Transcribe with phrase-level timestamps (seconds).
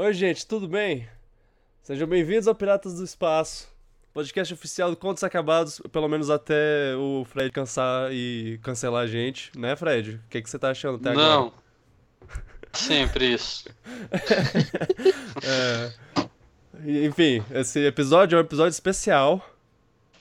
[0.00, 1.08] Oi, gente, tudo bem?
[1.82, 3.68] Sejam bem-vindos ao Piratas do Espaço,
[4.14, 9.50] podcast oficial do Contos Acabados, pelo menos até o Fred cansar e cancelar a gente,
[9.58, 10.20] né, Fred?
[10.24, 11.48] O que, que você tá achando até Não.
[11.48, 11.52] agora?
[12.72, 13.64] Sempre isso.
[15.42, 15.92] É,
[17.04, 19.44] Enfim, esse episódio é um episódio especial.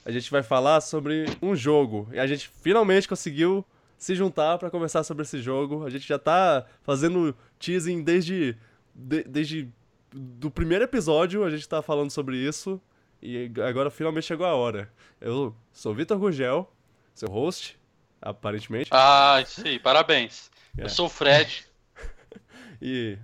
[0.04, 2.10] A gente vai falar sobre um jogo.
[2.12, 3.64] E a gente finalmente conseguiu
[3.96, 5.86] se juntar pra conversar sobre esse jogo.
[5.86, 8.58] A gente já tá fazendo teasing desde,
[8.98, 9.70] de- desde
[10.12, 12.82] do primeiro episódio, a gente tá falando sobre isso.
[13.22, 14.92] E agora finalmente chegou a hora.
[15.22, 16.72] Eu sou o Vitor Gugel,
[17.16, 17.80] seu host,
[18.22, 18.90] aparentemente.
[18.94, 20.50] Ah, isso aí, parabéns.
[20.78, 20.84] É.
[20.84, 21.66] Eu sou o Fred.
[22.82, 23.18] E.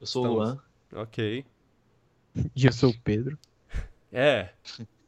[0.00, 0.48] Eu sou o Estamos-
[0.92, 1.02] Luan.
[1.02, 1.44] Ok.
[2.54, 3.36] E eu sou o Pedro.
[4.12, 4.50] É,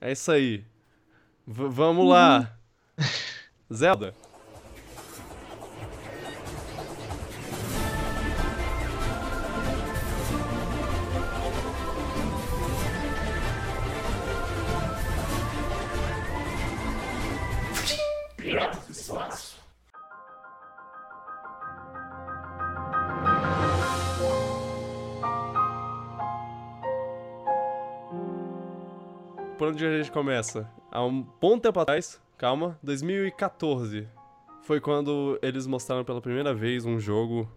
[0.00, 0.64] é isso aí.
[1.46, 2.56] V- vamos lá.
[3.72, 4.12] Zelda.
[29.64, 30.68] Por onde a gente começa?
[30.92, 34.06] Há um bom tempo atrás, calma, 2014,
[34.62, 37.50] foi quando eles mostraram pela primeira vez um jogo,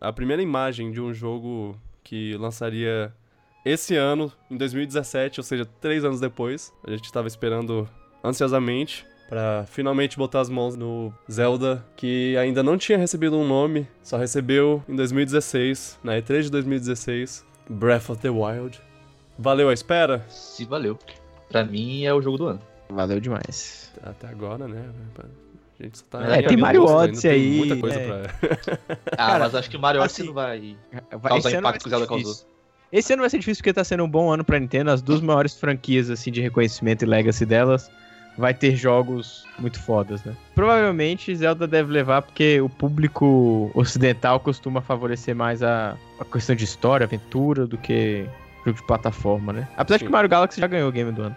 [0.00, 3.14] a primeira imagem de um jogo que lançaria
[3.64, 6.74] esse ano, em 2017, ou seja, três anos depois.
[6.84, 7.88] A gente estava esperando
[8.24, 13.86] ansiosamente pra finalmente botar as mãos no Zelda, que ainda não tinha recebido um nome,
[14.02, 18.82] só recebeu em 2016, na E3 de 2016, Breath of the Wild.
[19.38, 20.26] Valeu a espera?
[20.28, 20.98] Se valeu.
[21.48, 22.60] Pra mim é o jogo do ano.
[22.90, 23.92] Valeu demais.
[24.02, 24.84] Até agora, né?
[25.78, 26.36] A gente só tá.
[26.36, 28.06] É, tem Mario gosto, Odyssey tem aí, Muita coisa é.
[28.06, 28.78] pra.
[29.12, 30.76] Ah, Cara, mas acho que o Mario Odyssey assim, não vai
[31.12, 32.34] Vai- causar impacto que o Zelda causou.
[32.92, 34.90] Esse ano vai ser difícil porque tá sendo um bom ano pra Nintendo.
[34.90, 37.90] As duas maiores franquias assim de reconhecimento e legacy delas
[38.38, 40.34] vai ter jogos muito fodas, né?
[40.54, 46.64] Provavelmente Zelda deve levar porque o público ocidental costuma favorecer mais a, a questão de
[46.64, 48.26] história, aventura, do que
[48.66, 49.68] jogo de plataforma, né?
[49.76, 51.36] Apesar de que Mario Galaxy já ganhou o game do ano.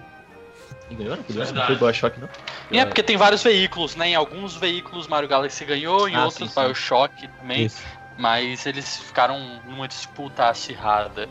[0.89, 1.23] Não ganhou, não?
[1.29, 1.67] Não Verdade.
[1.67, 2.29] foi Bioshock, não?
[2.71, 4.09] E é porque tem vários veículos, né?
[4.09, 6.61] Em alguns veículos Mario Galaxy ganhou, em Ah, outros sim, sim.
[6.61, 7.65] Bioshock também.
[7.65, 7.81] Isso.
[8.17, 11.29] Mas eles ficaram numa disputa acirrada.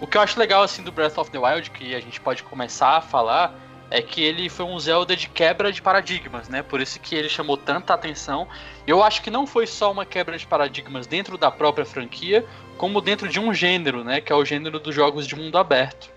[0.00, 2.42] O que eu acho legal assim do Breath of the Wild, que a gente pode
[2.42, 3.54] começar a falar,
[3.90, 6.62] é que ele foi um Zelda de quebra de paradigmas, né?
[6.62, 8.48] Por isso que ele chamou tanta atenção.
[8.86, 12.44] Eu acho que não foi só uma quebra de paradigmas dentro da própria franquia,
[12.76, 14.20] como dentro de um gênero, né?
[14.20, 16.10] Que é o gênero dos jogos de mundo aberto.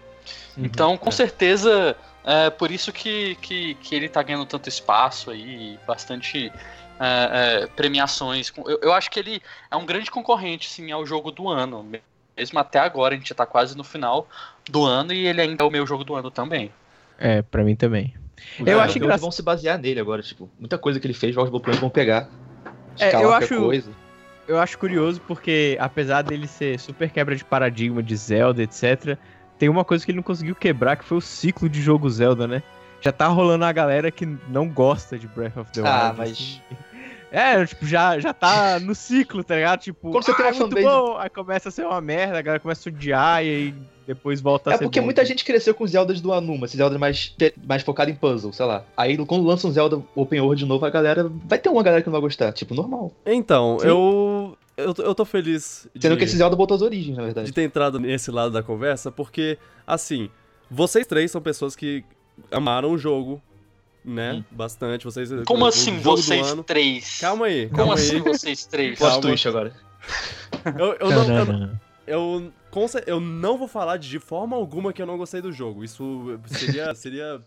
[0.58, 1.96] Então, com certeza,
[2.26, 6.52] é por isso que, que, que ele tá ganhando tanto espaço aí, bastante
[7.00, 8.52] é, é, premiações.
[8.66, 11.88] Eu, eu acho que ele é um grande concorrente, sim, ao jogo do ano.
[12.36, 14.28] Mesmo até agora, a gente já tá quase no final
[14.70, 16.72] do ano e ele ainda é o meu jogo do ano também.
[17.18, 18.14] É, pra mim também.
[18.60, 21.34] Os Eu acho engraçado- vão se basear nele agora, tipo, muita coisa que ele fez,
[21.34, 22.30] jogos japoneses vão pegar.
[23.00, 23.92] É, eu acho- coisa.
[24.48, 29.18] Eu acho curioso porque, apesar dele ser super quebra de paradigma de Zelda, etc.,
[29.60, 32.48] tem uma coisa que ele não conseguiu quebrar, que foi o ciclo de jogo Zelda,
[32.48, 32.64] né?
[33.02, 35.94] Já tá rolando a galera que não gosta de Breath of the Wild.
[35.94, 36.62] Ah, mas- assim.
[37.32, 39.80] É, tipo, já, já tá no ciclo, tá ligado?
[39.82, 42.00] Tipo, Quando você tem ah, uma é muito fanbase- bom, aí começa a ser uma
[42.00, 43.74] merda, a galera começa a odiar e aí
[44.08, 45.06] depois volta a É ser porque bom.
[45.06, 47.36] muita gente cresceu com Zeldas do Anuma, esse Zelda mais,
[47.68, 48.86] mais focado em puzzle, sei lá.
[48.96, 51.30] Aí quando lança um Zelda Open World de novo, a galera.
[51.46, 53.12] Vai ter uma galera que não vai gostar, tipo, normal.
[53.26, 53.88] Então, Sim.
[53.88, 54.94] eu, eu.
[55.00, 57.52] Eu tô feliz de, Sendo que esse Zelda voltou às origens, na de verdade.
[57.52, 60.30] ter entrado nesse lado da conversa, porque, assim,
[60.72, 62.06] vocês três são pessoas que
[62.50, 63.42] amaram o jogo,
[64.08, 64.34] né?
[64.34, 64.44] Hum.
[64.50, 65.04] Bastante.
[65.04, 65.30] Vocês.
[65.46, 67.20] Como o assim, jogo do vocês três?
[67.20, 68.22] Calma aí, Como calma assim, aí.
[68.22, 68.98] vocês três?
[68.98, 69.14] Calma.
[69.14, 69.74] Plot twist agora.
[70.80, 71.72] Eu, eu, não,
[72.08, 75.84] eu, eu, eu não vou falar de forma alguma que eu não gostei do jogo.
[75.84, 77.42] Isso seria, seria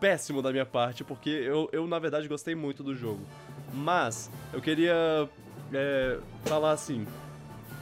[0.00, 3.20] péssimo da minha parte, porque eu, eu, na verdade, gostei muito do jogo.
[3.74, 5.28] Mas, eu queria
[5.72, 7.06] é, falar assim,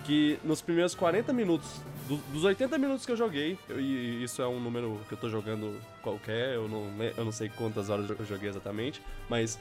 [0.05, 4.43] que nos primeiros 40 minutos, do- dos 80 minutos que eu joguei, eu- e isso
[4.43, 8.11] é um número que eu tô jogando qualquer, eu não, eu não sei quantas horas
[8.11, 9.59] eu joguei exatamente, mas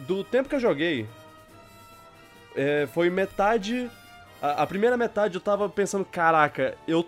[0.00, 1.06] do tempo que eu joguei,
[2.54, 3.90] é, foi metade.
[4.42, 7.06] A, a primeira metade eu tava pensando, caraca, eu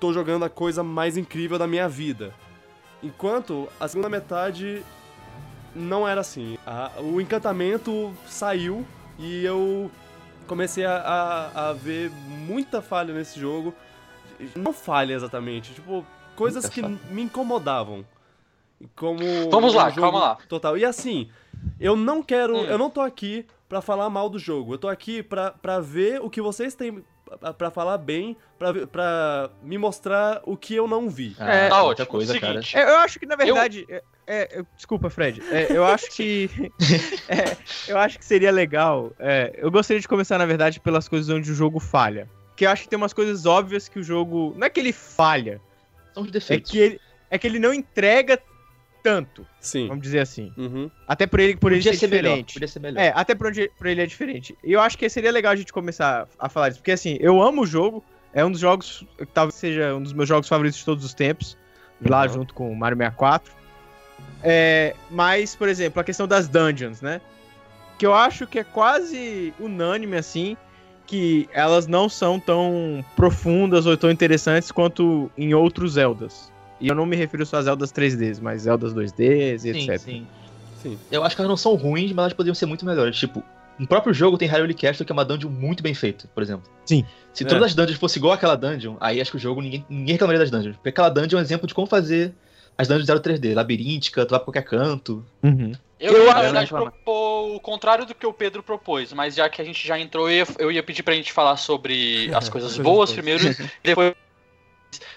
[0.00, 2.34] tô jogando a coisa mais incrível da minha vida.
[3.02, 4.82] Enquanto a segunda metade
[5.74, 6.58] não era assim.
[6.66, 8.84] A- o encantamento saiu
[9.18, 9.90] e eu
[10.48, 13.72] comecei a, a, a ver muita falha nesse jogo.
[14.56, 16.04] Não falha exatamente, tipo,
[16.34, 16.98] coisas Muita que falha.
[17.10, 18.04] me incomodavam.
[18.94, 19.18] Como
[19.50, 20.38] Vamos lá, jogo calma lá.
[20.48, 20.76] Total.
[20.78, 21.28] E assim,
[21.80, 22.64] eu não quero, Hum.
[22.64, 24.74] eu não tô aqui pra falar mal do jogo.
[24.74, 27.04] Eu tô aqui pra, pra ver o que vocês têm
[27.40, 31.36] pra- pra falar bem, pra, pra me mostrar o que eu não vi.
[31.40, 32.06] Ah, É, Tá ótimo.
[32.06, 32.62] coisa, cara.
[32.62, 33.84] Seguinte, eu acho que, na verdade.
[33.90, 35.42] é- é, eu- desculpa, Fred.
[35.50, 36.50] É, eu acho que.
[37.28, 37.56] é,
[37.88, 39.12] eu acho que seria legal.
[39.18, 42.28] é, eu gostaria de começar, na verdade, pelas coisas onde o jogo falha.
[42.56, 44.54] Que eu acho que tem umas coisas óbvias que o jogo.
[44.56, 45.60] Não é que ele falha,
[46.12, 46.70] São os é defeitos.
[46.70, 48.38] que ele, é que ele não entrega
[49.02, 49.86] tanto, Sim.
[49.88, 50.52] vamos dizer assim.
[50.56, 50.90] Uhum.
[51.06, 52.22] Até por ele, por ele ser, ser melhor.
[52.30, 52.54] diferente.
[52.54, 53.00] Podia ser melhor.
[53.00, 54.56] É, até por, onde, por ele é diferente.
[54.62, 56.80] E eu acho que seria legal a gente começar a falar disso.
[56.80, 58.04] Porque assim, eu amo o jogo.
[58.34, 61.56] É um dos jogos, talvez seja um dos meus jogos favoritos de todos os tempos.
[62.04, 62.28] Lá Uhum.
[62.28, 63.52] junto com o Mario 64.
[64.42, 67.20] É, mas, por exemplo, a questão das dungeons, né?
[67.98, 70.56] Que eu acho que é quase unânime, assim,
[71.06, 76.52] que elas não são tão profundas ou tão interessantes quanto em outros Zeldas.
[76.80, 79.98] E eu não me refiro só a Zeldas 3Ds, mas Zeldas 2Ds e Sim, etc.
[79.98, 80.26] sim.
[80.76, 80.98] Sim.
[81.10, 83.16] Eu acho que elas não são ruins, mas elas poderiam ser muito melhores.
[83.16, 83.42] Tipo,
[83.76, 86.70] no próprio jogo tem Hyrule Castle, que é uma dungeon muito bem feita, por exemplo.
[86.86, 87.04] Sim.
[87.32, 87.46] Se É.
[87.48, 90.38] todas as dungeons fossem igual àquela dungeon, aí acho que o jogo ninguém, ninguém reclamaria
[90.38, 90.76] das dungeons.
[90.76, 92.32] Porque aquela dungeon é um exemplo de como fazer
[92.78, 95.26] as dungeons 0 3D, labiríntica, tu vai pra qualquer canto.
[95.42, 95.72] Uhum.
[96.00, 99.48] Eu, Eu na acho- verdade, propor o contrário do que o Pedro propôs, mas já
[99.48, 102.48] que a gente já entrou, eu ia, eu ia pedir pra gente falar sobre as
[102.48, 104.14] coisas boas primeiro, e depois.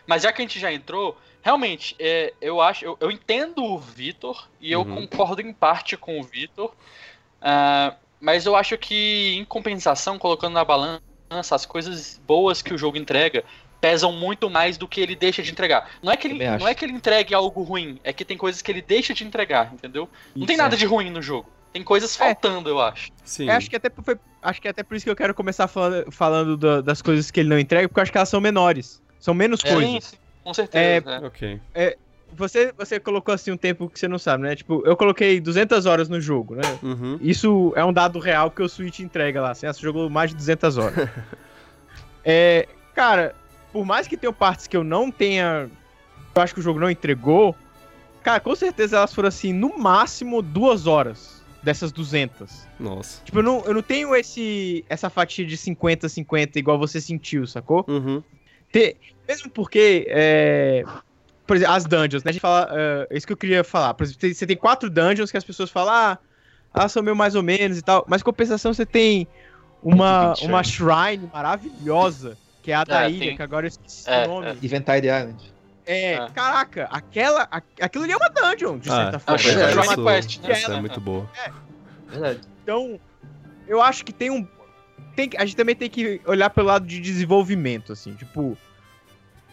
[0.08, 3.78] Mas já que a gente já entrou, realmente, é, eu acho, eu, eu entendo o
[3.78, 5.08] Vitor e eu Uhum.
[5.08, 6.74] concordo em parte com o Vitor,
[7.40, 11.00] ah, mas eu acho que, em compensação, colocando na balança
[11.31, 13.44] as coisas boas que o jogo entrega
[13.81, 15.89] pesam muito mais do que ele deixa de entregar.
[16.04, 18.62] Não é que ele, não é que ele entregue algo ruim, é que tem coisas
[18.62, 20.07] que ele deixa de entregar, entendeu?
[20.36, 20.78] Não tem nada é.
[20.78, 21.50] de ruim no jogo.
[21.74, 22.25] Tem coisas É.
[22.25, 23.10] faltando, eu acho.
[23.24, 23.48] Sim.
[23.50, 26.12] Eu acho que até foi, acho que até por isso que eu quero começar falando,
[26.12, 29.01] falando da- das coisas que ele não entrega, porque eu acho que elas são menores.
[29.19, 30.04] São menos É, coisas.
[30.04, 31.10] sim, com certeza.
[31.12, 31.25] é.
[31.25, 31.60] Ok.
[32.34, 34.56] Você, você colocou assim um tempo que você não sabe, né?
[34.56, 36.62] Tipo, eu coloquei 200 horas no jogo, né?
[36.81, 37.18] Uhum.
[37.22, 39.51] Isso é um dado real que o Switch entrega lá.
[39.51, 41.10] Assim, ah, você jogou mais de 200 horas.
[42.24, 43.36] é, cara,
[43.71, 45.69] por mais que tenham partes que eu não tenha.
[46.33, 47.56] Eu acho que o jogo não entregou.
[48.23, 52.68] Cara, com certeza elas foram assim, no máximo duas horas dessas 200.
[52.79, 53.21] Nossa.
[53.23, 57.85] Tipo, eu não, eu não tenho esse, essa fatia de 50-50 igual você sentiu, sacou?
[57.88, 58.23] Uhum.
[58.71, 58.97] Ter-
[59.27, 60.83] mesmo porque, é,
[61.45, 62.29] por exemplo, as dungeons, né?
[62.29, 63.94] A gente fala, é, é isso que eu queria falar.
[63.94, 66.17] Por exemplo, você tem quatro dungeons que as pessoas falam, ah,
[66.74, 68.06] elas são meio mais ou menos e tal.
[68.07, 69.27] Mas compensação você tem
[69.83, 74.10] uma, uma shrine maravilhosa, que é a da É, ilha, tem- que agora eu esqueci
[74.10, 74.48] é, o nome.
[74.48, 74.52] é.
[74.63, 75.54] Eventide Island.
[75.86, 76.28] É, É.
[76.34, 79.50] caraca, aquela, a- aquilo ali é uma dungeon, de Ah, certa forma.
[79.50, 80.52] Ela é uma- Quest, né?
[80.52, 81.30] Essa é muito boa.
[82.08, 82.40] Verdade.
[82.63, 83.00] Então,
[83.68, 84.48] eu acho que tem um.
[85.16, 88.58] Tem, a gente também tem que olhar pelo lado de desenvolvimento, assim, tipo.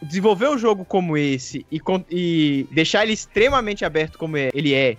[0.01, 4.97] Desenvolver um jogo como esse e, e deixar ele extremamente aberto como é- ele é,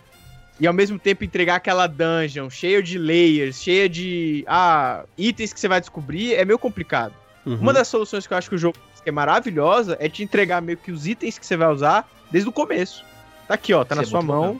[0.59, 5.59] e ao mesmo tempo entregar aquela dungeon cheia de layers, cheia de ah, itens que
[5.59, 7.13] você vai descobrir, é meio complicado.
[7.45, 7.55] Uhum.
[7.55, 10.77] Uma das soluções que eu acho que o jogo é maravilhosa é te entregar meio
[10.77, 13.03] que os itens que você vai usar desde o começo.
[13.47, 14.59] Tá aqui, ó, tá Isso na é sua mão, Uhum.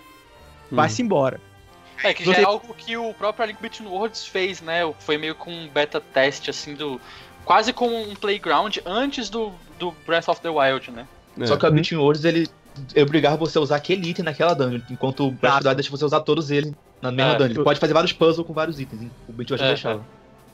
[0.72, 1.40] vai-se embora.
[2.04, 4.82] É, que já Você- é algo que o próprio Link Between Worlds fez, né?
[5.00, 7.00] Foi meio com um beta teste, assim, do.
[7.44, 11.06] Quase como um playground antes do, do Breath of the Wild, né?
[11.40, 11.46] É.
[11.46, 12.48] Só que o Between Worlds, ele
[13.02, 15.92] obrigava você a usar aquele item naquela dungeon, enquanto o Breath of the Wild deixa
[15.92, 16.72] você usar todos eles
[17.02, 17.38] na mesma É.
[17.38, 17.56] dungeon.
[17.56, 19.12] Ele pode fazer vários puzzles com vários itens, hein?
[19.28, 20.06] o Between Worlds É, deixava.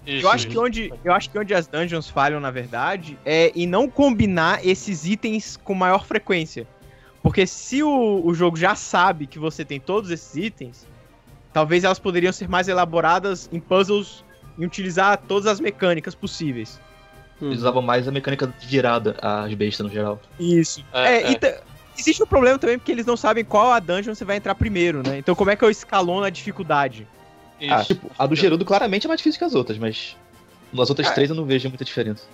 [0.06, 3.52] Isso, Eu acho, que onde, eu acho que onde as dungeons falham, na verdade, é
[3.56, 6.68] em não combinar esses itens com maior frequência.
[7.24, 10.88] Porque se o, o jogo já sabe que você tem todos esses itens,
[11.52, 14.24] talvez elas poderiam ser mais elaboradas em puzzles
[14.58, 16.80] e utilizar todas as mecânicas possíveis.
[17.42, 20.22] Eles usavam mais a mecânica de virada, as bestas no geral.
[20.40, 20.86] Isso.
[20.94, 21.32] É, É, é.
[21.32, 21.62] e ta-
[21.98, 25.02] existe um problema também porque eles não sabem qual a dungeon você vai entrar primeiro,
[25.06, 25.18] né?
[25.18, 27.08] Então como é que eu escalono a dificuldade?
[27.60, 27.74] Isso.
[27.74, 30.16] Ah, tipo, a do Gerudo claramente é mais difícil que as outras, mas
[30.74, 31.12] nas outras Ah.
[31.12, 32.26] três eu não vejo muita diferença.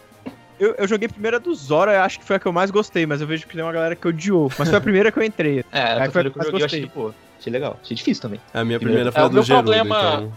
[0.59, 2.69] Eu, eu joguei primeiro a do Zora, eu acho que foi a que eu mais
[2.69, 4.51] gostei, mas eu vejo que tem uma galera que odiou.
[4.59, 5.65] Mas foi a primeira que eu entrei.
[5.71, 6.79] É, Aí a foi a primeira que que eu eu joguei eu gostei.
[6.83, 7.79] achei, pô, achei legal.
[7.81, 8.39] Achei difícil também.
[8.53, 10.33] A minha primeira foi É, a o do meu Gerudo, problema- então...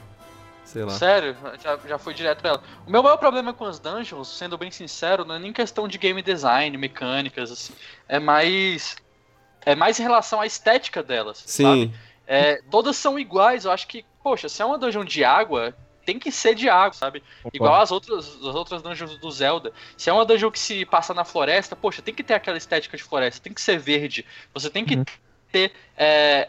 [0.65, 0.91] Sei lá.
[0.93, 2.63] Sério, já, já foi direto pra ela.
[2.87, 5.99] O meu maior problema com as dungeons, sendo bem sincero, não é nem questão de
[5.99, 7.75] game design, mecânicas, assim.
[8.09, 8.97] É mais.
[9.67, 11.43] É mais em relação à estética delas.
[11.47, 11.83] sabe?
[11.85, 11.93] Sim.
[12.27, 16.19] É, todas são iguais, eu acho que, poxa, se é uma dungeon de água, tem
[16.19, 17.23] que ser de água, sabe?
[17.53, 19.73] Igual as outras, as outras dungeons do Zelda.
[19.97, 22.97] Se é uma dungeon que se passa na floresta, poxa, tem que ter aquela estética
[22.97, 24.25] de floresta, tem que ser verde.
[24.53, 25.05] Você tem que Uhum.
[25.53, 26.49] ter é,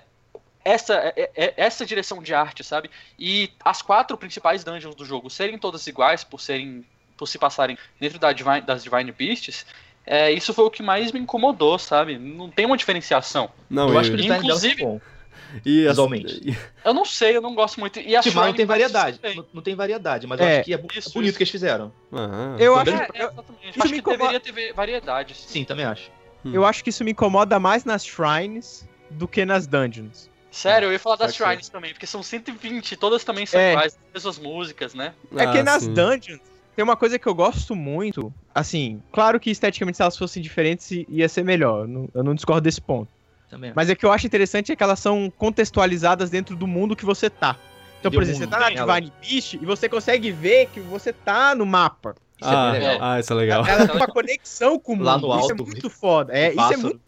[0.63, 2.89] essa, é- é- essa direção de arte, sabe?
[3.19, 6.83] E as quatro principais dungeons do jogo serem todas iguais, por serem.
[7.17, 9.65] por se passarem dentro da Divine- das Divine Beasts,
[10.05, 12.17] é, isso foi o que mais me incomodou, sabe?
[12.17, 13.49] Não tem uma diferenciação.
[13.69, 14.99] Não, eu eu, acho que Inclusive- é bom.
[15.63, 16.41] E as- Visualmente.
[16.43, 17.99] e- Eu não sei, eu não gosto muito.
[17.99, 19.19] E a Tipo, não tem variedade.
[19.35, 21.37] Não, não tem variedade, mas eu É, acho que é, é isso, bonito isso.
[21.37, 21.91] que eles fizeram.
[22.11, 23.69] Ah, Eu É, acho, é, eu, exatamente.
[23.69, 25.35] isso acho me que incomoda- deveria ter variedade.
[25.35, 25.47] Sim.
[25.47, 26.11] Sim, também acho.
[26.45, 30.29] eu acho que isso me incomoda mais nas shrines do que nas dungeons.
[30.51, 31.35] Sério, eu ia falar das.
[31.35, 33.71] Shrines também, porque são 120, todas também são É.
[33.73, 35.13] iguais, as mesmas músicas, né?
[35.35, 35.93] É que Ah, nas sim.
[35.93, 36.39] dungeons
[36.75, 38.33] tem uma coisa que eu gosto muito.
[38.53, 41.81] Assim, claro que esteticamente se elas fossem diferentes ia ser melhor.
[41.81, 43.09] eu não- Eu não discordo desse ponto.
[43.49, 43.71] Também.
[43.75, 47.05] Mas o que eu acho interessante é que elas são contextualizadas dentro do mundo que
[47.05, 47.55] você tá.
[47.99, 48.97] Então, por exemplo, você mundo tá na.
[48.97, 52.15] Divine Beast e você consegue ver que você tá no mapa.
[52.39, 52.97] Isso é Ah, bem legal.
[53.01, 53.65] ah, isso é legal.
[53.65, 55.05] Ela tem uma conexão com o mundo.
[55.05, 56.33] Lá no isso é alto, muito foda.
[56.33, 56.99] É, isso é muito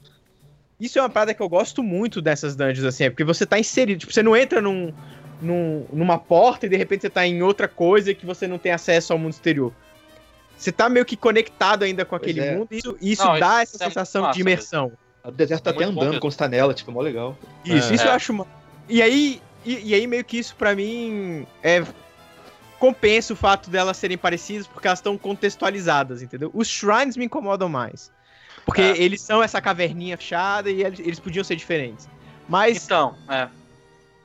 [0.79, 3.59] Isso é uma parada que eu gosto muito dessas dungeons, assim, é porque você tá
[3.59, 3.99] inserido.
[3.99, 4.93] Tipo, você não entra num,
[5.41, 8.71] num- numa porta e de repente você tá em outra coisa que você não tem
[8.71, 9.73] acesso ao mundo exterior.
[10.57, 12.55] Você tá meio que conectado ainda com aquele é.
[12.55, 14.91] mundo e isso, isso Não, dá isso essa é sensação massa de imersão.
[15.27, 16.19] O deserto tá até bom andando mesmo.
[16.21, 17.37] quando você tá nela, tipo, é mó legal.
[17.65, 17.95] Isso, É.
[17.95, 18.31] isso eu acho.
[18.31, 18.47] Uma...
[18.87, 21.83] E aí, e, e aí meio que isso pra mim é
[22.79, 26.51] compensa o fato delas serem parecidas porque elas estão contextualizadas, entendeu?
[26.53, 28.11] Os shrines me incomodam mais.
[28.65, 28.97] Porque É.
[29.01, 32.07] eles são essa caverninha fechada e eles, eles podiam ser diferentes.
[32.47, 33.47] Mas Então, é,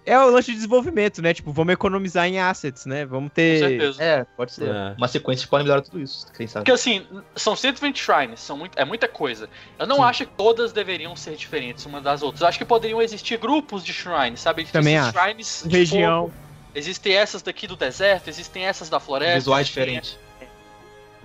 [0.05, 1.33] é o lance de desenvolvimento, né?
[1.33, 3.05] Tipo, vamos economizar em assets, né?
[3.07, 3.59] Vamos com ter.
[3.59, 4.03] certeza.
[4.03, 4.69] É, pode ser.
[4.69, 4.95] É.
[4.97, 6.65] Uma sequência pode melhorar tudo isso, quem sabe.
[6.65, 7.07] Porque assim,
[7.37, 9.49] são 120 shrines, são muito, é muita coisa.
[9.79, 10.03] Eu não Sim.
[10.03, 12.41] acho que todas deveriam ser diferentes uma das outras.
[12.43, 14.65] Eu acho que poderiam existir grupos de shrines, sabe?
[14.65, 15.29] Também Existem acho.
[15.29, 16.21] shrines de Região.
[16.23, 16.33] fogo,
[16.75, 19.35] existem essas daqui do deserto, existem essas da floresta.
[19.39, 20.19] Visuais diferentes.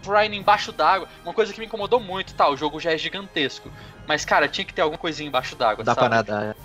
[0.03, 1.09] Shrine embaixo d'água.
[1.25, 2.47] Uma coisa que me incomodou muito, tá?
[2.49, 3.69] O jogo já é gigantesco.
[4.07, 6.07] Mas, cara, tinha que ter alguma coisinha embaixo d'água, Dá sabe?
[6.07, 6.43] pra nadar.
[6.45, 6.55] É,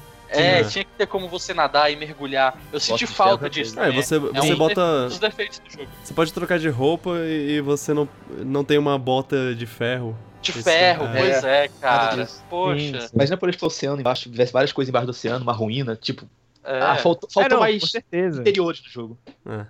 [0.40, 0.64] é.
[0.64, 2.56] tinha que ter como você nadar e mermergulhar.
[2.72, 3.78] Eu senti falta disso.
[3.78, 5.06] É, você, é você um bota.
[5.08, 5.88] dos defeitos do jogo.
[6.02, 8.08] Você pode trocar de roupa e, e você não,
[8.38, 10.16] não tem uma bota de ferro.
[10.40, 11.18] De Isso, ferro, é.
[11.18, 12.16] pois é, cara.
[12.16, 12.42] disso.
[12.50, 13.00] Poxa.
[13.02, 16.28] Sim, Imagina por esse oceano embaixo, tivesse várias coisas embaixo do oceano, uma ruína, tipo.
[16.64, 16.80] É.
[16.80, 18.40] Ah, faltou, É, faltou não, mais certeza.
[18.40, 19.18] interiores do jogo.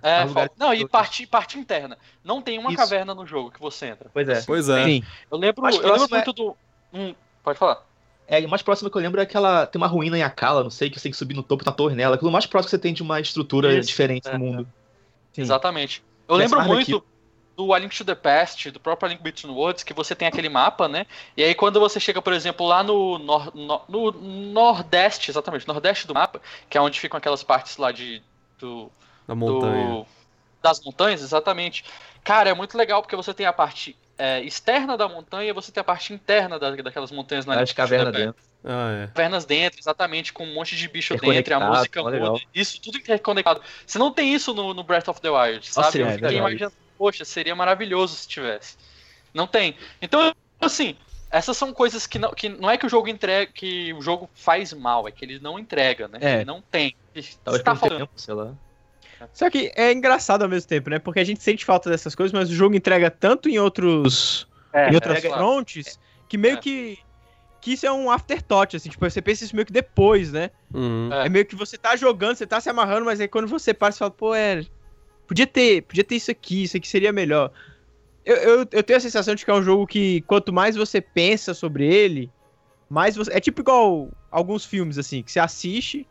[0.01, 0.21] É.
[0.23, 1.97] É, fal- não, e parte, parte interna.
[2.23, 2.77] Não tem uma Isso.
[2.77, 4.09] caverna no jogo que você entra.
[4.13, 4.41] Pois é.
[4.41, 4.83] Pois é.
[4.83, 5.03] Sim.
[5.31, 6.55] Eu lembro, eu lembro é- muito do.
[6.93, 7.83] Hum, pode falar.
[8.27, 9.65] É, e o mais próximo que eu lembro é aquela.
[9.65, 11.71] Tem uma ruína em Akala, não sei, que você tem que subir no topo da
[11.71, 12.15] torre nela.
[12.15, 14.67] Aquilo mais próximo que você tem de uma estrutura Isso, diferente é, no mundo.
[15.33, 15.41] Sim.
[15.41, 16.03] Exatamente.
[16.27, 17.03] Eu Essa lembro muito
[17.55, 20.27] do A Link to the Past, do próprio A Link Between Worlds, que você tem
[20.27, 21.05] aquele mapa, né?
[21.37, 24.11] E aí quando você chega, por exemplo, lá no, nor- no, no
[24.51, 28.23] nordeste, exatamente, nordeste do mapa, que é onde ficam aquelas partes lá de
[28.57, 28.89] do,
[29.27, 29.87] Na montanha.
[29.89, 30.05] do-
[30.61, 31.83] das montanhas, exatamente.
[32.23, 35.71] Cara, é muito legal porque você tem a parte é, externa da montanha e você
[35.71, 38.35] tem a parte interna da- daquelas montanhas na As cavernas dentro.
[38.63, 39.07] Ah, é.
[39.07, 42.41] cavernas dentro, exatamente, com um monte de bicho dentro, a música ó, muda.
[42.53, 43.61] Isso, tudo interconectado.
[43.85, 45.91] Você não tem isso no, no Breath of the Wild, sabe?
[45.91, 48.77] seria Eu muito fiquei imaginando, poxa, seria maravilhoso se tivesse.
[49.33, 49.75] Não tem.
[50.01, 50.95] Então, assim,
[51.29, 54.29] essas são coisas que não, que não é que o jogo entrega, que o jogo
[54.35, 56.19] faz mal, é que ele não entrega, né?
[56.21, 56.33] É.
[56.35, 56.95] Ele não tem.
[57.43, 57.99] Talvez Tá por faltando.
[58.01, 58.53] tempo, sei lá.
[59.31, 60.99] Só que é engraçado ao mesmo tempo, né?
[60.99, 64.47] Porque a gente sente falta dessas coisas, mas o jogo entrega tanto em outros.
[64.73, 66.57] É, em outras é, frontes, que meio É.
[66.57, 66.97] que.
[67.61, 70.49] Que isso é um afterthought, assim, tipo, você pensa isso meio que depois, né?
[70.73, 71.09] Uhum.
[71.13, 71.27] É.
[71.27, 73.89] É meio que você tá jogando, você tá se amarrando, mas aí quando você para,
[73.93, 74.65] você fala, pô, é.
[75.25, 77.51] Podia ter, podia ter isso aqui, isso aqui seria melhor.
[78.25, 80.99] Eu, eu, eu tenho a sensação de que é um jogo que quanto mais você
[80.99, 82.29] pensa sobre ele,
[82.89, 83.31] mais você.
[83.31, 86.05] É tipo igual alguns filmes, assim, que você assiste,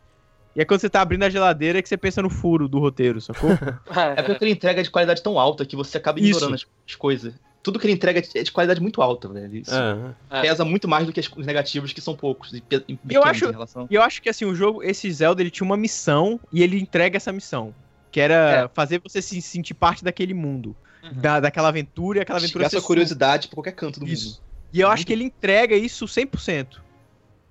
[0.55, 2.79] e aí quando você tá abrindo a geladeira é que você pensa no furo do
[2.79, 3.49] roteiro, sacou?
[4.17, 7.33] É porque ele entrega de qualidade tão alta que você acaba ignorando as, as coisas.
[7.61, 9.55] Tudo que ele entrega é de qualidade muito alta, velho.
[9.55, 10.15] Isso É.
[10.29, 10.41] É.
[10.41, 12.51] pesa muito mais do que os negativos, que são poucos.
[12.53, 13.87] E e eu acho- em relação.
[13.89, 17.15] Eu acho que assim, o jogo, esse Zelda, ele tinha uma missão e ele entrega
[17.15, 17.73] essa missão.
[18.11, 20.75] Que era fazer você se sentir parte daquele mundo.
[21.01, 21.13] Uhum.
[21.15, 24.25] Da, daquela aventura e aquela aventura sua curiosidade pra qualquer canto do Isso.
[24.29, 24.39] mundo.
[24.71, 26.79] E eu acho que ele entrega isso 100%.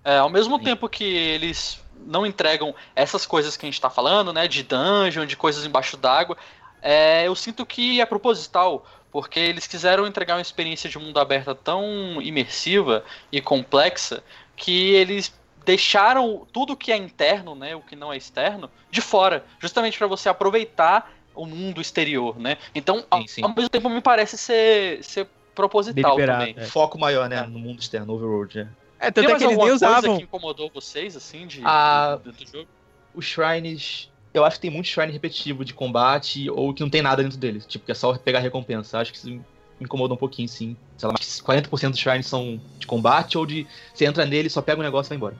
[0.04, 0.64] É, ao mesmo Sim.
[0.64, 5.26] tempo que eles não entregam essas coisas que a gente tá falando, né, de dungeon,
[5.26, 6.36] de coisas embaixo d'água,
[6.80, 11.54] é, eu sinto que é proposital, porque eles quiseram entregar uma experiência de mundo aberto
[11.54, 14.22] tão imersiva e complexa
[14.56, 15.32] que eles
[15.64, 20.06] deixaram tudo que é interno, né, o que não é externo, de fora, justamente para
[20.06, 22.58] você aproveitar o mundo exterior, né?
[22.74, 23.42] Então, ao, Sim, sim.
[23.42, 26.54] ao mesmo tempo me parece ser, ser proposital Deliberado, também.
[26.62, 26.66] é.
[26.66, 27.38] Foco maior, né?
[27.38, 27.46] É.
[27.46, 28.68] No mundo externo, overworld,
[29.02, 29.08] é.
[29.08, 30.16] É, Tem tanto é que eles nem alguma coisa usavam.
[30.18, 32.68] que incomodou vocês, assim, de, Ah, do, do jogo?
[33.14, 34.10] Os shrines.
[34.32, 37.36] Eu acho que tem muito shrine repetitivo de combate ou que não tem nada dentro
[37.36, 37.66] deles.
[37.66, 38.98] Tipo, que é só pegar recompensa.
[38.98, 39.42] Acho que isso me
[39.80, 40.76] incomoda um pouquinho, sim.
[40.96, 43.66] Sei lá, mas 40% dos shrines são de combate ou de.
[43.92, 45.36] Você entra nele, só pega um negócio e vai embora.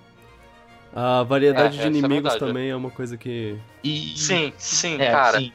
[0.95, 3.57] A variedade É, de é inimigos verdade, também é uma coisa que.
[3.83, 4.12] E.
[4.16, 5.38] Sim, sim, é, cara.
[5.38, 5.52] sim.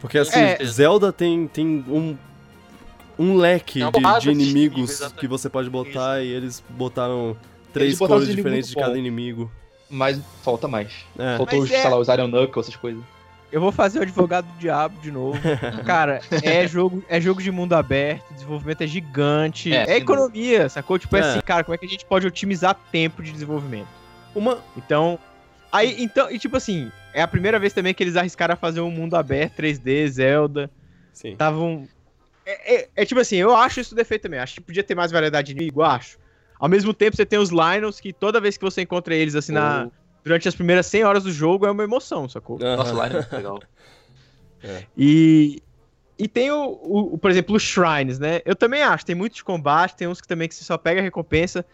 [0.00, 0.64] Porque assim, É.
[0.64, 2.18] Zelda tem, tem um.
[3.18, 7.36] Um leque uma de, de de inimigos que você pode botar e eles botaram
[7.72, 8.96] três Eles botaram cores os diferentes de cada bom.
[8.96, 9.50] inimigo.
[9.90, 10.92] mas falta mais.
[11.18, 11.36] É.
[11.36, 13.02] Faltou, Mas sei é- lá, os Iron Knuckle, essas coisas.
[13.52, 15.38] Eu vou fazer o advogado do diabo de novo.
[15.84, 20.98] Cara, é jogo, é jogo de mundo aberto, desenvolvimento é gigante, É, é, economia, sacou?
[20.98, 21.20] Tipo É.
[21.20, 23.88] assim, cara, como é que a gente pode otimizar tempo de desenvolvimento?
[24.34, 24.58] Uma.
[24.74, 25.18] Então,
[25.70, 28.80] aí, então, e tipo assim, é a primeira vez também que eles arriscaram a fazer
[28.80, 30.70] um mundo aberto, 3D, Zelda,
[31.12, 31.32] Sim.
[31.32, 31.86] estavam...
[32.52, 35.10] É, é- é tipo assim, eu acho isso defeito também, acho que podia ter mais
[35.10, 36.18] variedade de inimigo, acho.
[36.58, 39.52] Ao mesmo tempo, você tem os Lions, que toda vez que você encontra eles, assim,
[39.52, 39.88] na,
[40.24, 42.58] durante as primeiras 100 horas do jogo, é uma emoção, sacou?
[42.58, 42.98] Nossa, Aham.
[42.98, 43.60] lá é muito legal.
[44.96, 45.60] E,
[46.18, 48.40] e tem o, o- o, por exemplo, os shrines, né?
[48.44, 51.00] Eu também acho, tem muito de combate, tem uns que também que você só pega
[51.00, 51.64] a recompensa,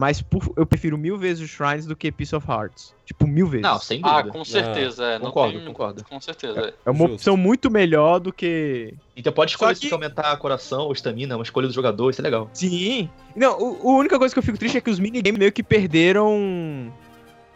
[0.00, 2.94] mas por- eu prefiro mil vezes os shrines do que Piece of Hearts.
[3.04, 3.62] Tipo, mil vezes.
[3.64, 4.30] Não, sem Ah, dúvida.
[4.38, 5.04] com certeza.
[5.04, 6.04] é, não Concordo, tem- concordo.
[6.04, 6.72] Com certeza.
[6.86, 7.14] é uma justo.
[7.14, 8.94] opção muito melhor do que.
[9.16, 12.48] Então pode escolher que- aumentar coração ou estamina, uma escolha do jogador, isso é legal.
[12.52, 13.10] Sim.
[13.34, 15.64] Não, o- a única coisa que eu fico triste é que os minigames meio que
[15.64, 16.92] perderam.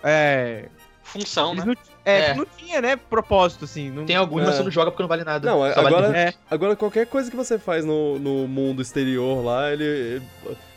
[0.03, 0.69] É.
[1.05, 1.75] Função, eles né?
[1.75, 2.35] não, é, É.
[2.35, 2.97] não tinha, né?
[2.97, 3.91] Propósito, assim.
[3.91, 4.57] Não, Tem alguns, mas É.
[4.57, 5.49] você não joga porque não vale nada.
[5.49, 9.73] Não, vale agora- É, Agora, qualquer coisa que você faz no, no mundo exterior lá,
[9.73, 10.23] ele, ele-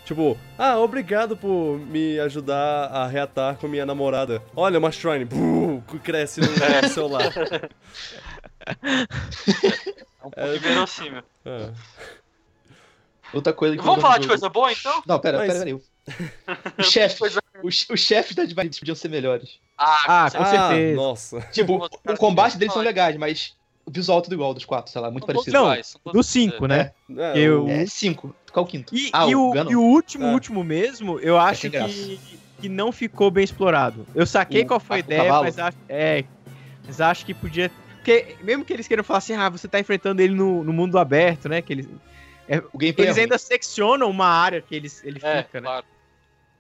[0.06, 4.42] Tipo, ah, obrigado por me ajudar a reatar com minha namorada.
[4.56, 5.26] Olha, uma shrine.
[5.26, 6.88] Buh, cresce no É.
[6.90, 7.24] celular.
[10.26, 11.22] É um pouco inverossímil.
[11.46, 11.70] É.
[13.34, 15.04] Outra coisa que Vamos falar de coisa boa, então?
[15.06, 15.80] Não, pera, Mas- pera, pera.
[16.80, 19.60] Os chefes, Coisa- os, os chefes da Divine podiam ser melhores.
[19.78, 20.96] Ah, com com Ah, certeza.
[20.96, 21.42] nossa.
[21.52, 23.56] Tipo, o combate deles são legais, mas
[23.86, 25.52] o visual é tudo igual dos quatro, sei lá, muito parecido.
[25.56, 26.92] Não, iguais, Do 5, né?
[27.18, 28.36] É, Eu- o- É cinco.
[28.52, 28.96] Qual o quinto?
[28.96, 29.72] E, ah, e o, Ganon.
[29.72, 30.34] e o último, É.
[30.34, 32.20] último mesmo, eu acho sem que,
[32.62, 34.06] que não ficou bem explorado.
[34.16, 35.44] Eu saquei O- qual foi a o ideia, cavalo?
[35.44, 36.24] mas acho, é,
[36.86, 37.70] mas acho que podia.
[37.98, 40.98] Porque mesmo que eles queiram falar assim, ah, você tá enfrentando ele no, no mundo
[40.98, 41.62] aberto, né?
[41.62, 41.86] Que eles,
[42.72, 45.68] O gameplay eles é ainda seccionam uma área que eles, ele É, fica, né?
[45.68, 45.86] claro.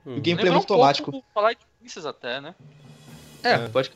[0.05, 0.17] Hum.
[0.17, 1.12] O gameplay é muito um pouco automático.
[1.15, 2.55] o Twilight Princess até, né?
[3.44, 3.58] É, É.
[3.70, 3.91] pode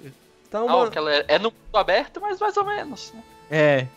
[0.50, 0.90] Tá Não, uma...
[0.90, 3.14] que ela é, é no mundo aberto, mas mais ou menos.
[3.14, 3.24] né?
[3.52, 3.88] É.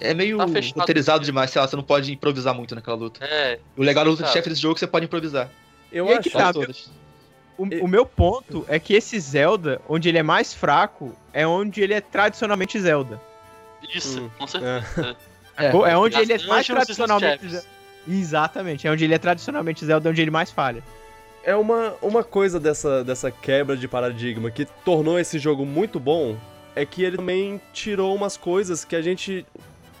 [0.00, 0.78] É meio Tá fechado.
[0.80, 3.24] roteirizado demais, sei lá, você não pode improvisar muito naquela luta.
[3.24, 5.48] É, O legal da luta de chefe desse jogo é que você pode improvisar.
[5.92, 6.22] Eu E acho...
[6.22, 6.90] que tá, todas.
[7.58, 11.80] O, o meu ponto é que esse Zelda, onde ele é mais fraco, é onde
[11.82, 13.20] ele é tradicionalmente Zelda.
[13.94, 15.16] isso, Hum, com certeza.
[15.56, 15.66] É.
[15.66, 17.46] É onde As ele é mais tradicionalmente.
[17.48, 17.66] Zelda.
[18.08, 20.82] Exatamente, é onde ele é tradicionalmente Zelda, onde ele mais falha.
[21.44, 26.36] É uma, uma coisa dessa, dessa quebra de paradigma que tornou esse jogo muito bom,
[26.74, 29.44] é que ele também tirou umas coisas que a gente...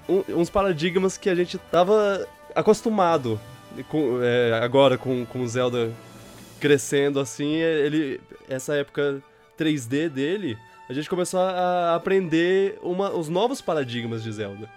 [0.08, 3.40] um- uns paradigmas que a gente tava acostumado
[3.88, 5.90] com, é, agora com, com o Zelda
[6.60, 9.20] crescendo assim, ele essa época
[9.58, 10.56] 3D dele,
[10.88, 14.68] a gente começou a aprender uma, os novos paradigmas de Zelda.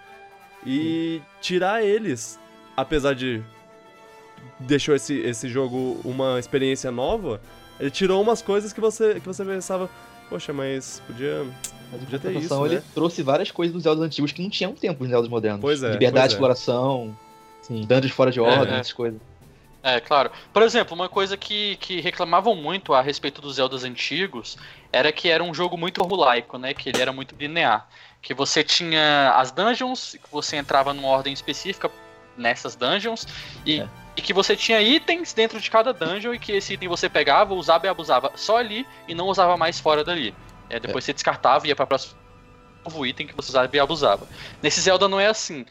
[0.64, 2.40] E tirar eles,
[2.76, 3.40] apesar de
[4.60, 7.40] deixou esse, esse jogo uma experiência nova,
[7.78, 9.88] ele tirou umas coisas que você, que você pensava,
[10.28, 11.44] poxa, mas podia.
[11.92, 12.82] Mas Podia ter isso, ele né?
[12.94, 15.60] trouxe várias coisas dos Zeldas antigos que não tinham tempo nos Zeldas modernos.
[15.60, 16.36] Pois é, Liberdade pois de é.
[16.36, 17.16] exploração,
[17.62, 17.86] Sim.
[17.86, 18.80] dungeons fora de ordem, É.
[18.80, 19.20] essas coisas.
[19.84, 20.32] É, claro.
[20.52, 24.58] Por exemplo, uma coisa que, que reclamavam muito a respeito dos Zeldas antigos
[24.92, 26.74] era que era um jogo muito formulaico, né?
[26.74, 27.86] Que ele era muito linear.
[28.20, 31.88] Que você tinha as dungeons, que você entrava numa ordem específica
[32.36, 33.28] nessas dungeons,
[33.64, 33.88] e, É.
[34.16, 37.54] e que você tinha itens dentro de cada dungeon e que esse item você pegava,
[37.54, 40.34] usava e abusava só ali e não usava mais fora dali.
[40.68, 42.14] É, depois você descartava e ia pra próximo
[42.84, 44.28] novo item que você usava e abusava.
[44.62, 45.66] Nesse Zelda não é assim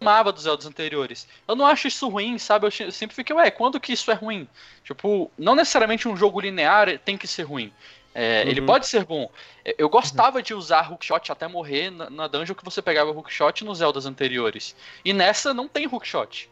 [0.00, 1.26] amava dos Zeldas anteriores.
[1.48, 2.66] Eu não acho isso ruim, sabe?
[2.66, 4.46] Eu sempre fiquei, ué, quando que isso é ruim?
[4.84, 7.72] Tipo, não necessariamente um jogo linear tem que ser ruim.
[8.14, 8.66] É, Ele Uhum.
[8.66, 9.30] pode ser bom.
[9.64, 13.64] É, Eu gostava de usar hookshot até morrer na, na dungeon que você pegava hookshot
[13.64, 14.74] nos Zeldas anteriores.
[15.04, 16.48] E nessa não tem hookshot.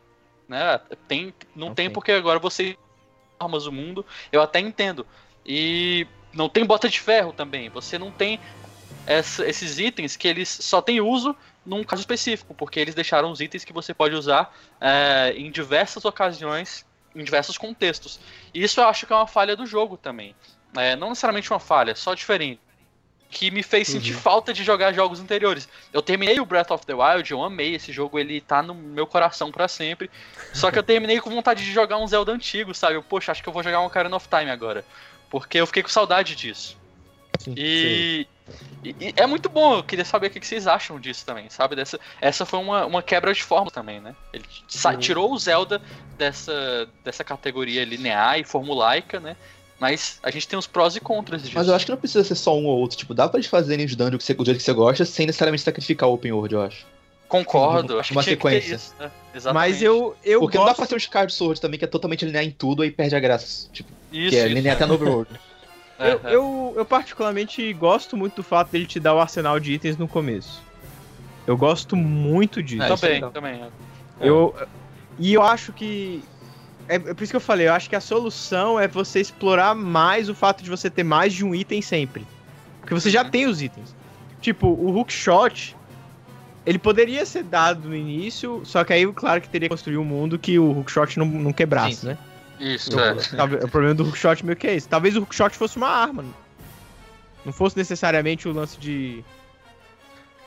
[0.48, 0.78] Né?
[1.08, 1.92] Tem, não, Não tem tem.
[1.94, 2.76] porque agora você
[3.38, 4.04] armas o mundo.
[4.30, 5.06] Eu até entendo.
[5.44, 7.68] E não tem bota de ferro também.
[7.70, 8.38] Você não tem
[9.06, 13.40] essa- esses itens que eles só têm uso num caso específico, porque eles deixaram os
[13.40, 18.20] itens que você pode usar é, em diversas ocasiões, em diversos contextos.
[18.52, 20.34] E isso eu acho que é uma falha do jogo também.
[20.76, 22.60] É, não necessariamente uma falha, só diferente.
[23.34, 25.68] Que me fez sentir falta de jogar jogos anteriores.
[25.92, 29.08] Eu terminei o Breath of the Wild, eu amei esse jogo, ele tá no meu
[29.08, 30.08] coração pra sempre.
[30.52, 32.94] Só que eu terminei com vontade de jogar um Zelda antigo, sabe?
[32.94, 34.84] Eu, Poxa, acho que eu vou jogar um Ocarina of Time agora.
[35.28, 36.76] Porque eu fiquei com saudade disso.
[37.40, 38.26] Sim, E,
[38.84, 41.74] e- e é muito bom, eu queria saber o que vocês acham disso também, sabe?
[41.74, 44.14] Dessa, essa foi uma, uma quebra de forma também, né?
[44.32, 44.44] Ele
[44.84, 44.96] Uhum.
[45.00, 45.82] tirou o Zelda
[46.16, 49.36] dessa, dessa categoria linear e formulaica, né?
[49.84, 51.52] Mas a gente tem os prós e contras disso.
[51.54, 52.96] Mas eu acho que não precisa ser só um ou outro.
[52.96, 55.26] Tipo, dá pra eles fazerem os dungeons que você- do jeito que você gosta, sem
[55.26, 56.86] necessariamente sacrificar o open world, eu acho.
[57.28, 58.74] Concordo, Uma- acho que uma tinha que ter sequência.
[58.76, 59.10] isso, né?
[59.34, 59.70] Exatamente.
[59.72, 60.78] Mas eu, eu Porque não dá gosto...
[60.78, 63.20] pra ser um Skyward Sword também, que é totalmente linear em tudo, aí perde a
[63.20, 63.68] graça.
[63.72, 64.54] Tipo, Isso, que é isso.
[64.54, 65.30] linear até no overworld.
[65.96, 66.34] Eu, É, é.
[66.34, 70.08] eu, eu particularmente gosto muito do fato dele te dar o arsenal de itens no
[70.08, 70.60] começo.
[71.46, 72.82] Eu gosto muito disso.
[72.82, 73.62] É, isso é Também, também.
[73.62, 74.28] é.
[74.28, 74.52] Eu,
[75.18, 76.20] e eu acho que.
[76.88, 79.74] É, é por isso que eu falei, eu acho que a solução é você explorar
[79.74, 82.26] mais o fato de você ter mais de um item sempre.
[82.80, 83.30] Porque você já Uhum.
[83.30, 83.94] tem os itens.
[84.40, 85.74] Tipo, o hookshot,
[86.66, 90.04] ele poderia ser dado no início, só que aí, claro que teria que construir um
[90.04, 92.18] mundo que o hookshot não, não quebrasse, Sim, né?
[92.60, 93.14] Isso, Eu- é.
[93.36, 94.86] talvez- o problema do hookshot meio que é esse.
[94.88, 96.24] Talvez o hookshot fosse uma arma.
[97.44, 99.24] Não fosse necessariamente o lance de.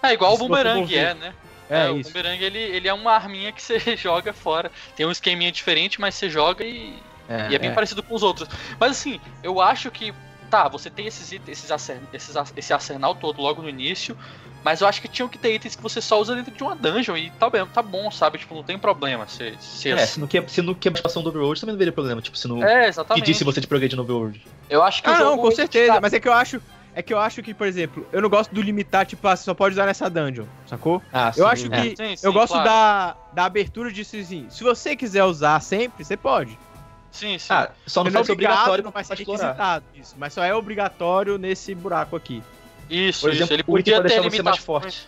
[0.01, 1.33] É igual o boomerang é, né?
[1.69, 2.11] É, o isso.
[2.11, 4.71] boomerang ele, ele é uma arminha que você joga fora.
[4.95, 6.93] Tem um esqueminha diferente, mas você joga e,
[7.49, 8.47] e é bem parecido com os outros.
[8.79, 10.13] Mas assim, eu acho que.
[10.49, 14.15] Tá, você tem esses itens, esses arsen- esses esse arsenal todo logo no início.
[14.63, 16.73] Mas eu acho que tinham que ter itens que você só usa dentro de uma
[16.73, 18.37] dungeon e tá bem, tá bom, sabe?
[18.37, 19.27] Tipo, não tem problema.
[19.27, 21.77] Se, se É, se não quebra, se não quebra a situação do Overworld, também não
[21.77, 22.21] veria problema.
[22.21, 22.63] Tipo, se não.
[22.63, 23.25] É, que exatamente.
[23.25, 24.41] disse você de progredir no Overworld.
[24.69, 25.93] Eu acho que o Ah, jogo não, com certeza.
[25.93, 26.61] tá- Mas é que eu acho.
[26.97, 29.43] É que eu acho que, por exemplo, eu não gosto do limitar, tipo, ah, você
[29.43, 30.99] só pode usar nessa dungeon, sacou?
[31.13, 31.89] Ah, Eu acho É, que.
[31.95, 32.67] sim, sim, eu gosto claro.
[32.67, 34.47] da, da abertura disso assim.
[34.49, 36.57] Se você quiser usar sempre, você pode.
[37.11, 37.53] Sim, sim.
[37.53, 40.15] Ah, só não Você vai ser obrigatório não vai ser requisitado isso.
[40.17, 42.41] Mas só é obrigatório nesse buraco aqui.
[42.89, 43.43] isso, Por isso.
[43.43, 45.07] exemplo, Ele o item podia ter deixar você mais forte.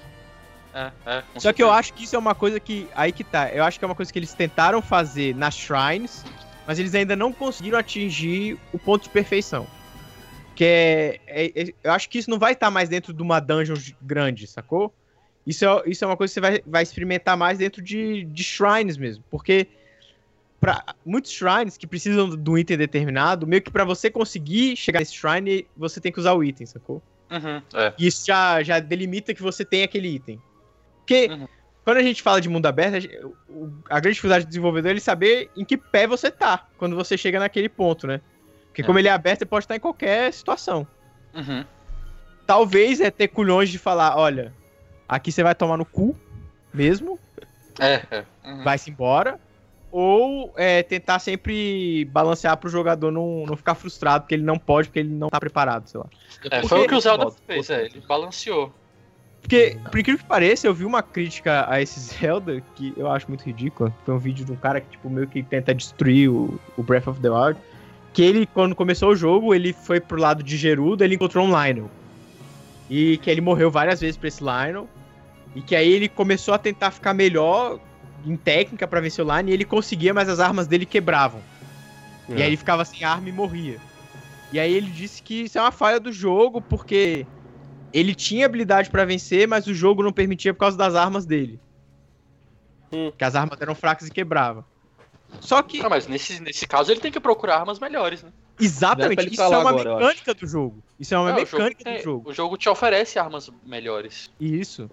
[0.75, 2.87] É, é, Só que eu acho que isso é uma coisa que.
[2.95, 3.49] Aí que tá.
[3.49, 6.23] Eu acho que é uma coisa que eles tentaram fazer nas shrines,
[6.67, 9.65] mas eles ainda não conseguiram atingir o ponto de perfeição.
[10.59, 11.19] Que é.
[11.25, 14.45] é- é- eu acho que isso não vai estar mais dentro de uma dungeon grande,
[14.45, 14.93] sacou?
[15.47, 18.43] Isso é, isso é uma coisa que você vai, vai experimentar mais dentro de, de
[18.43, 19.23] shrines mesmo.
[19.31, 19.67] Porque.
[20.59, 24.99] Pra, muitos shrines que precisam de um item determinado, meio que pra você conseguir chegar
[24.99, 27.01] nesse shrine, você tem que usar o item, sacou?
[27.31, 27.93] Uhum, é.
[27.97, 30.41] E isso já, já delimita que você tem aquele item.
[30.97, 31.47] Porque Uhum.
[31.85, 33.07] quando a gente fala de mundo aberto,
[33.89, 36.97] a, a grande dificuldade do desenvolvedor é ele saber em que pé você tá quando
[36.97, 38.19] você chega naquele ponto, né?
[38.79, 38.85] Porque É.
[38.85, 40.87] como ele é aberto, ele pode estar em qualquer situação.
[41.35, 41.65] Uhum.
[42.47, 44.53] Talvez é ter culhões de falar, olha,
[45.07, 46.15] aqui você vai tomar no cu
[46.73, 47.19] mesmo,
[47.79, 48.25] É, é.
[48.45, 48.63] Uhum.
[48.63, 49.39] vai-se embora.
[49.91, 54.87] Ou é, tentar sempre balancear pro jogador não, não ficar frustrado, porque ele não pode,
[54.87, 56.05] porque ele não tá preparado, sei lá.
[56.51, 58.73] É, foi o que o Zelda fez, é, ele balanceou.
[59.41, 63.27] Porque, por incrível que pareça, eu vi uma crítica a esse Zelda que eu acho
[63.27, 63.93] muito ridícula.
[64.05, 67.07] Foi um vídeo de um cara que, tipo, meio que tenta destruir o, o Breath
[67.07, 67.59] of the Wild.
[68.13, 71.49] Que ele, quando começou o jogo, ele foi pro lado de Gerudo, ele encontrou um
[71.49, 71.89] Lionel.
[72.89, 74.87] E que ele morreu várias vezes pra esse Lionel.
[75.55, 77.79] E que aí ele começou a tentar ficar melhor
[78.25, 79.49] em técnica pra vencer o Lionel.
[79.49, 81.41] E ele conseguia, mas as armas dele quebravam.
[82.29, 83.79] E aí ele ficava sem arma e morria.
[84.51, 87.25] E aí ele disse que isso é uma falha do jogo, porque
[87.93, 91.59] ele tinha habilidade pra vencer, mas o jogo não permitia por causa das armas dele.
[92.91, 93.11] Hum.
[93.15, 94.63] Que as armas eram fracas e quebravam.
[95.41, 98.29] Só que, Não, mas nesse, nesse caso ele tem que procurar armas melhores, né?
[98.59, 100.83] É exatamente, ele isso é uma agora, mecânica do jogo.
[100.99, 102.29] Isso é uma jogo mecânica tem- do jogo.
[102.29, 104.29] O jogo te oferece armas melhores.
[104.39, 104.89] Isso.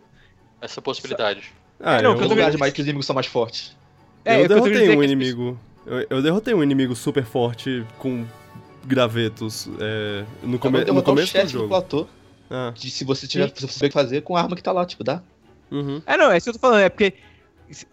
[0.60, 1.52] Essa possibilidade.
[1.80, 3.76] Ah, Não, eu, lugar vendo- demais que os inimigos são mais fortes.
[4.24, 5.58] É, eu eu derrotei um dizer é inimigo.
[5.84, 8.24] Eu, eu derrotei um inimigo super forte com
[8.84, 11.68] gravetos é, no, come, no começo do chefe do jogo.
[11.68, 12.06] platô.
[12.48, 14.62] Ah, De se você tiver se você souber o que fazer com a arma que
[14.62, 15.20] tá lá, tipo, dá.
[15.70, 16.00] uhum.
[16.06, 17.14] É, não, é isso que eu tô falando, é porque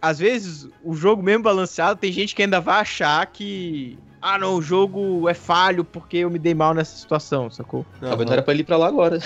[0.01, 4.55] às vezes o jogo mesmo balanceado, tem gente que ainda vai achar que ah, não,
[4.55, 7.85] o jogo é falho porque eu me dei mal nessa situação, sacou?
[7.99, 8.25] Talvez aham.
[8.25, 9.19] não era pra ele ir pra lá agora.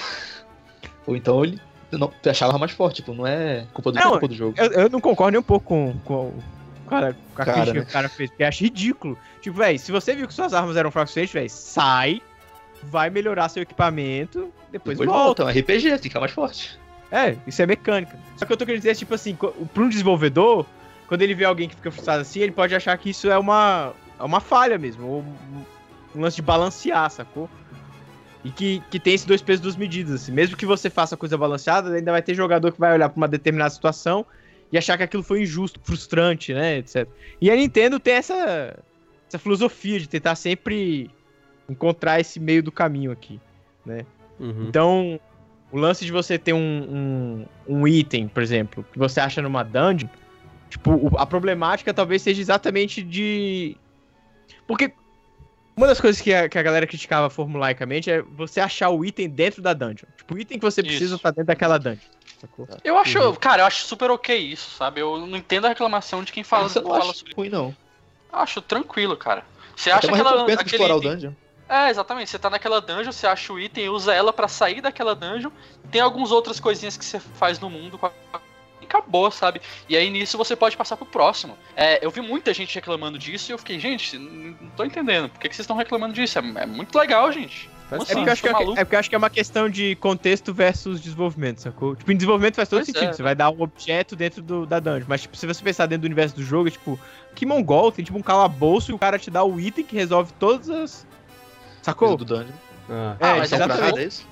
[1.05, 1.59] Ou então ele
[1.91, 4.55] não, achava mais forte, tipo, não é culpa do Não, tempo do jogo.
[4.57, 6.33] Eu, eu não concordo nem um pouco com, com,
[6.85, 7.85] o cara, com a Cara, crítica né?
[7.85, 9.17] que o cara fez, porque eu acho ridículo.
[9.41, 12.21] Tipo, velho, se você viu que suas armas eram suficiente, velho, sai,
[12.83, 15.43] vai melhorar seu equipamento, depois, Depois volta.
[15.43, 16.77] volta, é um RPG, tem que ficar mais forte.
[17.11, 18.17] É, isso é mecânica.
[18.35, 20.65] Só que eu tô querendo dizer, tipo assim, pra um desenvolvedor,
[21.07, 23.93] quando ele vê alguém que fica frustrado assim, ele pode achar que isso é uma,
[24.19, 25.21] é uma falha mesmo, ou
[26.15, 27.49] um, lance de balancear, sacou?
[28.43, 30.21] E que, que tem esses dois pesos, duas medidas.
[30.21, 30.31] Assim.
[30.31, 33.27] Mesmo que você faça coisa balanceada, ainda vai ter jogador que vai olhar pra uma
[33.27, 34.25] determinada situação
[34.71, 37.07] e achar que aquilo foi injusto, frustrante, né, etc.
[37.39, 38.77] E a Nintendo tem essa,
[39.27, 41.09] essa filosofia de tentar sempre
[41.69, 43.39] encontrar esse meio do caminho aqui,
[43.85, 44.05] né?
[44.39, 44.65] Uhum.
[44.67, 45.19] Então,
[45.71, 49.63] o lance de você ter um, um, um item, por exemplo, que você acha numa
[49.63, 50.07] dungeon,
[50.69, 53.75] tipo, a problemática talvez seja exatamente de.
[54.65, 54.93] Porque
[55.75, 59.29] uma das coisas que a, que a galera criticava formulaicamente é você achar o item
[59.29, 60.07] dentro da dungeon.
[60.17, 61.23] Tipo, o item que você precisa Isso.
[61.23, 61.99] tá dentro daquela dungeon.
[62.39, 62.67] Sacou?
[62.83, 63.35] Eu acho, Uhum.
[63.35, 65.01] cara, eu acho super ok isso, sabe?
[65.01, 67.75] Eu não entendo a reclamação de quem fala, Você não fala acha sobre ruim, não.
[68.31, 69.43] Eu acho tranquilo, cara.
[69.75, 71.31] Você acha aquela, de aquele explorar o dungeon.
[71.69, 72.29] É, exatamente.
[72.29, 75.51] Você tá naquela dungeon, você acha o item, usa ela pra sair daquela dungeon.
[75.91, 78.11] Tem algumas outras coisinhas que você faz no mundo com a...
[78.81, 79.61] e acabou, sabe?
[79.89, 81.57] E aí nisso você pode passar pro próximo.
[81.75, 85.29] É, eu vi muita gente reclamando disso e eu fiquei, gente, não tô entendendo.
[85.29, 86.39] Por que, que vocês estão reclamando disso?
[86.39, 87.69] É, é muito legal, gente.
[87.89, 88.79] Como É porque, eu acho que Tá é, maluco?
[88.79, 91.95] é porque eu acho que é uma questão de contexto versus desenvolvimento, sacou?
[91.95, 93.09] Tipo, em desenvolvimento faz todo Pois sentido.
[93.09, 93.13] é.
[93.13, 95.05] Você vai dar um objeto dentro do, da dungeon.
[95.07, 96.99] Mas, tipo, se você pensar dentro do universo do jogo, é tipo,
[97.33, 100.33] que mongol, tem tipo um calabouço e o cara te dá o item que resolve
[100.37, 101.06] todas as.
[101.87, 102.17] Sacou?
[102.17, 102.51] Do dungeon.
[102.89, 103.81] Ah, É, Ah, mas exatamente.
[103.85, 104.27] nada, é isso?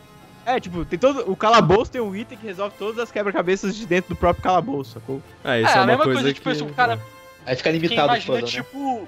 [0.45, 1.23] É, tipo, tem todo.
[1.31, 4.91] O calabouço tem um item que resolve todas as quebra-cabeças de dentro do próprio calabouço,
[4.93, 5.21] sacou?
[5.43, 6.53] é, isso É, é, a uma mesma coisa, coisa, que...
[6.53, 6.99] tipo, o cara-
[7.45, 8.63] Aí fica limitado o imagina, puzzle, né?
[8.63, 9.07] tipo,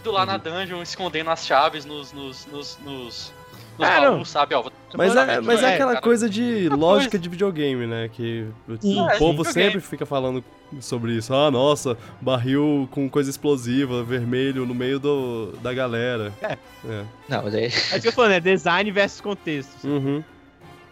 [0.00, 3.32] indo lá na dungeon, escondendo as chaves nos, nos, nos, nos,
[3.78, 4.54] nos Ah, baús, sabe?
[4.54, 6.02] Ó, vou- Mas é, mas é é, aquela cara.
[6.02, 7.22] coisa de lógica coisa.
[7.22, 8.08] de videogame, né?
[8.12, 10.42] Que o Sim, o é, povo sim, sempre fica falando
[10.80, 11.34] sobre isso.
[11.34, 16.32] Ah, nossa, barril com coisa explosiva, vermelho no meio do, da galera.
[16.40, 16.52] É.
[16.88, 17.04] É.
[17.28, 17.64] Não, mas aí.
[17.64, 19.84] É isso que eu falando, é design versus contexto.
[19.86, 20.24] Uhum.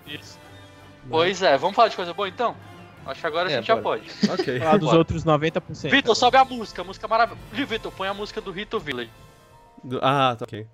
[0.07, 0.39] Isso.
[1.09, 2.55] Pois é, vamos falar de coisa boa então?
[3.07, 4.01] Acho que agora a É, gente já bora.
[4.01, 4.11] pode.
[4.41, 4.59] Ok.
[4.59, 5.91] Falar dos outros 90%.
[5.91, 7.41] Vitor, sobe a música, a música maravilhosa.
[7.53, 9.11] Vitor, põe a música do Rito Village.
[9.83, 10.67] Do- Ah, tá ok.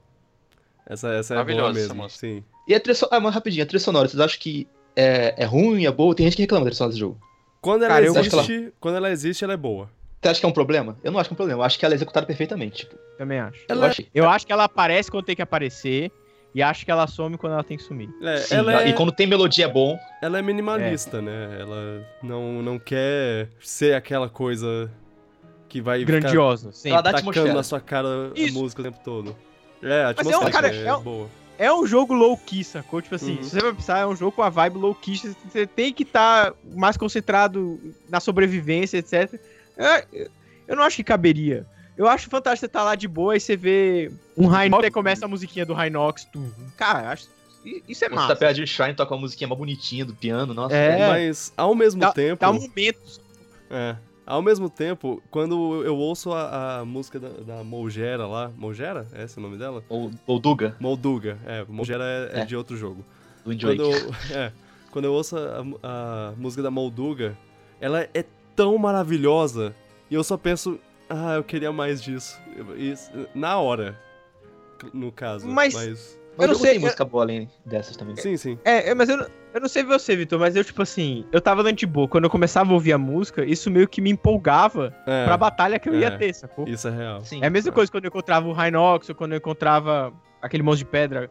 [0.91, 2.19] Essa, essa é boa Maravilhosa essa mesmo, música.
[2.27, 2.45] sim.
[2.67, 3.17] E a trilha sonora.
[3.17, 6.15] Ah, mas rapidinho, a trilha sonora, vocês acham que é, é ruim, é boa?
[6.15, 7.19] Tem gente que reclama da trilha sonora desse jogo.
[7.61, 9.89] Quando ela Cara, eu existe, quando ela existe, ela é boa.
[10.21, 10.99] Você acha que é um problema?
[11.05, 12.79] Eu não acho que é um problema, eu acho que ela é executada perfeitamente.
[12.79, 13.61] Tipo, Também acho.
[13.69, 14.09] eu Ela- achei.
[14.15, 16.11] Eu acho que ela aparece quando tem que aparecer
[16.55, 18.09] e acho que ela some quando ela tem que sumir.
[18.23, 19.97] É, Sim, ela, é, E quando tem melodia é bom.
[20.21, 21.59] ela é minimalista, né?
[21.61, 24.91] Ela não, não quer ser aquela coisa
[25.69, 26.91] que vai Grandiosa, sim.
[26.91, 27.53] Ela dá atmosfera.
[27.55, 28.59] na sua cara a Isso.
[28.59, 29.37] música o tempo todo.
[29.83, 31.29] É, a Mas é um- cara, é, é um- boa.
[31.59, 33.03] É um jogo low-key, sacou?
[33.03, 33.43] Tipo assim, Uhum.
[33.43, 35.17] se você vai pensar, é um jogo com a vibe low-key,
[35.47, 39.39] você tem que estar mais concentrado na sobrevivência, etc.
[39.77, 40.29] Eu,
[40.67, 41.67] eu não acho que caberia.
[41.99, 45.27] Eu acho fantástico você estar lá de boa e você vê um Rhinox e começa
[45.27, 46.25] a musiquinha do Rhinox.
[46.25, 46.51] tum.
[46.79, 47.29] Cara, acho,
[47.87, 48.29] isso é Você massa.
[48.29, 50.75] tá perto de shrine, toca uma musiquinha mais bonitinha do piano, nossa.
[50.75, 51.07] É.
[51.09, 52.41] Mas, ao mesmo Dá, tempo...
[52.41, 53.21] dá momentos.
[53.71, 53.97] É.
[54.31, 58.49] Ao mesmo tempo, quando eu ouço a, a música da, da Molgera lá...
[58.57, 59.09] Molgera?
[59.13, 59.83] É esse o nome dela?
[59.89, 61.37] Ou, ou Duga, Molduga.
[61.45, 62.45] É, Molgera é, é É.
[62.45, 63.05] de outro jogo.
[63.45, 63.77] do Enjoy.
[63.77, 64.53] Quando eu, é,
[64.93, 67.37] quando eu ouço a, a música da Molduga,
[67.81, 69.75] ela é tão maravilhosa
[70.09, 72.41] e eu só penso, ah, eu queria mais disso.
[72.77, 73.99] Isso, na hora,
[74.95, 75.49] no caso.
[75.49, 78.17] Mas Mas eu não sei, tem música boa além dessas também.
[78.17, 78.59] sim, sim.
[78.65, 81.41] É, é, mas eu, não- eu não sei você, Vitor, mas eu, tipo assim, eu
[81.41, 82.07] tava dando de boa.
[82.09, 85.79] Quando eu começava a ouvir a música, isso meio que me empolgava É, pra batalha
[85.79, 86.17] que eu ia é.
[86.17, 86.67] ter, sacou?
[86.69, 87.21] isso é real.
[87.25, 87.43] Sim.
[87.43, 90.85] É a mesma coisa quando eu encontrava o Rhinox, ou quando eu encontrava aquele monstro
[90.87, 91.31] de pedra,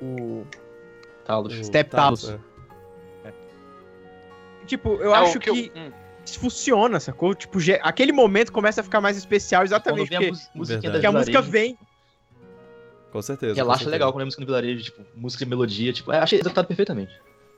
[0.00, 0.44] o...
[1.24, 1.58] Talos.
[1.58, 2.28] O Step Talos.
[2.28, 2.38] é.
[4.66, 5.90] Tipo, eu É, acho que, eu- hum.
[6.24, 7.34] isso funciona, sacou?
[7.34, 11.06] Tipo, aquele momento começa a ficar mais especial exatamente vem a porque, mus- musiquinha porque
[11.06, 11.78] a música vem.
[13.12, 13.52] Com certeza.
[13.54, 13.90] com Relaxa certeza.
[13.90, 17.12] legal quando é música no vilarejo, tipo, música e melodia, tipo, é, achei executado perfeitamente.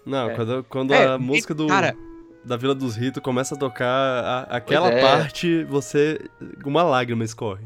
[0.06, 0.34] Não, É.
[0.34, 1.96] quando, quando É, a música do, Cara,
[2.44, 5.00] da Vila dos Ritos começa a tocar a- aquela é.
[5.02, 6.20] parte, você.
[6.64, 7.64] Uma lágrima escorre.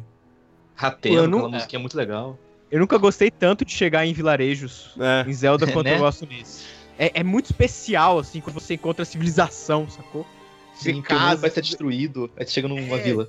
[0.74, 2.38] Ratendo, Eu não- aquela musiquinha muito legal.
[2.70, 5.28] eu nunca gostei tanto de chegar em vilarejos É.
[5.28, 5.94] em Zelda quanto Né?
[5.96, 6.64] eu gosto nesse.
[6.98, 10.26] É, é muito especial, assim, quando você encontra a civilização, sacou?
[10.74, 13.02] Sim, casas, vai ser destruído, aí você chega numa É.
[13.02, 13.28] vila.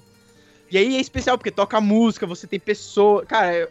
[0.71, 3.25] E aí é especial, porque toca música, você tem pessoa.
[3.25, 3.69] Cara,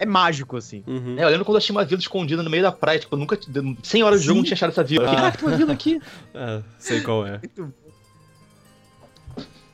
[0.00, 0.82] é, é mágico, assim.
[0.86, 1.16] Uhum.
[1.18, 3.18] É, eu lembro quando eu achei uma vila escondida no meio da praia, tipo, eu
[3.18, 3.38] nunca,
[3.82, 5.10] 100 horas de jogo não tinha achado essa vila.
[5.10, 5.14] Ah.
[5.14, 6.00] Caraca, tem uma vila aqui.
[6.32, 7.38] É, sei qual é.
[7.38, 7.74] Muito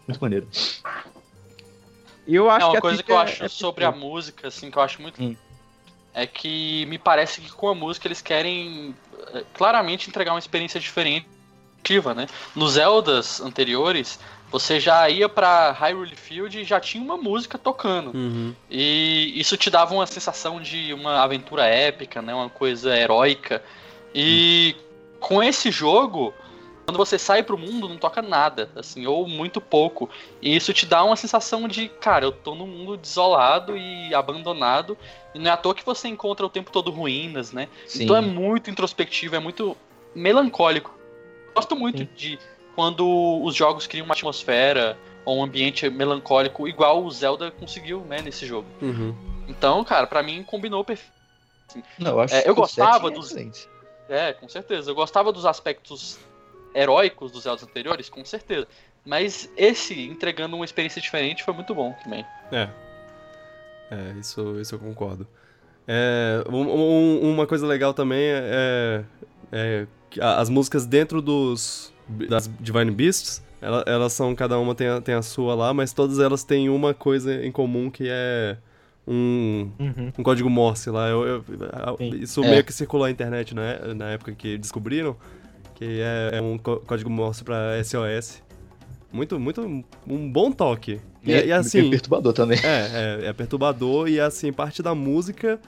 [0.06, 0.48] Muito maneiro.
[2.26, 4.10] E eu acho É uma a coisa que eu acho é sobre a perfeita.
[4.10, 5.22] música, assim, que eu acho muito.
[5.22, 5.36] Hum.
[6.12, 8.94] É que me parece que com a música eles querem
[9.34, 11.26] eh, claramente entregar uma experiência diferente,
[12.16, 12.26] né?
[12.54, 14.18] Nos Zeldas anteriores,
[14.50, 18.16] você já ia pra Hyrule Field e já tinha uma música tocando.
[18.16, 18.54] Uhum.
[18.70, 22.34] E isso te dava uma sensação de uma aventura épica, né?
[22.34, 23.62] Uma coisa heróica.
[24.14, 24.76] E
[25.18, 26.32] com esse jogo,
[26.84, 30.08] quando você sai pro mundo, não toca nada, assim, ou muito pouco.
[30.40, 34.96] E isso te dá uma sensação de, cara, eu tô num mundo desolado e abandonado.
[35.34, 37.68] E não é à toa que você encontra o tempo todo ruínas, né?
[37.86, 38.04] Sim.
[38.04, 39.76] Então é muito introspectivo, é muito
[40.14, 40.96] melancólico.
[41.54, 42.08] Gosto muito Sim.
[42.14, 42.38] de
[42.76, 48.20] quando os jogos criam uma atmosfera ou um ambiente melancólico, igual o Zelda conseguiu, né,
[48.22, 48.68] nesse jogo.
[48.80, 49.12] Uhum.
[49.48, 51.10] Então, cara, pra mim combinou perfeito.
[51.98, 53.68] Não, eu acho É, eu gostava é dos- excelente.
[54.08, 54.90] É, com certeza.
[54.90, 56.18] Eu gostava dos aspectos
[56.74, 58.68] heróicos dos Zeldas anteriores, com certeza.
[59.04, 62.24] Mas esse, entregando uma experiência diferente, foi muito bom também.
[62.52, 62.68] É.
[63.90, 65.26] É, isso, isso eu concordo.
[65.88, 69.04] É, um- um- uma coisa legal também é,
[69.52, 69.86] é
[70.20, 75.00] a- as músicas dentro dos das Divine Beasts, ela- elas são, cada uma tem a,
[75.00, 78.56] tem a sua lá, mas todas elas têm uma coisa em comum que é
[79.06, 80.12] um, Uhum.
[80.18, 81.08] um código Morse lá.
[81.08, 81.44] Eu, eu-
[81.98, 82.10] Sim.
[82.20, 82.50] isso É.
[82.50, 85.16] meio que circulou na internet né, na época que descobriram,
[85.74, 88.42] que é, é um có- código Morse pra SOS.
[89.12, 89.60] Muito, muito,
[90.06, 91.00] um bom toque.
[91.24, 92.58] E, é, e assim, meio perturbador também.
[92.62, 95.58] é, é, é perturbador e assim, parte da música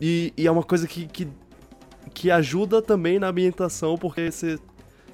[0.00, 1.26] E, e é uma coisa que, que,
[2.14, 4.56] que ajuda também na ambientação, porque você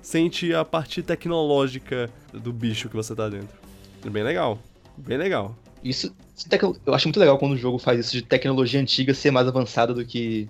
[0.04, 3.56] sente a parte tecnológica do bicho que você tá dentro.
[4.04, 4.58] É bem legal.
[4.98, 5.56] Bem legal.
[5.82, 6.14] Isso,
[6.86, 9.92] eu acho muito legal quando o jogo faz isso de tecnologia antiga ser mais avançada
[9.94, 10.48] do que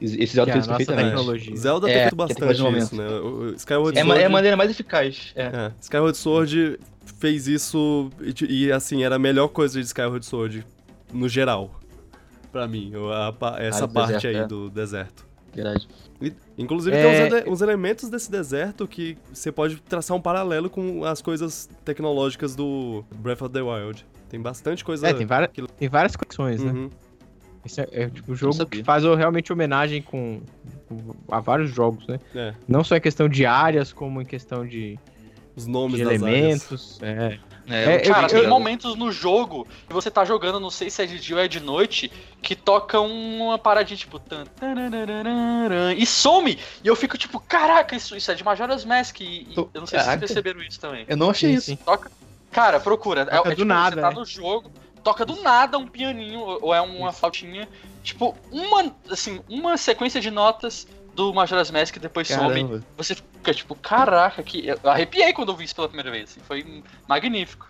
[0.00, 1.06] esse Zelda Que a fez perfeitamente.
[1.08, 1.56] tecnologia.
[1.56, 3.06] Zelda É, tem feito bastante isso, né?
[3.08, 4.20] O Skyward É, Sword...
[4.20, 5.32] é a maneira mais eficaz.
[5.34, 5.42] É.
[5.44, 6.78] É, Skyward Sword
[7.18, 10.64] fez isso e, e, assim, era a melhor coisa de Skyward Sword
[11.12, 11.80] no geral.
[12.50, 14.46] Pra mim, a pa- essa do parte deserto, aí é.
[14.46, 15.26] do deserto.
[15.54, 15.88] Verdade.
[16.56, 20.68] Inclusive É, tem uns, ele- uns elementos desse deserto que você pode traçar um paralelo
[20.70, 24.06] com as coisas tecnológicas do Breath of the Wild.
[24.28, 25.08] Tem bastante coisa.
[25.08, 26.72] É, tem, várias, que- tem várias conexões, né?
[26.72, 26.90] Uhum.
[27.64, 30.40] Esse é, é, tipo, o jogo que faz realmente homenagem com,
[30.88, 32.18] com- a vários jogos, né?
[32.34, 34.98] É, Não só em questão de áreas, como em questão de,
[35.56, 36.38] os nomes de das áreas.
[36.38, 36.98] elementos.
[37.02, 37.38] É.
[37.68, 41.06] É, É, Cara, tem momentos no jogo que você tá jogando, não sei se é
[41.06, 42.10] de dia ou é de noite,
[42.42, 44.20] que toca uma paradinha tipo.
[45.96, 46.58] E some!
[46.82, 49.20] E eu fico tipo, caraca, isso, isso é de Majora's Mask.
[49.20, 50.18] E, e Tô- eu não sei se Caraca.
[50.20, 51.04] vocês perceberam isso também.
[51.08, 51.66] Eu não achei Sim, isso.
[51.66, 51.76] sim.
[51.76, 52.10] Toca.
[52.52, 53.24] Cara, procura.
[53.26, 54.14] Toca é, é do tipo, nada, você tá né?
[54.14, 54.70] no jogo,
[55.02, 57.68] toca do nada um pianinho, ou é uma flautinha.
[58.02, 62.40] Tipo, uma, assim, uma sequência de notas do Majora's Mask e depois some.
[62.40, 62.84] Caramba.
[62.96, 64.66] Você fica tipo, caraca, que.
[64.66, 66.30] Eu arrepiei quando eu vi isso pela primeira vez.
[66.30, 67.68] assim, foi magnífico.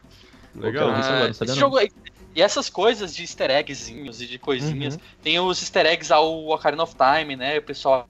[0.54, 0.88] Legal.
[0.90, 1.54] Agora, Ah, sabia esse não.
[1.56, 1.90] jogo aí-
[2.36, 4.94] E essas coisas de easter eggzinhos e de coisinhas.
[4.94, 5.00] Uhum.
[5.22, 7.58] Tem os easter eggs ao Ocarina of Time, né?
[7.58, 8.08] O pessoal.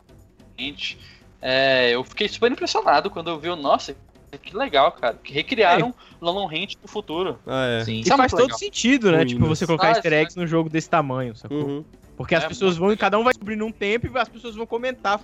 [1.42, 3.56] É, eu fiquei super impressionado quando eu vi o.
[3.56, 3.94] Nossa,
[4.42, 5.18] que legal, cara.
[5.22, 7.38] Que recriaram Lolon Hint no futuro.
[7.46, 7.84] Ah, é.
[7.84, 8.00] Sim.
[8.00, 8.58] Isso é faz todo legal.
[8.58, 9.18] sentido, né?
[9.18, 9.32] Ruínas.
[9.32, 11.58] Tipo, você colocar Ah, easter isso eggs num jogo desse tamanho, sacou?
[11.58, 11.84] Uhum.
[12.16, 14.54] Porque as É pessoas vão e cada um vai descobrindo um tempo e as pessoas
[14.54, 15.20] vão comentar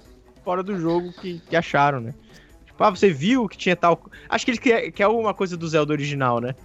[0.51, 2.13] fora do jogo que, que acharam, né?
[2.67, 4.03] Tipo, ah, você viu que tinha tal.
[4.29, 6.57] Acho que eles querem quer uma coisa do Zelda original, né?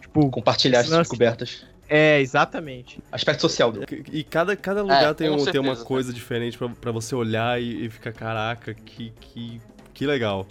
[0.00, 1.64] Tipo, Compartilhar essas Lance- descobertas.
[1.88, 3.00] é, exatamente.
[3.12, 4.04] Aspecto social dele.
[4.10, 5.84] E cada, cada lugar tem, com um, tem uma certeza.
[5.84, 9.60] coisa diferente pra, pra você olhar e, e ficar, caraca, que, que,
[9.94, 10.44] que legal.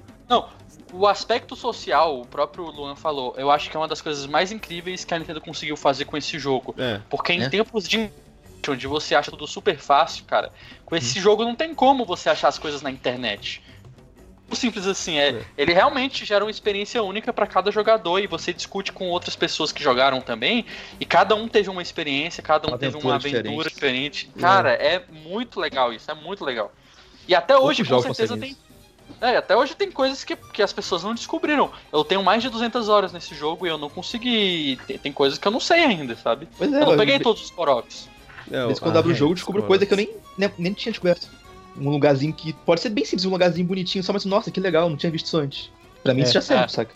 [0.94, 4.52] O aspecto social, o próprio Luan falou, eu acho que é uma das coisas mais
[4.54, 6.74] incríveis que a Nintendo conseguiu fazer com esse jogo.
[6.78, 7.50] É, Porque em É.
[7.50, 8.10] tempos de
[8.68, 10.52] onde você acha tudo super fácil, cara,
[10.86, 13.62] com esse jogo não tem como você achar as coisas na internet.
[14.52, 15.46] O simples assim é, É.
[15.56, 19.72] ele realmente gera uma experiência única pra cada jogador e você discute com outras pessoas
[19.72, 20.66] que jogaram também
[21.00, 24.26] e cada um teve uma experiência, cada um Uma teve uma aventura aventura diferente.
[24.26, 24.42] diferente.
[24.42, 26.74] Cara, é muito legal isso, é muito legal.
[27.28, 28.58] E até hoje, com certeza, tem
[29.22, 31.72] é, até hoje tem coisas que, que as pessoas não descobriram.
[31.92, 34.80] Eu tenho mais de 200 horas nesse jogo e eu não consegui.
[34.88, 36.48] Tem, tem coisas que eu não sei ainda, sabe?
[36.58, 38.08] Pois é, Eu não eu- peguei de todos os Koroks.
[38.52, 39.98] É vez em quando ah, eu abro o é, jogo, eu descubro coisa que eu
[39.98, 41.28] nem, nem, nem tinha descoberto.
[41.78, 44.90] Um lugarzinho que pode ser bem simples, um lugarzinho bonitinho, só mas nossa, que legal,
[44.90, 45.72] não tinha visto isso antes.
[46.04, 46.68] Pra mim É, isso já serve, é.
[46.68, 46.96] saca?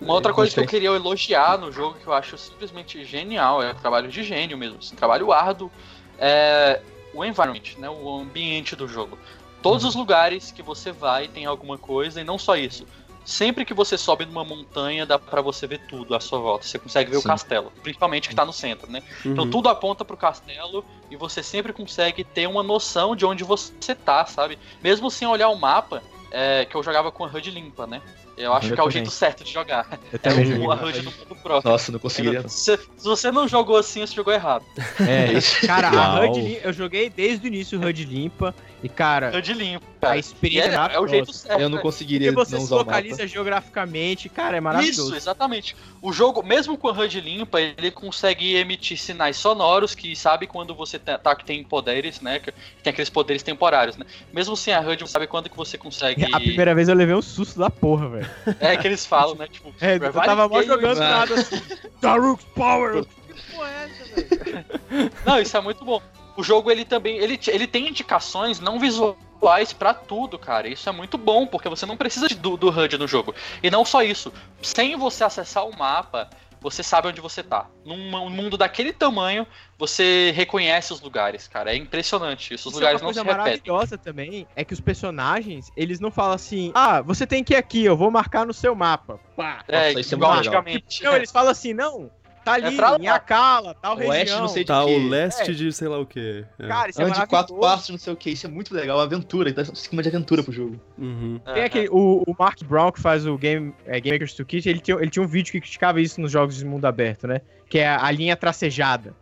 [0.00, 3.62] Uma outra É, coisa que eu queria elogiar no jogo que eu acho simplesmente genial,
[3.62, 5.70] é trabalho de gênio mesmo, assim, trabalho árduo,
[6.18, 6.80] é
[7.14, 9.18] o environment, né, o ambiente do jogo.
[9.62, 9.88] Todos Uhum.
[9.90, 12.86] os lugares que você vai tem alguma coisa e não só isso.
[13.24, 16.66] Sempre que você sobe numa montanha, dá pra você ver tudo à sua volta.
[16.66, 17.28] Você consegue ver o Sim.
[17.28, 19.02] castelo, principalmente que tá no centro, né?
[19.24, 19.50] Então Uhum.
[19.50, 24.26] tudo aponta pro castelo e você sempre consegue ter uma noção de onde você tá,
[24.26, 24.58] sabe?
[24.82, 28.02] Mesmo sem olhar o mapa, é, que eu jogava com a HUD limpa, né?
[28.36, 29.86] Eu acho Eu que é o jeito certo de jogar.
[30.12, 30.66] Eu É também o joguei.
[30.66, 31.70] a HUD no mundo próximo.
[31.72, 32.42] Nossa, não conseguiria.
[32.42, 32.48] não.
[32.48, 34.64] Se, se você não jogou assim, você jogou errado.
[35.00, 36.20] É, cara, a.
[36.26, 39.84] HUD eu joguei desde o início o HUD limpa e, cara, HUD limpa.
[40.02, 41.08] a experiência é, é o maravilhosa.
[41.12, 41.60] jeito certo.
[41.60, 41.82] Eu não né?
[41.82, 43.26] conseguiria Porque você não se o localiza mapa.
[43.28, 45.02] geograficamente, cara, é maravilhoso.
[45.08, 45.76] Isso, exatamente.
[46.02, 50.74] O jogo, mesmo com a HUD limpa, ele consegue emitir sinais sonoros que sabe quando
[50.74, 52.40] você tá, tá- que tem poderes, né?
[52.40, 54.04] Que tem aqueles poderes temporários, né?
[54.32, 56.24] Mesmo sem a HUD, você sabe quando que você consegue.
[56.34, 58.23] A primeira vez eu levei um susto da porra, velho.
[58.60, 59.46] É que eles falam, né?
[59.48, 61.60] Tipo, É, eu tava mó jogando nada assim.
[62.00, 63.04] Daruk's Power!
[63.04, 65.12] Que porra é essa, velho?
[65.26, 66.00] Não, isso é muito bom.
[66.36, 70.66] O jogo ele também ele, ele tem indicações não visuais pra tudo, cara.
[70.68, 73.34] Isso é muito bom porque você não precisa de- do, do HUD no jogo.
[73.62, 74.32] E não só isso,
[74.62, 76.28] sem você acessar o mapa,
[76.64, 77.68] você sabe onde você tá.
[77.84, 79.46] Num mundo daquele tamanho,
[79.78, 81.70] você reconhece os lugares, cara.
[81.70, 82.68] É impressionante isso.
[82.70, 83.44] Os Isso lugares é uma não coisa se repetem.
[83.44, 87.56] maravilhosa também é que os personagens, eles não falam assim, ah, você tem que ir
[87.56, 89.20] aqui, eu vou marcar no seu mapa.
[89.36, 89.62] Pá.
[89.68, 91.02] É, Nossa, isso é igual antigamente.
[91.04, 92.10] Não, eles falam assim, não,
[92.44, 92.98] tá ali, pra lá.
[92.98, 94.40] em Akala, tal Oeste, região.
[94.40, 94.90] não sei de Tá quê.
[94.94, 95.54] o leste É.
[95.54, 96.44] de sei lá o que.
[96.58, 98.30] Cara, isso é Ande quatro passos, não sei o que.
[98.30, 99.52] Isso é muito legal, uma aventura.
[99.52, 100.80] Dá um esquema de aventura pro jogo.
[100.98, 101.40] Uhum.
[101.46, 101.66] É, Tem é.
[101.66, 104.96] aquele, o, o Mark Brown, que faz o Game, é, Game Maker's Toolkit, ele tinha,
[104.98, 107.40] ele tinha um vídeo que criticava isso nos jogos de mundo aberto, né?
[107.68, 109.14] Que é a linha tracejada.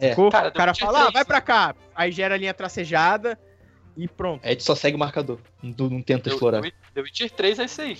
[0.00, 0.10] É.
[0.10, 0.30] Sacou?
[0.30, 1.74] Cara, o cara fala, ah, 3, vai pra cá.
[1.94, 3.38] Aí gera a linha tracejada
[3.96, 4.40] e pronto.
[4.42, 5.38] Aí a gente só segue o marcador.
[5.62, 6.62] Não, não tenta The- explorar.
[6.62, 7.98] The, The Witcher 3 é isso aí.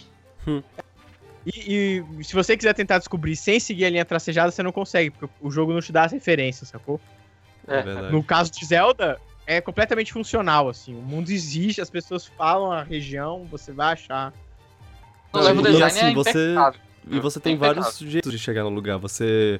[1.47, 5.11] E, e se você quiser tentar descobrir sem seguir a linha tracejada, você não consegue,
[5.11, 7.01] porque o jogo não te dá as referências, sacou?
[7.66, 7.82] É É.
[7.82, 8.12] verdade.
[8.12, 10.95] No caso de Zelda, é completamente funcional, assim.
[10.95, 14.32] O mundo existe, as pessoas falam a região, você vai achar.
[15.32, 16.55] O Não, level e design assim, é você-.
[17.11, 17.82] E você tem Impecável.
[17.82, 18.99] vários jeitos de chegar no lugar.
[18.99, 19.59] Você,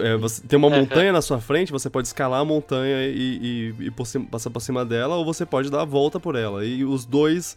[0.00, 0.78] é, você tem uma É.
[0.80, 4.50] montanha na sua frente, você pode escalar a montanha e, e- e por cima- passar
[4.50, 6.62] por cima dela, ou você pode dar a volta por ela.
[6.64, 7.56] E os dois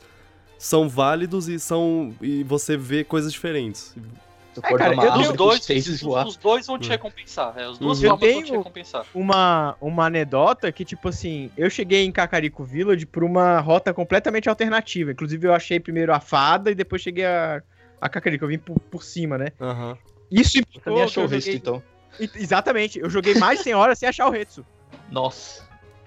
[0.58, 3.96] são válidos e são e você vê coisas diferentes.
[4.54, 6.92] Você É, cara, eu tenho- dois, os os, dois vão te Hum.
[6.92, 7.54] recompensar.
[7.58, 8.10] É, os duas Uhum.
[8.10, 9.06] formas Eu vão te tenho- recompensar.
[9.14, 14.48] Uma, uma anedota que, tipo assim, eu cheguei em Cacarico Village por uma rota completamente
[14.48, 15.12] alternativa.
[15.12, 17.64] Inclusive, eu achei primeiro a fada e depois cheguei a,
[18.00, 18.46] a Cacarico.
[18.46, 19.48] Eu vim por, por cima, né?
[19.60, 19.98] Aham.
[20.30, 21.58] Isso implicou também que achou o resto, joguei...
[21.58, 21.84] então.
[22.36, 23.00] Exatamente.
[23.00, 24.64] Eu joguei mais de 100 horas sem achar o Retsu.
[25.12, 25.64] Nossa.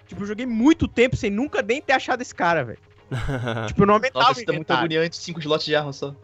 [0.07, 2.79] Tipo, eu joguei muito tempo sem nunca nem ter achado esse cara, velho.
[3.69, 4.85] Tipo, eu não aumentava Nossa, o isso tá muito inventário.
[4.85, 5.17] agoniante.
[5.17, 6.15] Cinco slots de arma só.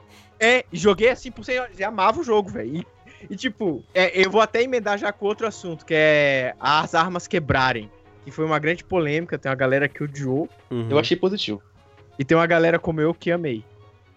[0.41, 1.79] É, e joguei assim por 100 horas.
[1.79, 2.77] E amava o jogo, velho.
[2.79, 2.87] E,
[3.31, 7.27] e, tipo, é, eu vou até emendar já com outro assunto, que é as armas
[7.29, 7.91] quebrarem.
[8.25, 10.49] Que foi uma grande polêmica, tem uma galera que odiou.
[10.71, 10.89] Uhum.
[10.91, 11.63] Eu achei positivo.
[12.19, 13.65] E tem uma galera como eu que amei.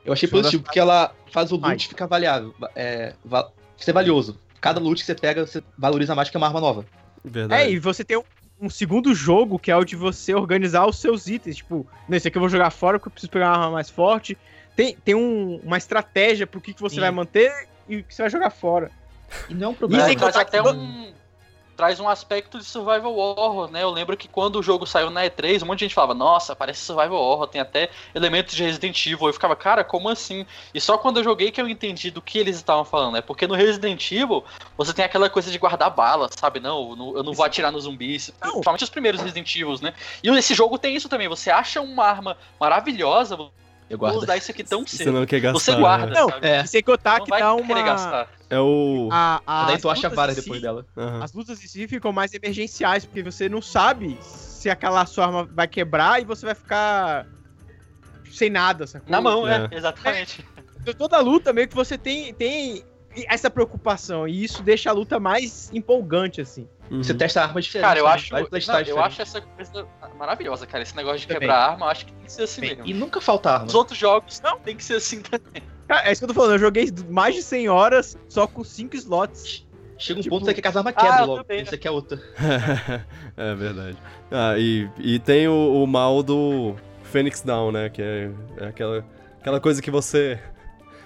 [0.04, 1.84] Eu achei Show positivo, das- porque ela faz o loot Mais.
[1.84, 2.54] ficar variável.
[2.76, 4.40] É, va- ser valioso.
[4.62, 6.86] Cada loot que você pega, você valoriza mais que uma arma nova.
[7.24, 7.64] Verdade.
[7.64, 8.18] É, e você tem
[8.62, 11.58] um, segundo jogo que é o de você organizar os seus itens.
[11.58, 14.38] Tipo, nesse aqui eu vou jogar fora porque eu preciso pegar uma arma mais forte.
[14.76, 17.02] Tem, tem um- uma estratégia pro que, que você Sim.
[17.02, 17.52] vai manter
[17.88, 18.92] e o que você vai jogar fora.
[19.50, 20.04] E não é um E problema.
[20.06, 21.14] sem É, traz contar que- até um.
[21.76, 23.84] Traz um aspecto de survival horror, né?
[23.84, 26.56] Eu lembro que quando o jogo saiu na E3, um monte de gente falava, nossa,
[26.56, 29.28] parece survival horror, tem até elementos de Resident Evil.
[29.28, 30.46] Eu ficava, cara, como assim?
[30.74, 33.22] E só quando eu joguei que eu entendi do que eles estavam falando, né?
[33.22, 34.44] Porque no Resident Evil,
[34.78, 36.60] você tem aquela coisa de guardar bala, sabe?
[36.60, 38.32] Não, eu não, eu não vou atirar nos zumbis.
[38.42, 38.52] Não.
[38.52, 39.94] Principalmente os primeiros Resident Evil, né?
[40.24, 41.28] E esse jogo tem isso também.
[41.28, 43.52] Você acha uma arma maravilhosa, vou
[43.90, 44.18] Eu guardo.
[44.18, 45.12] usar isso aqui tão Você cedo.
[45.12, 45.60] não quer gastar.
[45.60, 46.08] Você guarda?
[46.08, 46.48] Não, sabe?
[46.48, 46.62] É.
[46.62, 48.28] E sem contar Não que dá uma.
[48.50, 49.10] É o.
[49.12, 50.86] A, a, Daí tu acha várias em depois si- dela.
[50.96, 51.24] Aham.
[51.24, 55.46] As lutas em si ficam mais emergenciais, porque você não sabe se aquela sua arma
[55.52, 57.26] vai quebrar e você vai ficar
[58.32, 59.10] sem nada, sacou?
[59.10, 59.68] Na mão, É.
[59.72, 60.46] é, exatamente.
[60.82, 62.84] Então, Toda luta meio que você tem, tem
[63.28, 66.68] essa preocupação, e isso deixa a luta mais empolgante, assim.
[66.92, 67.02] Uhum.
[67.02, 67.88] Você testa armas diferentes.
[67.90, 68.12] Cara, eu né?
[68.12, 68.40] acho, não,
[68.86, 69.88] eu acho essa coisa
[70.18, 70.84] maravilhosa, cara.
[70.84, 71.40] Esse negócio de Também.
[71.42, 72.86] quebrar arma, eu acho que tem que ser assim mesmo.
[72.86, 73.66] E nunca falta arma.
[73.66, 75.64] Os outros jogos não tem que ser assim também.
[75.88, 78.64] Cara, é isso que eu tô falando, eu joguei mais de 100 horas só com
[78.64, 79.66] 5 slots.
[79.98, 81.44] Chega um Tipo- ponto que que as armas Ah, quebram eu logo.
[81.44, 82.20] também, Isso aqui é outra.
[83.38, 83.98] é verdade.
[84.32, 87.90] Ah, e, e tem o, o mal do Phoenix Down, né?
[87.90, 89.06] Que é, é aquela,
[89.40, 90.40] aquela coisa que você.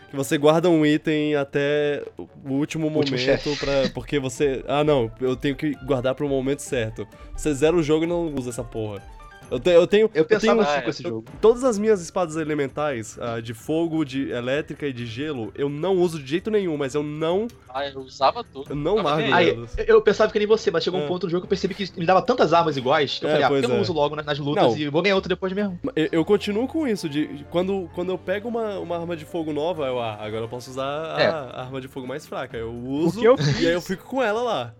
[0.09, 2.23] Que você guarda um item até o
[2.53, 4.63] último Último momento pra, porque você.
[4.67, 7.07] Ah não, eu tenho que guardar pro momento certo.
[7.35, 9.03] Você zera o jogo e não usa essa porra.
[9.51, 10.09] Eu, te- eu tenho.
[10.13, 11.25] Eu pensava tenho- assim Ah, com esse eu- jogo.
[11.41, 15.95] Todas as minhas espadas elementais, ah, de fogo, de elétrica e de gelo, eu não
[15.97, 18.69] uso de jeito nenhum, mas eu não, Ah, eu usava tudo.
[18.69, 19.77] eu não largo elas.
[19.77, 21.03] eu- eu pensava que nem você, mas chegou É.
[21.03, 23.29] um ponto do jogo que eu percebi que me dava tantas armas iguais que eu
[23.29, 23.81] É, falei, ah, eu não é.
[23.81, 24.77] uso logo nas, nas lutas Não.
[24.77, 25.79] e vou ganhar outra depois mesmo?
[25.95, 29.25] Eu, eu continuo com isso, de de quando, quando eu pego uma, uma arma de
[29.25, 31.27] fogo nova, eu, ah, agora eu posso usar a, É.
[31.27, 32.55] a arma de fogo mais fraca.
[32.57, 34.73] Eu uso que eu e aí eu fico com ela lá.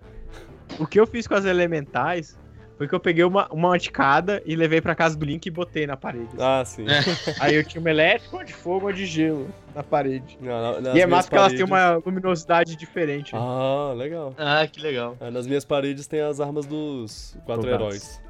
[0.80, 2.38] O que eu fiz com as elementais
[2.80, 5.52] foi que eu peguei uma, uma de cada e levei pra casa do Link e
[5.52, 6.30] botei na parede.
[6.40, 6.86] Ah, sim.
[6.88, 7.00] É.
[7.44, 10.38] Aí eu tinha uma elétrica, uma de fogo, uma de gelo na parede.
[10.42, 13.36] Na- na- e é massa porque elas têm paredes- uma luminosidade diferente.
[13.36, 14.34] Ah, legal.
[14.38, 15.18] Ah, que legal.
[15.20, 17.86] Ah, nas minhas paredes tem as armas dos quatro Soldados.
[17.86, 18.22] heróis.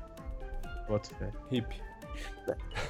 [0.87, 1.29] Boto fé.
[1.51, 1.67] Hip.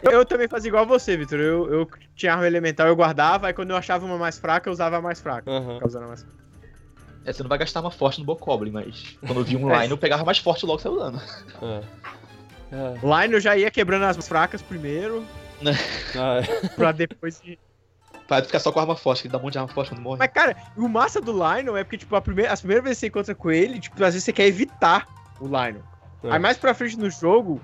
[0.02, 1.38] Eu também fazia igual a você, Vitor.
[1.40, 4.74] Eu, eu tinha arma elemental, eu guardava, aí quando eu achava uma mais fraca, eu
[4.74, 5.52] usava a mais fraca.
[5.52, 5.74] Aham.
[5.74, 6.40] Ficava usando a mais fraca.
[7.26, 9.90] É, você não vai gastar uma forte no Bokoblin, mas quando eu vi um line,
[9.92, 11.22] eu pegava mais forte logo saiu dando.
[11.62, 11.82] É.
[12.72, 13.22] É.
[13.22, 15.26] Line eu já ia quebrando as fracas primeiro,
[16.16, 16.68] Ah, é.
[16.70, 17.58] pra depois ir.
[18.28, 20.20] Pra ficar só com arma forte, que dá um monte de arma forte quando morre.
[20.20, 23.02] Mas, cara, o massa do Lionel é porque, tipo, a primeira, as primeiras vezes que
[23.02, 25.08] você encontra com ele, tipo, às vezes você quer evitar
[25.40, 25.82] o Lionel.
[26.24, 26.32] É.
[26.34, 27.60] Aí mais pra frente no jogo,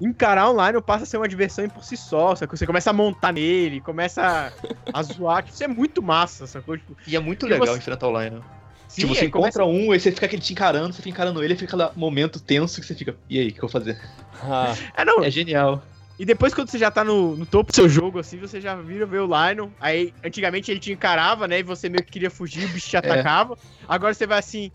[0.00, 2.56] encarar um Lionel passa a ser uma diversão por si só, sacou?
[2.56, 4.50] Você começa a montar nele, começa
[4.92, 6.76] a, a zoar, tipo, isso é muito massa, sacou?
[6.76, 8.42] Tipo, E é muito legal você- enfrentar o line.
[8.90, 11.10] Sim, tipo, você aí encontra começa- um, aí você fica aquele te encarando, você fica
[11.10, 13.70] encarando ele, fica aquele momento tenso que você fica, e aí, o que eu vou
[13.70, 13.98] fazer?
[14.42, 15.82] Ah, É, não, É genial.
[16.18, 18.74] E depois, quando você já tá no, no topo do seu jogo, assim, você já
[18.76, 19.70] vira ver o Lionel.
[19.80, 21.60] Aí, antigamente ele te encarava, né?
[21.60, 23.56] E você meio que queria fugir, o bicho te atacava.
[23.88, 24.70] Agora você vai assim.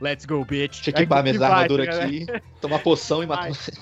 [0.00, 0.74] Let's go, bitch.
[0.84, 2.26] Deixa eu equipar que minhas armaduras tá aqui,
[2.60, 3.72] tomar poção e matar você.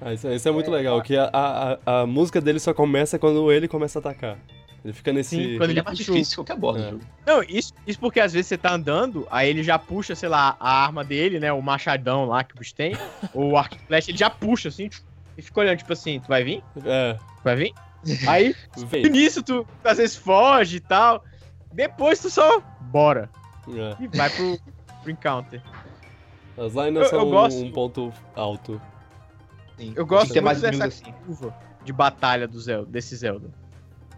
[0.00, 3.18] ah, isso, isso é muito legal, que a, a, a- a música dele só começa
[3.18, 4.38] quando ele começa a atacar.
[4.84, 5.30] Ele fica nesse.
[5.36, 6.84] Sim, quando Ele ele é mais puxa o- difícil que qualquer boss É.
[6.84, 7.04] do jogo.
[7.26, 10.56] Não, isso, isso porque às vezes você tá andando, aí ele já puxa, sei lá,
[10.60, 11.50] a arma dele, né?
[11.52, 12.92] O machadão lá que o bicho tem.
[13.32, 14.90] ou o arco e flecha, ele já puxa, assim,
[15.38, 16.62] e fica olhando, tipo assim, tu vai vir?
[16.84, 17.72] É, Tu vai vir?
[18.28, 21.24] Aí, no início, tu às vezes foge e tal.
[21.72, 22.60] Depois tu só.
[22.80, 23.30] Bora.
[23.68, 23.96] É.
[24.04, 24.58] E vai pro,
[25.02, 25.62] pro encounter.
[26.58, 28.80] As lines Eu- eu são gosto- um ponto alto.
[29.78, 29.92] Sim.
[29.96, 31.24] Eu gosto mais muito inimigos dessa assim.
[31.26, 33.48] curva de batalha do Zelda, desse Zelda.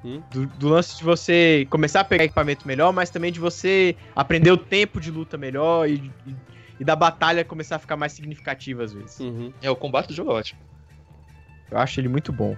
[0.06, 0.22] Hum?
[0.30, 4.52] Do, do lance de você começar a pegar equipamento melhor, mas também de você aprender
[4.52, 5.94] o tempo de luta melhor e,
[6.24, 6.36] e,
[6.78, 9.18] e da batalha começar a ficar mais significativa às vezes.
[9.18, 9.52] Uhum.
[9.60, 10.60] É, o combate do jogo é ótimo.
[11.72, 12.56] Eu acho ele muito bom.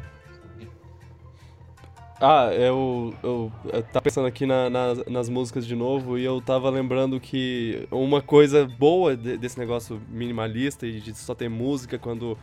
[2.20, 6.40] Ah, eu, eu, eu tava pensando aqui na- nas- nas músicas de novo e eu
[6.42, 11.96] tava lembrando que uma coisa boa de- desse negócio minimalista e de só ter música
[11.96, 12.36] quando,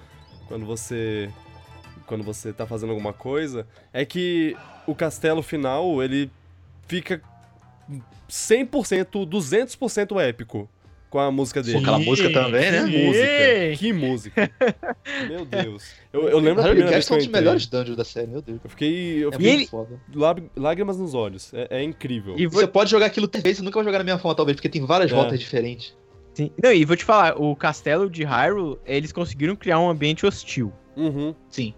[0.47, 1.29] quando você
[2.05, 4.55] quando você tá fazendo alguma coisa é que
[4.87, 6.29] o castelo final ele
[6.87, 7.21] fica
[8.29, 10.69] 100%, 200% épico
[11.09, 11.73] com a música dele.
[11.77, 12.85] Pô, aquela música também, né?
[12.89, 14.51] Que música, que música.
[15.29, 15.93] Meu Deus.
[16.11, 17.41] Eu, eu lembro a primeira vez que é eu um dos entrei.
[17.41, 18.59] melhores dungeons da série, meu Deus.
[18.63, 19.69] Eu fiquei, eu É fiquei ele-
[20.55, 21.53] lágrimas nos olhos.
[21.53, 22.35] É, é incrível.
[22.37, 24.35] E vou, Você pode jogar aquilo três vezes e nunca vai jogar na mesma forma,
[24.35, 25.15] talvez, porque tem várias É.
[25.15, 25.95] rotas diferentes.
[26.33, 26.51] sim.
[26.61, 30.73] Não, e vou te falar, o castelo de Hyrule, eles conseguiram criar um ambiente hostil.
[30.97, 31.33] Uhum.
[31.49, 31.73] Sim.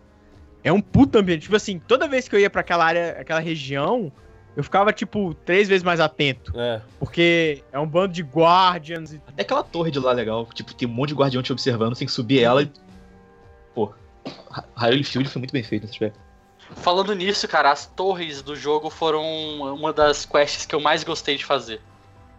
[0.63, 1.43] É um puto ambiente.
[1.43, 4.11] Tipo assim, toda vez que eu ia pra aquela área, aquela região,
[4.55, 6.51] eu ficava, tipo, três vezes mais atento.
[6.59, 6.81] É.
[6.99, 10.47] Porque é um bando de guardians e Até aquela torre de lá é legal.
[10.53, 12.71] Tipo, tem um monte de guardião te observando, você tem que subir ela e.
[13.73, 13.93] Pô.
[14.75, 16.19] Hyrule Field foi muito bem feito nesse aspecto.
[16.75, 19.23] Falando nisso, cara, as torres do jogo foram
[19.73, 21.79] uma das quests que eu mais gostei de fazer.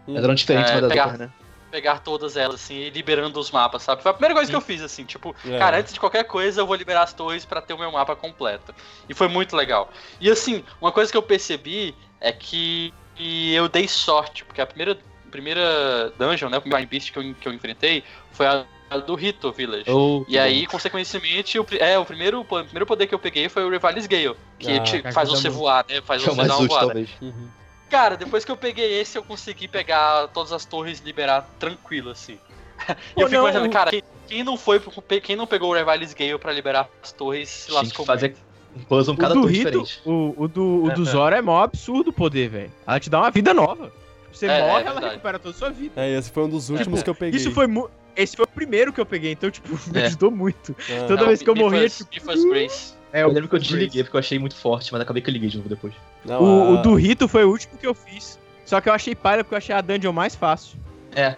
[0.06, 1.32] Elas eram diferentes É, uma das pegar- outras, né?
[1.70, 4.02] Pegar todas elas, assim, e liberando os mapas, sabe?
[4.02, 5.58] Foi a primeira coisa que eu fiz, assim, tipo, É.
[5.58, 8.16] cara, antes de qualquer coisa eu vou liberar as torres pra ter o meu mapa
[8.16, 8.74] completo.
[9.08, 9.90] E foi muito legal.
[10.20, 14.98] E assim, uma coisa que eu percebi é que, eu dei sorte, porque a primeira,
[15.30, 18.02] primeira dungeon, né, o primeiro Beast que eu, que eu enfrentei
[18.32, 18.64] foi a,
[19.06, 19.90] do Rito Village.
[19.90, 23.64] Oh, E aí, consequentemente, o, é, o primeiro, o primeiro poder que eu peguei foi
[23.64, 24.72] o Rivalis Gale, que
[25.04, 26.00] Ah, faz você voar, né?
[26.00, 26.86] Faz que você dar uma voada.
[26.86, 27.10] talvez.
[27.20, 27.48] Uhum.
[27.90, 32.10] Cara, depois que eu peguei esse, eu consegui pegar todas as torres e liberar tranquilo,
[32.10, 32.38] assim.
[33.16, 35.74] E eu fico não, pensando, cara, quem, quem não foi, pro- quem não pegou o
[35.74, 38.36] Rivalis Gale pra liberar as torres se Tinha que lascou fazer
[38.76, 40.00] um puzzle cada do torre Rito, diferente.
[40.04, 41.04] o, o do, o É, do é.
[41.04, 42.72] Zora é mó absurdo o poder, velho.
[42.86, 43.90] Ela te dá uma vida nova.
[44.30, 45.06] Você É, é morre, ela verdade.
[45.14, 45.92] recupera toda a sua vida.
[46.00, 47.40] É, esse foi um dos últimos Tipo, que eu peguei.
[47.40, 47.66] Isso foi
[48.14, 50.06] Esse foi o primeiro que eu peguei, então, tipo, me É.
[50.06, 50.76] ajudou muito.
[50.88, 51.06] É.
[51.06, 52.94] toda vez que eu morria, tipo, Grace.
[53.12, 55.30] É, Eu o, lembro que eu desliguei porque eu achei muito forte, mas acabei que
[55.30, 55.94] eu liguei de novo depois.
[56.24, 58.38] Não, o, a- o do Rito foi o último que eu fiz.
[58.64, 60.78] Só que eu achei palha porque eu achei a dungeon mais fácil.
[61.14, 61.36] É, É,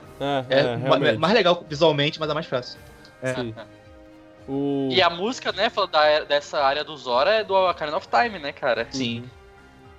[0.51, 1.19] é, é, ma- realmente.
[1.19, 2.79] mais legal visualmente, mas é mais fácil.
[3.23, 3.35] É.
[3.35, 3.55] Sim.
[4.49, 4.89] O...
[4.91, 8.39] E a música, né, falando da- dessa área do Zora é do Ocarina of Time,
[8.41, 8.89] né, cara?
[8.91, 9.31] Sim.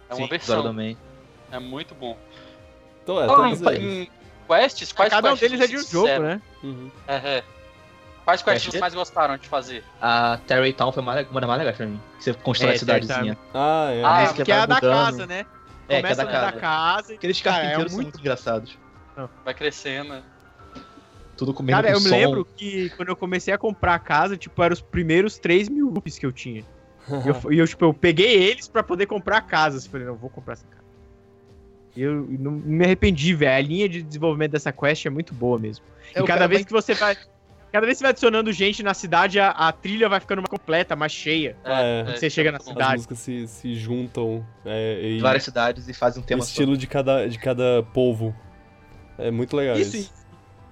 [0.10, 0.56] É uma Sim, versão.
[0.58, 0.98] Zora também.
[1.52, 2.18] É muito bom.
[3.04, 4.10] Então, é, todos em, em
[4.48, 6.42] quests, quais Cada um deles é de um jogo, né?
[6.62, 6.92] Uhum.
[7.08, 7.44] É, é.
[8.32, 8.72] Quais quests Quest?
[8.72, 9.84] vocês mais gostaram de fazer?
[10.02, 12.00] A Terry Town foi mais- uma das mais legais pra mim.
[12.20, 13.38] Você constrói É, a cidadezinha.
[13.54, 14.04] Ah, é.
[14.04, 15.40] Ah, que é a da casa, né?
[15.40, 16.60] É, que é Começa da da casa.
[16.60, 17.14] casa.
[17.14, 18.78] e, Aqueles cara, é carpinteiros são muito engraçados.
[19.44, 20.24] Vai crescendo.
[21.38, 22.16] Tudo comendo Cara, com eu me som.
[22.16, 25.90] lembro que quando eu comecei a comprar a casa, tipo, eram os primeiros 3 mil
[25.90, 26.64] rupees que eu tinha.
[27.10, 29.78] E eu, e eu, tipo, eu peguei eles pra poder comprar a casa.
[29.86, 30.82] Eu falei, não, vou comprar essa casa.
[31.96, 33.58] E eu não me arrependi, velho.
[33.58, 35.84] A linha de desenvolvimento dessa quest é muito boa mesmo.
[36.14, 37.18] É, e cada vez vai- que você vai.
[37.72, 40.50] Cada vez que você vai adicionando gente na cidade, a, a trilha vai ficando mais
[40.50, 41.56] completa, mais cheia.
[41.64, 42.04] É.
[42.04, 42.64] Quando você chega na bom.
[42.66, 42.94] As cidade.
[42.96, 46.86] músicas se, se juntam é, e várias cidades e fazem um o tema estilo de
[46.88, 48.36] cada, de cada povo.
[49.18, 50.14] É muito legal Isso, isso.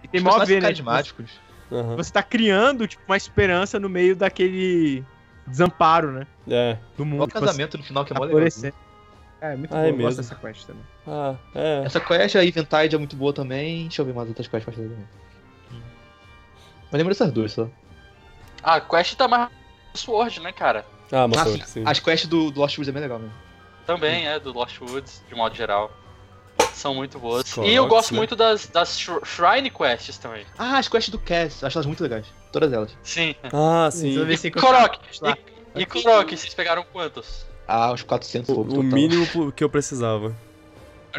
[0.04, 0.62] e, e tem mó ver, né?
[0.62, 1.32] carismáticos.
[1.72, 1.96] Aham.
[1.96, 5.04] Você tá criando, tipo, uma esperança no meio daquele
[5.48, 6.28] desamparo, né?
[6.50, 6.78] É.
[6.98, 7.24] Do Olha mundo.
[7.24, 8.38] o Tipo, casamento no final que é mó legal.
[8.38, 8.76] florescendo.
[9.42, 9.84] É, muito Ah, bom.
[9.84, 10.22] é eu gosto mesmo.
[10.24, 10.84] dessa quest também.
[11.08, 11.84] Ah, é.
[11.86, 13.84] Essa quest, a Eventide é muito boa também.
[13.84, 15.06] Deixa eu ver mais outras quests pra fazer também.
[16.92, 17.68] Mas lembro dessas duas só.
[18.64, 19.50] Ah, a quest tá mais
[19.94, 20.86] Sword, né, cara?
[21.12, 21.62] Ah, mas sim.
[21.66, 21.84] sim.
[21.86, 23.34] As quests do, do Lost Woods é bem legal mesmo.
[23.86, 25.92] Também é do Lost Woods, de modo geral.
[26.74, 27.56] São muito boas.
[27.58, 28.18] E eu gosto né?
[28.18, 30.46] muito das, das Shri- Shrine Quests também.
[30.58, 31.64] Ah, as quests do Cass.
[31.64, 32.26] Acho elas muito legais.
[32.52, 32.96] Todas elas.
[33.02, 33.34] Sim.
[33.52, 34.24] Ah, sim.
[34.26, 35.00] Você Korok!
[35.76, 37.46] E, e Korok, vocês pegaram quantos?
[37.68, 40.36] Ah, uns 400 e O, o mínimo que eu precisava.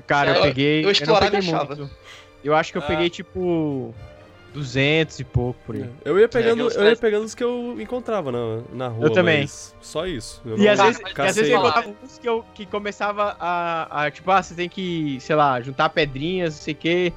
[0.06, 0.78] Cara, eu, Eu- peguei.
[0.80, 1.90] eu não explorava e muito.
[2.44, 2.86] Eu acho que eu Ah.
[2.86, 3.94] peguei, tipo.
[4.52, 5.88] 200 e pouco por aí.
[6.04, 9.06] Eu ia pegando, os eu ia pegando os que eu encontrava na, na rua.
[9.06, 9.40] Eu também.
[9.42, 10.42] mas Só isso.
[10.44, 13.36] Eu E não às vezes, e às vezes eu encontrava uns que, eu, que começava
[13.38, 17.12] a, a, Tipo, ah, você tem que, sei lá, juntar pedrinhas, não sei o quê.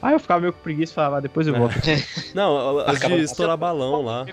[0.00, 1.58] Aí eu ficava meio com preguiça e falava, ah, depois eu É.
[1.58, 1.74] volto.
[2.34, 4.26] Não, as de estourar balão lá.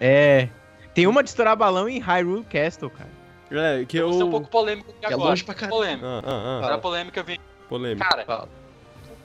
[0.00, 0.48] É.
[0.94, 3.10] Tem uma de estourar balão em Hyrule Castle, cara.
[3.50, 4.08] É, que Eu eu.
[4.10, 5.30] vou ser um pouco polêmico aqui É agora.
[5.30, 5.76] longe pra caralho.
[5.76, 6.06] Polêmico.
[6.06, 6.76] Ah, ah, Agora ah.
[6.76, 7.38] a polêmica vem.
[7.68, 8.08] Polêmica.
[8.08, 8.48] Cara.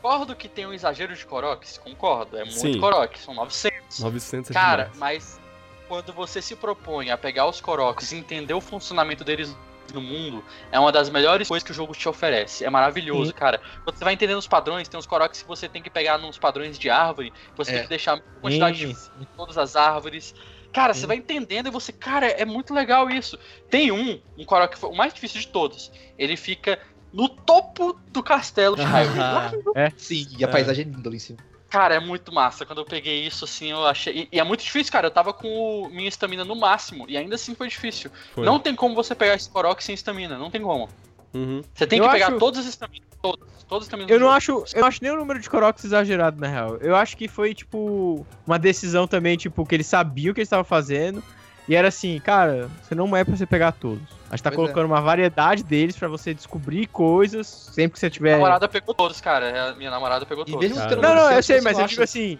[0.05, 1.79] Concordo que tem um exagero de Koroks?
[1.79, 2.37] Concordo.
[2.37, 2.79] É muito Sim.
[2.79, 3.99] Koroks, são 900.
[3.99, 5.39] 900 é Cara, demais.
[5.39, 5.41] mas
[5.87, 9.55] quando você se propõe a pegar os Koroks e entender o funcionamento deles
[9.93, 12.63] no mundo, é uma das melhores coisas que o jogo te oferece.
[12.63, 13.59] É maravilhoso, cara.
[13.83, 16.37] Quando você vai entendendo os padrões, tem uns Koroks que você tem que pegar nos
[16.37, 17.73] padrões de árvore, você É.
[17.75, 19.09] tem que deixar a quantidade de Sim.
[19.21, 20.35] em todas as árvores.
[20.71, 23.39] Cara, você vai entendendo e você, cara, é muito legal isso.
[23.69, 25.89] Tem um, um Korok que foi o mais difícil de todos.
[26.17, 26.77] Ele fica
[27.15, 29.17] no topo do castelo de Hyrule.
[29.19, 30.51] Lá no- Sim, e a É.
[30.51, 31.39] paisagem é linda ali em cima.
[31.69, 32.65] Cara, é muito massa.
[32.65, 34.13] Quando eu peguei isso, assim, eu achei.
[34.31, 35.07] E, e é muito difícil, cara.
[35.07, 35.47] Eu tava com
[35.83, 37.05] o- minha estamina no máximo.
[37.09, 38.11] E ainda assim foi difícil.
[38.33, 38.45] Foi.
[38.45, 40.37] Não tem como você pegar esse Korok sem estamina.
[40.37, 40.87] Não tem como.
[41.33, 41.61] Uhum.
[41.73, 43.07] Você tem Eu que pegar acho- todas as estaminas.
[43.21, 43.49] Todas.
[43.67, 44.37] Todas as estaminas Eu não jogo.
[44.37, 46.77] acho, eu não acho nem o número de Koroks exagerado, na real.
[46.77, 50.47] Eu acho que foi, tipo, uma decisão também, tipo, que eles sabiam o que eles
[50.47, 51.21] estavam fazendo.
[51.67, 54.03] E era assim, cara, você não é pra você pegar todos.
[54.29, 58.05] A gente tá Pois colocando uma variedade deles pra você descobrir coisas sempre que você
[58.05, 58.31] Minha tiver.
[58.33, 59.45] namorada pegou todos, cara.
[59.47, 60.67] É, Minha namorada pegou E todos.
[60.67, 60.95] mesmo Cara.
[60.95, 62.37] Não, não, eu 900, sei, mas eu digo assim,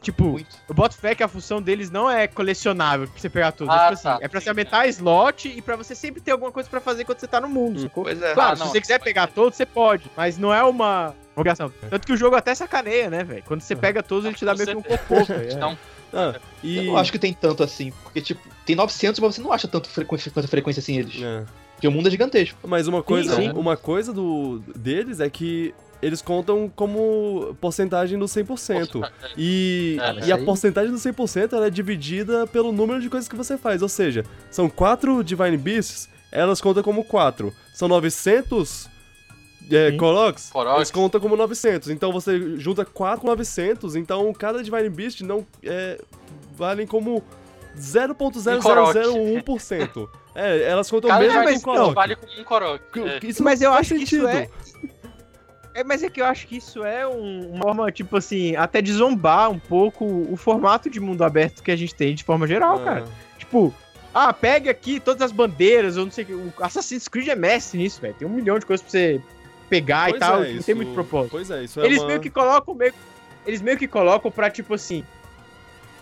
[0.00, 0.56] tipo, muito.
[0.68, 3.70] eu boto fé que a função deles não é colecionável pra você pegar tudo.
[3.70, 6.22] Ah, é, tipo assim, tá, é pra sim, você aumentar slot e pra você sempre
[6.22, 7.82] ter alguma coisa pra fazer quando você tá no mundo, Hum.
[7.82, 8.04] sacou?
[8.04, 8.32] Pois é.
[8.32, 8.68] Claro, Ah, se não.
[8.70, 11.70] você quiser pegar todos, você pode, mas não é uma obrigação.
[11.90, 13.42] Tanto que o jogo até sacaneia, né, velho?
[13.46, 15.50] Quando você pega todos, ele te dá meio que um cocô, velho.
[15.50, 15.52] é.
[15.52, 15.78] Então,
[16.14, 16.76] Ah, e...
[16.78, 19.68] Eu não acho que tem tanto assim, porque, tipo, tem 900, mas você não acha
[19.68, 21.20] tanto fre com tanta frequência assim eles.
[21.22, 21.44] É.
[21.74, 22.58] Porque o mundo é gigantesco.
[22.66, 23.50] Mas uma coisa, sim.
[23.50, 29.08] uma coisa do, deles é que eles contam como porcentagem do 100%.
[29.36, 33.36] E, É, e a porcentagem do 100% ela é dividida pelo número de coisas que
[33.36, 33.82] você faz.
[33.82, 37.52] Ou seja, são 4 Divine Beasts, elas contam como 4.
[37.72, 38.90] São 900
[39.70, 39.96] é, Sim.
[39.96, 40.76] Koroks, Koroks.
[40.76, 41.90] eles contam como 900.
[41.90, 46.00] Então você junta 4 com 900, então cada Divine Beast não é,
[46.56, 47.22] valem como
[47.76, 50.08] 0.0001%.
[50.34, 51.94] É, elas contam Cada mesmo mas com não, Korok.
[51.94, 52.82] vale como um Korok.
[53.00, 53.20] É.
[53.22, 54.28] Isso Mas eu faz acho que isso sentido.
[54.28, 54.48] é.
[55.74, 58.82] É, mas é que eu acho que isso é um- uma forma, tipo assim, até
[58.82, 62.46] de zombar um pouco o formato de mundo aberto que a gente tem de forma
[62.46, 62.84] geral, Ah.
[62.84, 63.04] cara.
[63.38, 63.72] Tipo,
[64.12, 66.34] ah, pega aqui todas as bandeiras, ou não sei o que.
[66.34, 68.12] O Assassin's Creed é mestre nisso, velho.
[68.18, 69.18] Tem um milhão de coisas pra você
[69.70, 70.44] pegar e Pois tal.
[70.44, 71.30] é, não isso- tem muito propósito.
[71.30, 72.08] Pois é, isso é Eles uma...
[72.08, 72.92] meio que colocam meio.
[73.46, 75.02] Eles meio que colocam pra, tipo assim.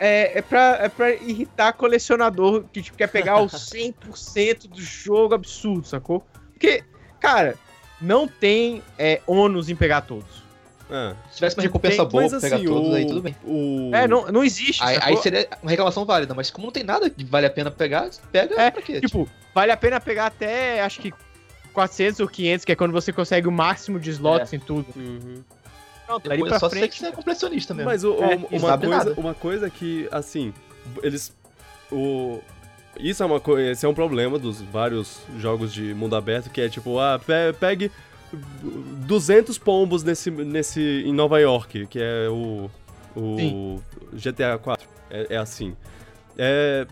[0.00, 5.34] É, é, pra, é pra irritar colecionador que tipo, quer pegar o 100% do jogo
[5.34, 6.26] absurdo, sacou?
[6.52, 6.82] Porque,
[7.20, 7.54] cara,
[8.00, 10.42] não tem é, ônus em pegar todos.
[10.90, 11.14] É.
[11.30, 12.94] Se tivesse uma recompensa Tem- boa pra pegar assim, todos, o...
[12.94, 13.36] aí tudo bem.
[13.44, 13.90] O...
[13.94, 14.82] É, não, não existe.
[14.82, 17.70] Aí, aí seria uma reclamação válida, mas como não tem nada que vale a pena
[17.70, 19.00] pegar, pega É, pra quê?
[19.00, 21.12] Tipo, vale a pena pegar até, acho que
[21.72, 24.86] 400 ou 500, que é quando você consegue o máximo de slots em tudo.
[24.96, 25.44] Uhum.
[26.10, 26.96] Pronto, dali pra só se você frente.
[26.96, 27.90] quiser completionista mesmo.
[27.90, 29.14] Mas o- o- É, não uma, coisa, nada.
[29.16, 30.52] uma coisa que, assim,
[31.02, 31.34] eles...
[31.90, 32.40] O...
[32.98, 36.60] Isso é uma coisa, esse é um problema dos vários jogos de mundo aberto, que
[36.60, 37.90] é tipo, ah, pe- pegue
[39.06, 42.68] 200 pombos nesse, nesse, em Nova York, que é o,
[43.16, 43.80] o
[44.12, 45.76] GTA 4, é, é assim.
[46.36, 46.86] É,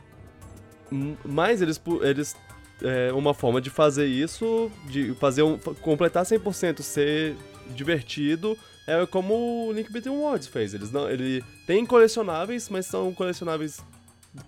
[1.24, 2.36] mas eles, eles
[2.82, 7.36] é uma forma de fazer isso, de fazer um, completar 100% ser
[7.74, 8.56] divertido,
[8.88, 10.72] é como o Link Between Worlds fez.
[10.74, 13.80] Eles não, ele tem colecionáveis, mas são colecionáveis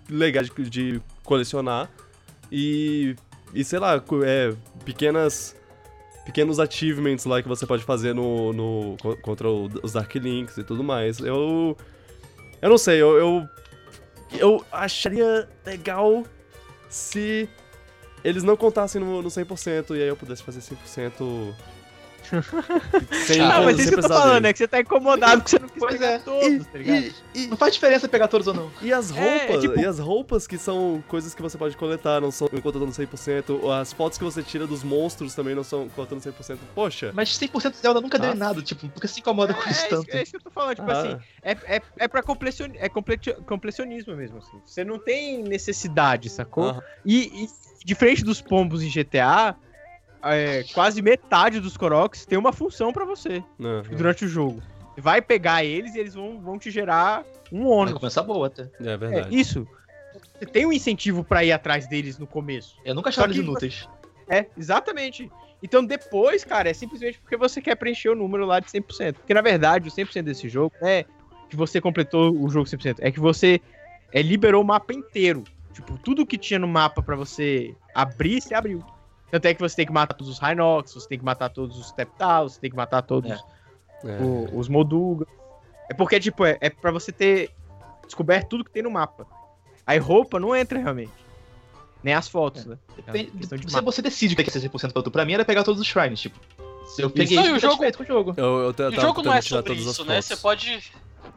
[0.09, 1.89] legais de, de colecionar
[2.51, 3.15] e
[3.53, 4.53] e sei lá, é
[4.85, 5.55] pequenas
[6.25, 10.63] pequenos achievements lá que você pode fazer no, no co- contra os Dark Links e
[10.63, 11.19] tudo mais.
[11.19, 11.77] Eu
[12.61, 13.49] eu não sei, eu eu,
[14.39, 16.23] eu acharia legal
[16.89, 17.49] se
[18.23, 21.53] eles não contassem no, no 100% e aí eu pudesse fazer 100%
[23.25, 24.49] sem Ah, Ah, mas sem isso que eu tô falando, deles.
[24.49, 26.19] é que você tá incomodado porque você não quis Pois pegar é.
[26.19, 26.97] todos, tá ligado?
[27.35, 28.71] E, e, Não faz diferença pegar todos ou não.
[28.81, 32.21] e as É, roupas, tipo- e as roupas que são coisas que você pode coletar,
[32.21, 36.21] não são contando 100%, as fotos que você tira dos monstros também não são contando
[36.21, 36.57] 100%.
[36.75, 37.11] Poxa.
[37.13, 38.33] Mas 100% Zelda nunca deu Ah.
[38.33, 40.07] em nada, tipo, porque se incomoda com É, isso é, tanto.
[40.07, 40.99] isso, é isso que eu tô falando, tipo Ah.
[41.01, 44.59] assim, é, é, é pra complecion, é completi- completionismo mesmo, assim.
[44.65, 46.69] Você não tem necessidade, sacou?
[46.69, 46.81] Aham.
[47.05, 47.49] E, e
[47.83, 49.55] diferente dos pombos em GTA,
[50.23, 53.83] é, quase metade dos Koroks tem uma função pra você Aham.
[53.95, 54.61] durante o jogo.
[54.93, 57.89] Você vai pegar eles e eles vão, vão te gerar um ônus.
[57.93, 58.63] recompensa boa até.
[58.81, 59.35] É É, verdade.
[59.35, 59.67] isso.
[60.37, 62.75] Você tem um incentivo pra ir atrás deles no começo.
[62.83, 63.87] Eu nunca achava eles inúteis.
[64.27, 65.31] É, exatamente.
[65.63, 69.13] Então depois, cara, é simplesmente porque você quer preencher o número lá de 100%.
[69.15, 71.05] Porque na verdade, o 100% desse jogo é
[71.49, 72.97] que você completou o jogo 100%.
[72.99, 73.61] É que você
[74.11, 75.43] é, liberou o mapa inteiro.
[75.73, 78.83] Tipo, tudo que tinha no mapa pra você abrir, você abriu.
[79.31, 81.77] Tanto é que você tem que matar todos os Rhinox, você tem que matar todos
[81.79, 83.37] os Teptals, você tem que matar todos É.
[84.03, 84.21] É.
[84.21, 85.25] o- os Moduga.
[85.89, 87.51] É porque, tipo, é, é pra você ter
[88.05, 89.25] descoberto tudo que tem no mapa.
[89.87, 91.11] Aí roupa não entra realmente.
[92.03, 92.77] Nem as fotos, né?
[92.89, 93.81] É uma Depende- de Você, mapa.
[93.91, 95.11] você decide o que é que é 100% pra tu.
[95.11, 96.37] Pra mim era pegar todos os shrines, tipo.
[96.85, 98.33] Se eu peguei Não, e isso, o eu tô jogo- com o jogo.
[98.37, 100.15] Eu, eu, eu O tava jogo não é sobre todas as isso, né?
[100.15, 100.25] fotos.
[100.27, 100.83] Você pode.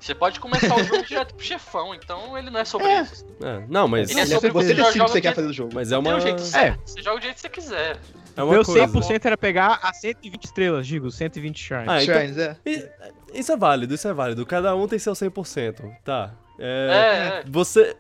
[0.01, 3.03] Você pode começar o jogo direto pro chefão, então ele não é sobre É.
[3.03, 3.25] isso.
[3.43, 5.35] É, não, mas, Ele é Você, sobre você decide o que joga você quer que-
[5.37, 5.71] fazer do jogo.
[5.75, 6.81] mas é uma, um jeito certo.
[6.85, 7.97] Você joga o jeito que você quiser.
[8.37, 8.87] é uma Meu coisa.
[8.87, 11.89] 100% era pegar a 120 estrelas, digo, 120 shrines.
[11.89, 12.57] Ah, então, Shrines, é.
[12.67, 12.89] E-
[13.35, 14.45] Isso é válido, isso é válido.
[14.45, 16.33] Cada um tem seu 100%, tá?
[16.59, 17.45] É, É, é.
[17.51, 17.97] Você.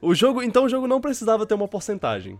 [0.00, 2.38] O, O jogo, então o jogo não precisava ter uma porcentagem.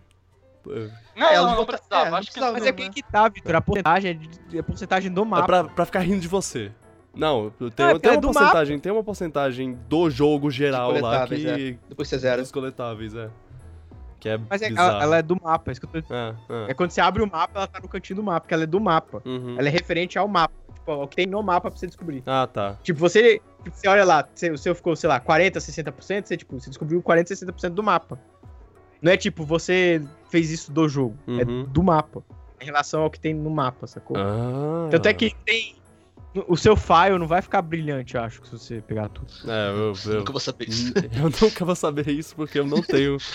[1.15, 2.07] Não, É, não, não precisava.
[2.07, 2.89] é, não acho que precisava, Mas não, é que né?
[2.93, 3.55] que tá, Vitor.
[3.55, 5.45] A porcentagem é, de- é a porcentagem do É mapa.
[5.45, 6.71] pra, pra ficar rindo de você.
[7.15, 11.77] Não, tem, Ah, tem é uma porcentagem, tem uma porcentagem do jogo geral lá que.
[11.89, 12.41] Depois você zera.
[12.41, 13.29] Dos coletáveis, é.
[14.19, 15.69] Que é Mas é, ela, ela é do mapa.
[15.69, 16.71] é isso que eu tô- É, é.
[16.71, 18.67] É quando você abre o mapa, ela tá no cantinho do mapa, porque ela é
[18.67, 19.21] do mapa.
[19.25, 19.55] Uhum.
[19.57, 20.53] Ela é referente ao mapa.
[20.73, 22.23] Tipo, o que tem no mapa pra você descobrir.
[22.25, 22.77] Ah, tá.
[22.83, 26.37] Tipo, você, tipo, você olha lá, você- o seu ficou, sei lá, 40, 60%, você,
[26.37, 28.17] tipo, você descobriu 40, 60% do mapa.
[29.01, 31.63] Não é tipo, você fez isso do jogo, é Uhum.
[31.65, 32.23] do mapa.
[32.59, 34.17] Em relação ao que tem no mapa, sacou?
[34.17, 34.87] Ah.
[34.89, 35.75] Tanto é que tem.
[36.47, 39.27] O seu file não vai ficar brilhante, eu acho, se você pegar tudo.
[39.47, 40.93] É, eu, eu, Nunca vou saber isso.
[41.15, 43.17] eu nunca vou saber isso porque eu não tenho.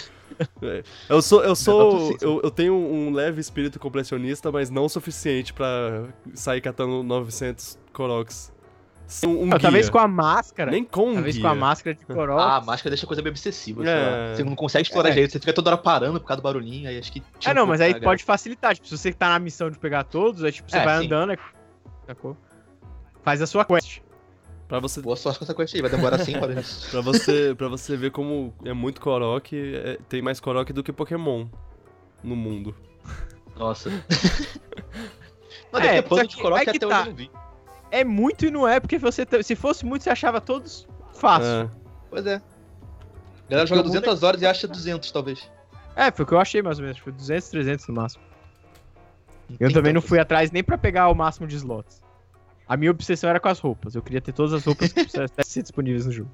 [0.62, 2.16] É, Eu sou, eu sou, sim.
[2.22, 7.78] eu, eu tenho um leve espírito completionista, mas não o suficiente pra sair catando 900
[7.92, 8.50] Koroks.
[9.12, 9.92] Sem um, um Ah, Talvez guia.
[9.92, 10.70] com a máscara.
[10.70, 11.44] Nem com um talvez guia.
[11.44, 12.40] com a máscara de Korok.
[12.40, 14.34] Ah, a máscara deixa a coisa meio obsessiva, É.
[14.34, 15.12] Você não consegue explorar É.
[15.12, 17.20] direito, você fica toda hora parando por causa do barulhinho, aí acho que...
[17.38, 18.74] tira É, um não, mas aí pode facilitar.
[18.74, 21.06] Tipo, se você tá na missão de pegar todos, aí tipo, você É, vai sim.
[21.06, 21.38] andando, é-
[22.06, 22.36] sacou?
[23.22, 24.00] Faz a sua quest.
[24.66, 26.86] Pra você, Boa sorte com essa quest aí, vai demorar 100 horas.
[26.90, 30.90] pra você, pra você ver como é muito Korok, é- tem mais Korok do que
[30.92, 31.46] Pokémon
[32.24, 32.74] no mundo.
[33.54, 33.90] Nossa.
[35.72, 37.00] Não, É, plano que- de Korok aí que até tá.
[37.00, 37.30] eu não vi.
[37.92, 41.46] É muito e não é, porque você se fosse muito, você achava todos fácil.
[41.46, 41.70] É.
[42.10, 42.36] Pois é.
[42.36, 45.50] A galera joga o mundo é 200 horas e acha 200, talvez.
[45.94, 46.98] É, foi o que eu achei mais ou menos.
[46.98, 48.24] Foi 200, 300 no máximo.
[49.60, 52.00] Eu tem também não fui atrás nem pra pegar o máximo de slots.
[52.66, 53.94] A minha obsessão era com as roupas.
[53.94, 56.30] Eu queria ter todas as roupas que precisassem ser disponíveis no jogo.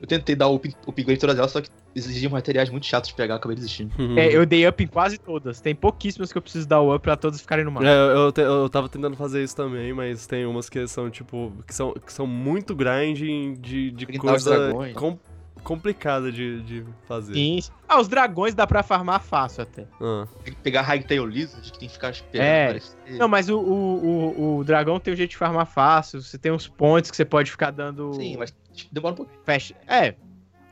[0.00, 1.70] Eu tentei dar o up- upgrade em todas elas, só que
[2.06, 3.92] exigiam materiais muito chatos de pegar, acabei desistindo.
[4.18, 5.60] É, eu dei up em quase todas.
[5.60, 7.86] Tem pouquíssimas que eu preciso dar o up pra todas ficarem no mapa.
[7.86, 11.52] É, eu, te- eu tava tentando fazer isso também, mas tem umas que são, tipo,
[11.66, 15.18] que são, que são muito grinding de, de Grindar coisa com-
[15.62, 17.34] complicada de, de fazer.
[17.34, 17.58] Sim.
[17.88, 19.86] Ah, os dragões dá pra farmar fácil até.
[20.00, 22.64] Ah, Tem que pegar Hagtail Lizard, que tem que ficar esperando É.
[22.64, 22.96] aparecer.
[23.18, 24.04] Não, mas o, o,
[24.38, 26.22] o, o dragão tem um jeito de farmar fácil.
[26.22, 28.14] Você tem uns points que você pode ficar dando.
[28.14, 29.40] Sim, mas tipo, demora um pouquinho.
[29.44, 29.74] Fast.
[29.86, 30.14] É.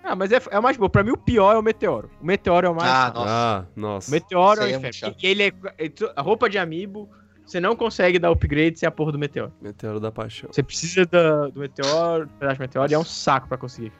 [0.06, 0.88] Ah, mas é, é o mais bom.
[0.88, 2.10] Pra mim, o pior é o meteoro.
[2.22, 2.88] O meteoro é o mais.
[2.90, 3.12] Ah.
[3.14, 3.30] Nossa.
[3.30, 4.10] ah, O nossa.
[4.10, 5.08] meteoro é o Isso aí é inferno.
[5.08, 5.52] muito e ele é.
[5.86, 7.10] é A roupa de amiibo,
[7.44, 9.52] você não consegue dar upgrade sem a porra do meteoro.
[9.60, 10.48] Meteoro da paixão.
[10.52, 13.92] Você precisa da- do meteoro, pedaço de meteoro, e é um saco pra conseguir.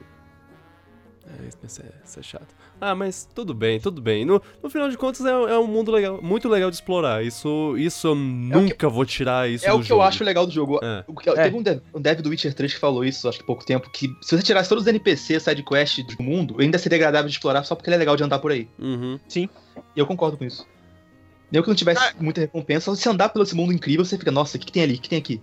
[1.27, 2.47] É, isso, é, isso é chato.
[2.79, 4.23] Ah, mas tudo bem, tudo bem.
[4.23, 7.23] No, no final de contas, é, é um mundo legal, muito legal de explorar.
[7.25, 10.01] Isso, isso eu nunca vou tirar isso É do o que jogo.
[10.01, 10.79] eu acho legal do jogo.
[10.81, 11.03] É.
[11.07, 11.33] O que- É.
[11.33, 13.65] Teve um dev, um dev do Witcher 3 que falou isso, acho que há pouco
[13.65, 17.35] tempo, que se você tirasse todos os NPCs, sidequests do mundo, ainda seria agradável de
[17.35, 18.67] explorar só porque ele é legal de andar por aí.
[18.79, 19.19] Uhum.
[19.35, 19.49] E
[19.95, 20.65] eu concordo com isso.
[21.51, 22.13] Nem que não tivesse Ah.
[22.19, 24.83] muita recompensa, se andar pelo esse mundo incrível, você fica, nossa, o que, que tem
[24.83, 24.95] ali?
[24.95, 25.41] O que tem aqui?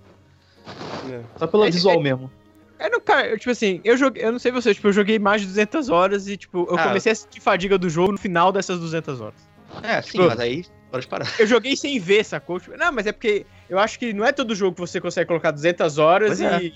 [1.10, 1.20] É.
[1.38, 2.30] Só pelo É, visual é- mesmo.
[2.78, 5.18] É, não, cara, eu, tipo assim, eu joguei, eu não sei você, tipo, eu joguei
[5.18, 6.82] mais de 200 horas e, tipo, eu Ah.
[6.88, 9.34] comecei a sentir fadiga do jogo no final dessas 200 horas.
[9.82, 11.32] É, sim, Tipo- mas aí, hora de parar.
[11.38, 12.58] Eu joguei sem ver, sacou?
[12.60, 15.26] Tipo, não, mas é porque eu acho que não é todo jogo que você consegue
[15.28, 16.72] colocar 200 horas e, é.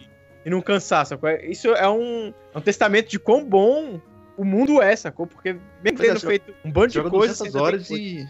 [0.47, 1.29] e não cansar, sacou?
[1.31, 4.01] Isso é um, é um testamento de quão bom
[4.37, 5.27] o mundo é, sacou?
[5.27, 7.39] Porque mesmo Pois é, tendo você feito um bando de coisas...
[7.39, 8.27] 200 você ainda horas e...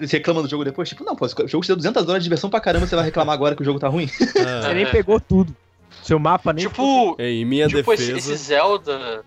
[0.00, 0.88] Você reclama do jogo depois?
[0.88, 3.04] Tipo, não, pô, esse jogo te deu 200 horas de diversão pra caramba, você vai
[3.04, 4.08] reclamar agora que o jogo tá ruim?
[4.08, 4.32] coisa.
[4.34, 5.54] Você Ah, nem pegou tudo.
[6.02, 6.66] Seu mapa nem...
[6.66, 8.32] Tipo, em minha tipo esse, defesa.
[8.32, 9.24] esse Zelda.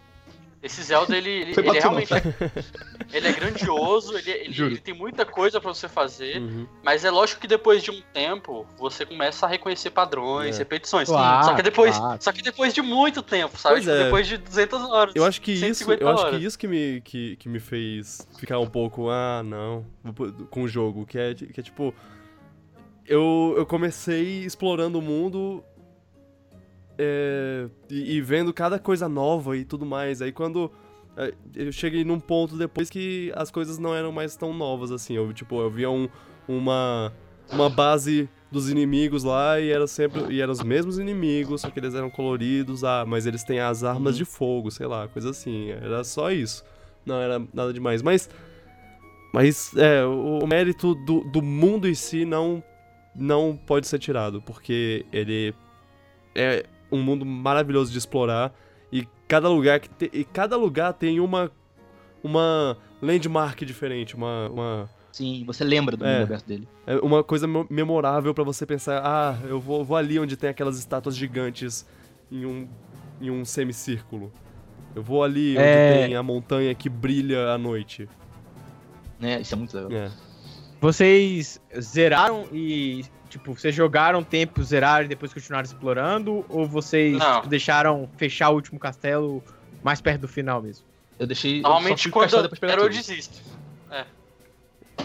[0.66, 2.12] Esse Zelda, ele, ele, ele realmente.
[3.14, 6.42] Ele é grandioso, ele, ele, ele tem muita coisa pra você fazer.
[6.42, 6.68] Uhum.
[6.84, 10.60] Mas é lógico que depois de um tempo, você começa a reconhecer padrões, É.
[10.60, 11.08] repetições.
[11.08, 12.18] Claro, só, que depois, claro.
[12.22, 13.82] só que depois de muito tempo, sabe?
[13.82, 14.04] Tipo, é.
[14.06, 15.16] depois de 200 horas.
[15.16, 18.28] Eu acho que isso, 150 eu acho que isso que me, que, que me fez
[18.40, 19.86] ficar um pouco, ah, não,
[20.50, 21.94] com o jogo, que é, que é tipo,
[23.06, 25.64] eu, eu comecei explorando o mundo
[26.98, 30.72] é, e, e vendo cada coisa nova e tudo mais, aí quando
[31.18, 35.16] é, eu cheguei num ponto depois que as coisas não eram mais tão novas assim,
[35.16, 36.08] eu, tipo, eu via um,
[36.48, 37.14] uma,
[37.52, 41.80] uma base dos inimigos lá e era sempre e eram os mesmos inimigos, só que
[41.80, 44.20] eles eram coloridos, ah, mas eles têm as armas Uhum.
[44.20, 45.72] de fogo, sei lá, coisa assim.
[45.72, 46.64] Era só isso.
[47.06, 48.30] Não era nada demais, mas
[49.34, 52.64] mas é, o, o mérito do, do mundo em si não
[53.14, 55.54] não pode ser tirado, porque ele
[56.34, 58.54] é um mundo maravilhoso de explorar
[58.92, 61.52] e cada lugar que te- e cada lugar tem uma
[62.24, 66.14] uma landmark diferente, uma, uma Sim, você lembra do É.
[66.14, 66.68] mundo aberto dele.
[66.88, 70.50] é uma coisa mo- memorável pra você pensar, ah, eu vou, vou ali onde tem
[70.50, 71.86] aquelas estátuas gigantes
[72.32, 72.68] em um,
[73.22, 74.32] em um semicírculo.
[74.96, 76.06] Eu vou ali onde É.
[76.08, 78.10] tem a montanha que brilha à noite.
[79.20, 79.40] Né?
[79.42, 79.92] Isso é muito legal.
[79.92, 80.12] É.
[80.82, 83.06] Vocês zeraram e,
[83.38, 86.46] tipo, vocês jogaram tempo, zeraram e depois continuaram explorando?
[86.48, 89.44] Ou vocês tipo, deixaram fechar o último castelo
[89.84, 90.86] mais perto do final mesmo?
[91.20, 91.62] Eu deixei.
[91.62, 92.90] Normalmente eu quando eu eu tudo.
[92.90, 93.42] desisto.
[93.92, 94.06] É, eu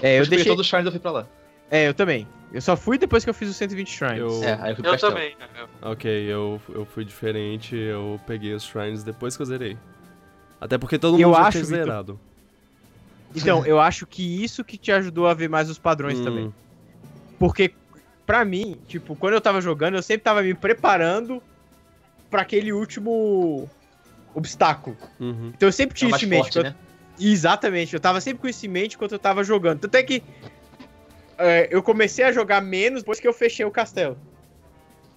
[0.00, 0.44] que eu peguei deixei.
[0.52, 1.26] todos os shrines eu fui pra lá.
[1.70, 2.26] É, eu também.
[2.52, 4.18] Eu só fui depois que eu fiz os 120 shrines.
[4.18, 5.12] Eu- É, aí eu fui Eu castelo.
[5.12, 5.36] também.
[5.82, 9.76] eu- Ok, eu, eu fui diferente, eu peguei os shrines depois que eu zerei.
[10.60, 12.18] Até porque todo mundo Eu já acho, tinha zerado.
[13.34, 16.54] Então, eu acho que isso que te ajudou a ver mais os padrões Hum, também.
[17.38, 17.72] Porque,
[18.30, 21.42] pra mim, tipo, quando eu tava jogando, eu sempre tava me preparando
[22.30, 23.68] pra aquele último
[24.32, 24.96] obstáculo.
[25.18, 25.50] uhum.
[25.52, 26.42] Então eu sempre É tinha o isso em mente.
[26.42, 26.74] forte, eu- né?
[27.18, 29.80] Exatamente, eu tava sempre com isso em mente enquanto eu tava jogando.
[29.80, 30.22] Tanto é que
[31.36, 34.16] é, eu comecei a jogar menos depois que eu fechei o castelo.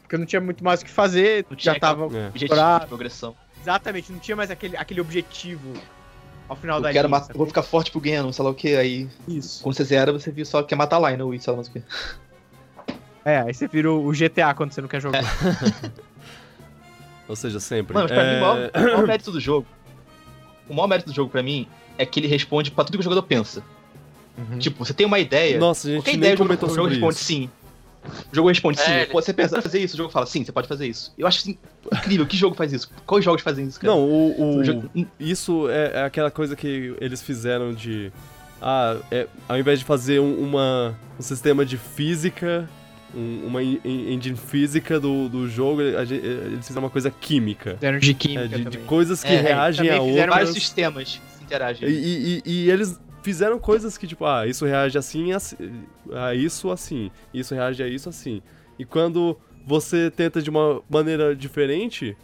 [0.02, 2.04] Porque eu não tinha muito mais o que fazer, Não tinha já tava.
[2.18, 2.28] É.
[2.30, 3.36] Objetivo Pra- de progressão.
[3.62, 5.74] Exatamente, não tinha mais aquele, aquele objetivo
[6.50, 8.50] ao final Eu da quero linha, matar, eu vou ficar forte pro Ganon, sei lá
[8.52, 8.76] o que.
[8.76, 9.62] Aí, Isso.
[9.62, 11.68] quando você zera, você viu só que quer matar a Line ou sei lá mais
[11.68, 11.82] o que.
[13.26, 15.24] É, aí você vira o GTA quando você não quer jogar.
[17.28, 17.94] Ou seja, sempre.
[17.94, 19.66] Mano, mas pra É, mim, o maior, o maior mérito do jogo.
[20.68, 21.68] O maior mérito do jogo pra mim
[21.98, 23.64] é que ele responde pra tudo que o jogador pensa.
[24.38, 24.60] Uhum.
[24.60, 25.58] Tipo, você tem uma ideia.
[25.60, 27.24] Nossa, a gente qualquer nem ideia o jogo, comentou o jogo sobre responde isso.
[27.26, 27.50] sim.
[28.32, 28.92] O jogo responde sim.
[28.92, 31.14] É, ele- Pô, você pensa, fazer isso, o jogo fala sim, você pode fazer isso.
[31.18, 31.58] Eu acho assim,
[31.94, 32.26] incrível.
[32.26, 32.92] Que jogo faz isso?
[33.06, 33.94] Quais jogos fazem isso, cara?
[33.94, 38.12] Não, o, o- O jogo- isso é, é aquela coisa que eles fizeram de.
[38.62, 42.68] Ah, é, ao invés de fazer um, uma, um sistema de física,
[43.16, 47.76] um- uma en- en- engine física do, do jogo, gente- eles fizeram uma coisa química.
[47.76, 48.86] Fizeram de É, química de, de também.
[48.88, 50.30] coisas que É, reagem a fizeram outras.
[50.30, 51.88] vários sistemas que se interagem.
[51.88, 55.56] E, e- e- e eles fizeram coisas que, tipo, ah, isso reage assim, assim,
[56.12, 58.42] a isso assim, isso reage a isso assim.
[58.78, 62.18] E quando você tenta de uma maneira diferente,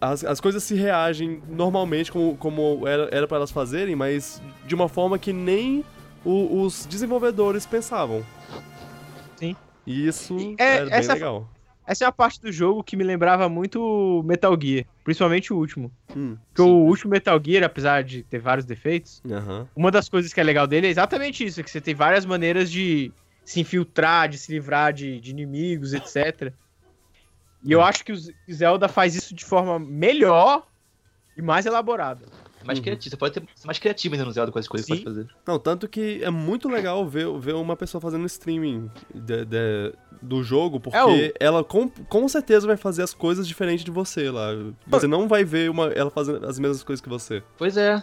[0.00, 4.74] as, as coisas se reagem normalmente como, como era, era para elas fazerem, mas de
[4.74, 5.84] uma forma que nem
[6.24, 8.24] o- os desenvolvedores pensavam.
[9.86, 9.92] Sim.
[9.92, 11.48] E isso E é, é- bem essa- legal.
[11.84, 15.92] Essa é a parte do jogo que me lembrava muito Metal Gear, principalmente o último.
[16.16, 19.68] Hum, Porque o último Metal Gear, apesar de ter vários defeitos, aham.
[19.74, 22.24] uma das coisas que é legal dele é exatamente isso, é que você tem várias
[22.24, 23.12] maneiras de
[23.44, 26.52] se infiltrar, de se livrar de, de inimigos, etc.
[27.64, 28.16] E eu acho que o
[28.52, 30.64] Zelda faz isso de forma melhor
[31.36, 32.26] e mais elaborada.
[32.66, 32.84] Mais Uhum.
[32.84, 33.10] criativo.
[33.10, 35.02] Você pode ter, ser mais criativo ainda no Zelda com as coisas que Sim.
[35.04, 35.28] pode fazer.
[35.46, 40.42] Não, tanto que é muito legal ver, ver uma pessoa fazendo streaming de- de- do
[40.42, 44.30] jogo, porque É o- ela com, com certeza vai fazer as coisas diferentes de você
[44.30, 44.48] lá.
[44.86, 47.42] Você não vai ver uma, ela fazendo as mesmas coisas que você.
[47.58, 48.02] Pois é.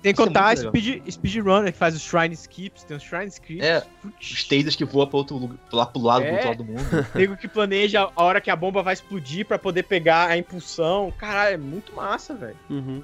[0.00, 0.70] Tem que é contar legal.
[0.72, 3.64] speed, speedrunner que faz os shrine skips, tem os shrine skips.
[3.64, 6.26] É, Putz, Os tasers que voam pra outro lugar, lá pro lado, É.
[6.26, 6.78] pro outro lado do mundo.
[7.16, 11.12] Nego que planeja a hora que a bomba vai explodir pra poder pegar a impulsão.
[11.18, 12.56] Caralho, é muito massa, velho.
[12.70, 13.02] Uhum.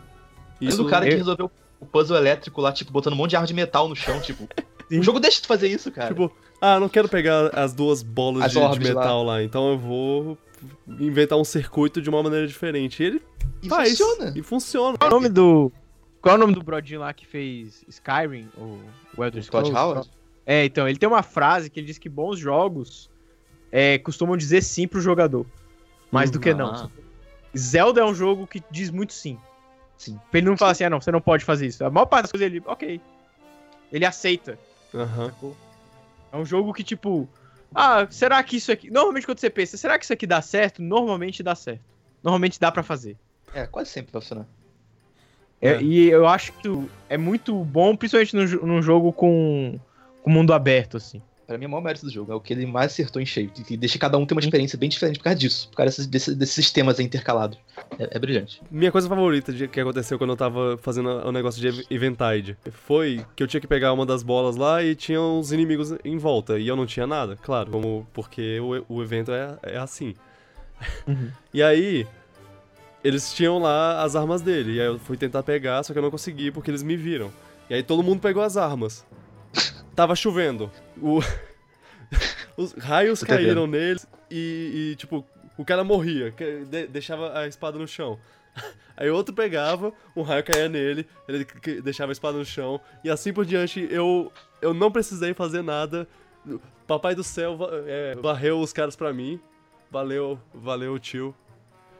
[0.61, 1.50] Isso, do cara eu- que resolveu
[1.80, 4.48] o puzzle elétrico lá, tipo, botando um monte de arma de metal no chão, tipo.
[4.88, 4.98] Sim.
[4.98, 6.09] O jogo deixa de fazer isso, cara.
[6.09, 6.30] Tipo,
[6.61, 9.00] ah, não quero pegar as duas bolas As de, de orbes lá.
[9.00, 9.42] metal lá.
[9.42, 10.38] então eu vou
[11.00, 13.02] inventar um circuito de uma maneira diferente.
[13.02, 13.22] E ele
[13.62, 13.90] e faz.
[13.98, 14.32] funciona.
[14.36, 14.98] E funciona.
[14.98, 15.72] Qual é o nome do.
[16.20, 18.48] Qual é o nome do brodinho lá que fez Skyrim?
[18.59, 18.78] Ou
[19.16, 19.72] o Elder Todd Scrolls?
[19.74, 20.11] Howard?
[20.46, 23.11] É, então, ele tem uma frase que ele diz que bons jogos
[23.72, 25.46] é, costumam dizer sim pro jogador.
[26.11, 26.55] Mais do que Ah.
[26.55, 26.90] não.
[27.57, 29.38] Zelda é um jogo que diz muito sim.
[29.97, 30.18] Sim.
[30.32, 31.84] Ele não fala assim, ah não, você não pode fazer isso.
[31.84, 33.01] A maior parte das coisas ele, ok.
[33.92, 34.59] Ele aceita.
[34.95, 35.26] Aham.
[35.26, 35.57] sacou?
[36.32, 37.28] É um jogo que, tipo,
[37.74, 38.90] ah, será que isso aqui.
[38.90, 40.82] Normalmente quando você pensa, será que isso aqui dá certo?
[40.82, 41.82] Normalmente dá certo.
[42.22, 43.16] Normalmente dá pra fazer.
[43.53, 44.47] É, quase sempre vai funcionar.
[45.61, 45.82] É, É.
[45.82, 46.68] E eu acho que
[47.09, 49.78] é muito bom, principalmente num, num jogo com,
[50.22, 51.22] com mundo aberto, assim.
[51.47, 52.32] Pra mim, é o maior mérito do jogo.
[52.32, 53.51] É o que ele mais acertou em cheio.
[53.68, 55.68] E deixa cada um ter uma experiência bem diferente por causa disso.
[55.68, 57.59] Por causa desses, desses, sistemas intercalados.
[57.99, 58.62] É, é brilhante.
[58.70, 62.57] Minha coisa favorita de, que aconteceu quando eu tava fazendo o negócio de Ev- Eventide
[62.70, 66.16] foi que eu tinha que pegar uma das bolas lá e tinha uns inimigos em
[66.16, 66.59] volta.
[66.59, 70.14] E eu não tinha nada, claro, como, porque o, o evento é, é assim.
[71.07, 71.30] Uhum.
[71.53, 72.07] E aí,
[73.03, 74.76] eles tinham lá as armas dele.
[74.76, 77.30] E aí eu fui tentar pegar, só que eu não consegui porque eles me viram.
[77.68, 79.05] E aí todo mundo pegou as armas.
[79.94, 80.70] Tava chovendo.
[81.00, 81.20] O-
[82.57, 83.46] Os raios Tô entendendo.
[83.46, 85.24] caíram neles e, e, tipo,
[85.59, 86.32] o cara morria,
[86.68, 88.18] de- deixava a espada no chão.
[88.96, 91.44] Aí outro pegava, um raio caía nele, ele
[91.82, 94.30] deixava a espada no chão, e assim por diante eu,
[94.62, 96.07] eu não precisei fazer nada.
[96.86, 99.40] Papai do céu é, varreu os caras pra mim.
[99.90, 101.34] Valeu, valeu, tio.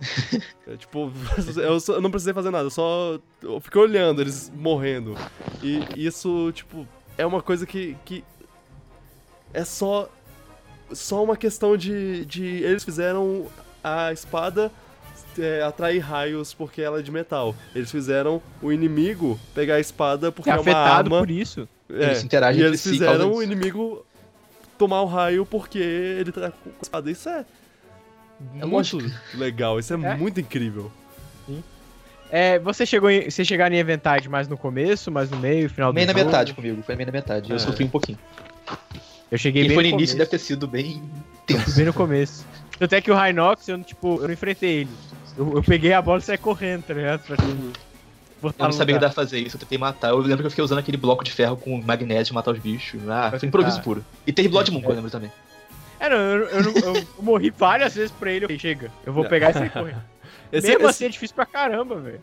[0.67, 1.13] É, tipo,
[1.57, 5.15] eu, só- eu não precisei fazer nada, eu só eu fiquei olhando eles morrendo.
[5.63, 6.87] E isso, tipo,
[7.19, 8.25] é uma coisa que, que
[9.53, 10.09] é só
[10.93, 13.47] só uma questão de, de eles fizeram
[13.83, 14.71] a espada
[15.39, 17.55] é, atrair raios porque ela é de metal.
[17.75, 21.19] Eles fizeram o inimigo pegar a espada porque É é uma afetado arma.
[21.19, 21.69] por isso.
[21.91, 24.05] É, Eles interagem e eles si, fizeram o inimigo
[24.79, 27.11] tomar o raio porque ele tá com a espada.
[27.11, 27.45] Isso é,
[28.61, 28.99] É muito
[29.35, 30.15] legal, isso é, É.
[30.17, 30.91] muito incrível.
[32.37, 35.93] É, você chegou em, você chegaram em Eventide mais no começo, mais no meio, final
[35.93, 36.25] do Meio na jogo?
[36.25, 37.49] metade comigo, foi meio na metade.
[37.49, 37.59] Eu É.
[37.61, 38.19] sofri um pouquinho.
[39.31, 40.19] Eu cheguei Quem bem foi no início começo.
[40.19, 41.01] deve ter sido bem
[41.47, 41.77] tenso.
[41.77, 42.45] Bem no começo.
[42.77, 44.91] Tanto é que o Rhinox, eu, tipo, eu não enfrentei ele.
[45.39, 47.21] Eu, eu peguei a bola e saí correndo, tá ligado?
[47.21, 47.37] Pra
[48.43, 50.09] botar Eu não sabia pra fazer isso, eu tentei matar.
[50.11, 52.59] Eu lembro que eu fiquei usando aquele bloco de ferro com magnésio de matar os
[52.59, 53.01] bichos.
[53.09, 54.05] Ah, Pra foi improviso puro.
[54.27, 55.31] E teve Blood Moon, que eu lembro também.
[56.01, 58.59] É, não, eu, eu, eu- eu morri várias vezes pra ele.
[58.59, 60.03] Chega, eu vou pegar e sair correndo.
[60.57, 62.21] Esse, Mesmo esse- assim é difícil pra caramba, velho.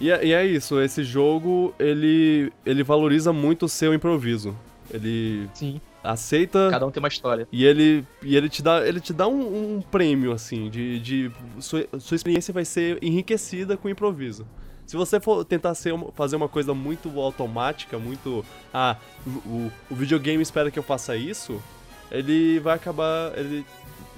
[0.00, 4.56] e, é, e é isso, esse jogo, ele, ele valoriza muito o seu improviso.
[4.90, 5.80] Ele Sim.
[6.02, 7.48] aceita Cada um tem uma história.
[7.50, 11.30] e ele, e ele te dá, ele te dá um, um prêmio, assim, de, de
[11.60, 14.46] sua, sua experiência vai ser enriquecida com improviso.
[14.86, 18.44] Se você for tentar ser fazer uma coisa muito automática, muito.
[18.72, 18.96] Ah,
[19.26, 21.62] o, o- o videogame espera que eu faça isso,
[22.10, 23.32] ele vai acabar.
[23.38, 23.64] Ele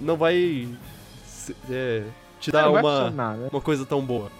[0.00, 0.68] não vai
[1.70, 2.02] é,
[2.46, 3.48] te dar uma, funcionar, né?
[3.52, 4.30] uma coisa tão boa.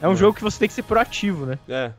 [0.00, 0.16] É um Não.
[0.16, 1.58] jogo que você tem que ser proativo, né?
[1.68, 1.90] É.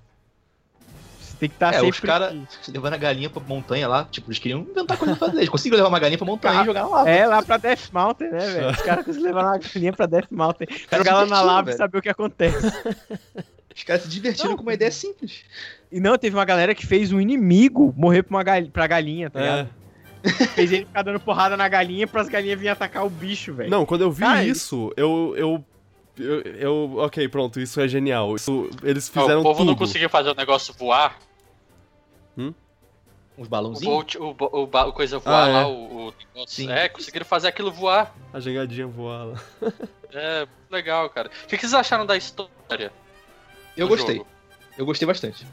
[1.19, 1.89] Você tem que estar É, sempre...
[1.89, 2.35] os cara-
[2.67, 5.39] Levando a galinha pra montanha lá, tipo, eles queriam inventar coisa pra fazer.
[5.39, 7.09] Eles conseguiram levar uma galinha pra montanha e jogar lá.
[7.09, 8.69] É, lá pra Death Mountain, né, velho?
[8.71, 10.67] Os caras conseguem levar uma galinha pra Death Mountain.
[10.89, 12.67] Cara, Jogar lá na lava e saber o que acontece.
[13.75, 15.43] Os caras se divertiram Não, com uma ideia simples.
[15.89, 18.61] E não, teve uma galera que fez um inimigo morrer pra, uma gal...
[18.73, 19.43] pra galinha, tá É.
[19.43, 19.69] ligado?
[20.55, 23.69] Fez ele ficar dando porrada na galinha pras galinhas virem atacar o bicho, velho.
[23.69, 25.65] Não, quando eu vi Cara, isso, eu, eu,
[26.17, 26.53] eu.
[26.59, 28.35] eu- Ok, pronto, isso é genial.
[28.35, 29.67] Isso, eles fizeram o povo tudo.
[29.67, 31.17] não conseguiu fazer o negócio voar.
[33.37, 33.93] Uns O, balãozinhos.
[33.93, 35.53] Bolt, o, o, ba- o coisa voar Ah, é.
[35.53, 36.69] lá, o, o negócio.
[36.69, 38.13] É, conseguiram fazer aquilo voar.
[38.33, 39.41] A jangadinha voar lá.
[40.11, 41.29] É, legal, cara.
[41.43, 42.91] O que, vocês acharam da história?
[43.77, 44.15] Eu gostei.
[44.17, 44.27] jogo?
[44.75, 45.45] Eu gostei bastante.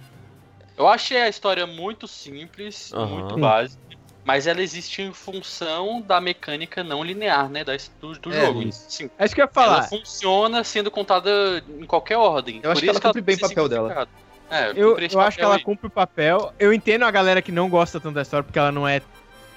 [0.79, 3.83] Eu achei a história muito simples, muito básica,
[4.27, 8.62] mas ela existe em função da mecânica não linear, né, da, do, do É, jogo.
[8.62, 8.85] isso.
[8.89, 9.83] Sim, É isso que eu ia ela falar.
[9.89, 11.31] funciona sendo contada
[11.79, 12.61] em qualquer ordem.
[12.62, 14.09] Eu acho que ela cumpre bem o papel dela.
[14.51, 15.62] É, Eu, eu acho que ela aí.
[15.62, 16.53] cumpre o papel.
[16.59, 19.01] Eu entendo a galera que não gosta tanto da história porque ela não é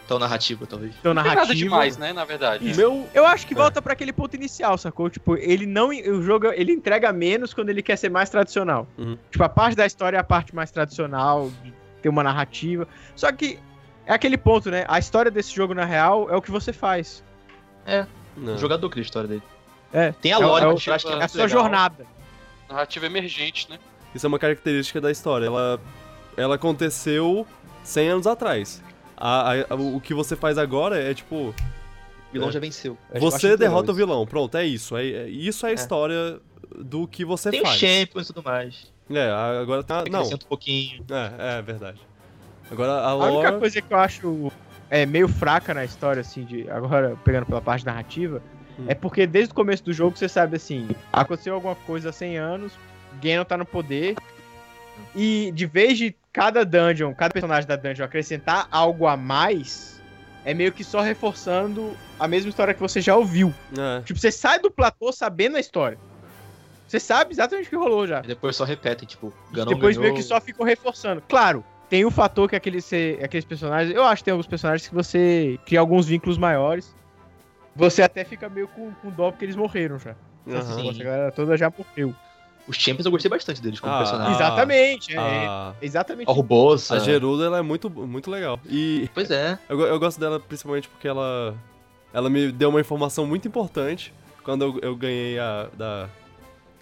[0.07, 0.93] Tão narrativa, talvez.
[1.03, 1.41] tão Não tem narrativa.
[1.47, 2.71] nada demais, né, na verdade.
[2.71, 3.07] O meu.
[3.13, 3.57] Eu acho que É.
[3.57, 5.07] volta pra aquele ponto inicial, sacou?
[5.07, 5.89] Tipo, ele não.
[5.89, 8.87] O jogo ele entrega menos quando ele quer ser mais tradicional.
[8.97, 9.15] Uhum.
[9.29, 12.87] Tipo, a parte da história é a parte mais tradicional, de ter uma narrativa.
[13.15, 13.59] Só que
[14.09, 14.83] é aquele ponto, né?
[14.87, 17.23] A história desse jogo, na real, é o que você faz.
[18.35, 18.55] Não.
[18.55, 19.43] O jogador cria a história dele.
[19.91, 20.11] É.
[20.11, 21.61] Tem a É lore é o- trás que é É a sua legal.
[21.61, 22.05] jornada.
[22.69, 23.79] Narrativa emergente, né?
[24.13, 25.45] Isso é uma característica da história.
[25.47, 25.79] Ela,
[26.37, 27.45] ela aconteceu
[27.83, 28.81] 100 anos atrás.
[29.17, 31.35] A- a- o que você faz agora é tipo.
[31.35, 31.55] O
[32.31, 32.51] vilão É.
[32.51, 32.97] já venceu.
[33.11, 34.25] Eu acho Você derrota o vilão.
[34.25, 34.95] Pronto, é isso.
[34.95, 35.75] É, é- isso é a É.
[35.75, 36.39] história
[36.77, 37.77] do que você Tem faz.
[37.79, 38.91] champions e tudo mais.
[39.09, 40.03] É, agora tá.
[40.09, 40.21] Não.
[40.23, 41.03] Um pouquinho.
[41.09, 41.99] É, é verdade.
[42.71, 44.51] Agora a A única coisa que eu acho
[44.89, 48.41] é, meio fraca na história, assim, de agora pegando pela parte narrativa,
[48.79, 48.85] Hum.
[48.87, 52.37] é porque desde o começo do jogo você sabe assim, aconteceu alguma coisa há 100
[52.37, 52.73] anos,
[53.21, 54.15] Ganon tá no poder,
[55.15, 60.01] e de vez de cada dungeon, cada personagem da dungeon acrescentar algo a mais,
[60.45, 63.53] é meio que só reforçando a mesma história que você já ouviu.
[63.77, 64.01] É.
[64.01, 65.97] Tipo, você sai do platô sabendo a história.
[66.87, 68.21] Você sabe exatamente o que rolou já.
[68.23, 70.11] E depois só repetem, tipo, Ganon Depois ganhou...
[70.11, 71.21] meio que só ficou reforçando.
[71.27, 72.89] Claro, tem o fator que aqueles,
[73.23, 73.93] aqueles personagens.
[73.95, 76.95] Eu acho que tem alguns personagens que você cria alguns vínculos maiores.
[77.75, 80.15] Você até fica meio com, com dó porque eles morreram já.
[80.47, 80.61] Aham.
[80.61, 80.83] Sim.
[80.83, 82.13] Nossa, a galera toda já morreu.
[82.67, 84.33] Os champions eu gostei bastante deles como Ah, personagem.
[84.35, 85.17] exatamente, é,
[85.47, 86.29] A, exatamente.
[86.29, 86.95] A Rubosa.
[86.95, 88.59] a Gerudo ela é muito, muito legal.
[88.69, 89.57] E Pois é.
[89.67, 91.55] eu, eu gosto dela principalmente porque ela.
[92.13, 94.13] Ela me deu uma informação muito importante
[94.43, 95.67] quando eu, eu ganhei a.
[95.73, 96.09] Da,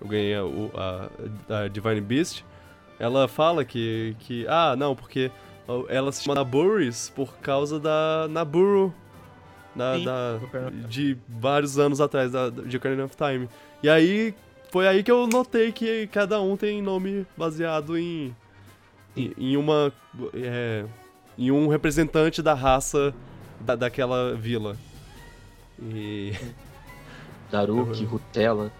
[0.01, 1.10] eu ganhei a, o- a,
[1.47, 2.43] da Divine Beast.
[3.00, 4.16] Ela fala que.
[4.20, 5.32] que ah, não, porque
[5.89, 8.93] ela se chama Naburis por causa da Naburu.
[9.76, 13.48] Da, da- of de vários anos atrás, da, de Ocarina of Time.
[13.84, 14.34] E aí,
[14.72, 18.36] foi aí que eu notei que cada um tem nome baseado em,
[19.16, 19.93] em, em uma,
[20.34, 20.84] é,
[21.38, 23.14] em um representante da raça
[23.60, 24.76] da, daquela vila.
[25.80, 26.34] E
[27.52, 28.72] Daruki, Rutella.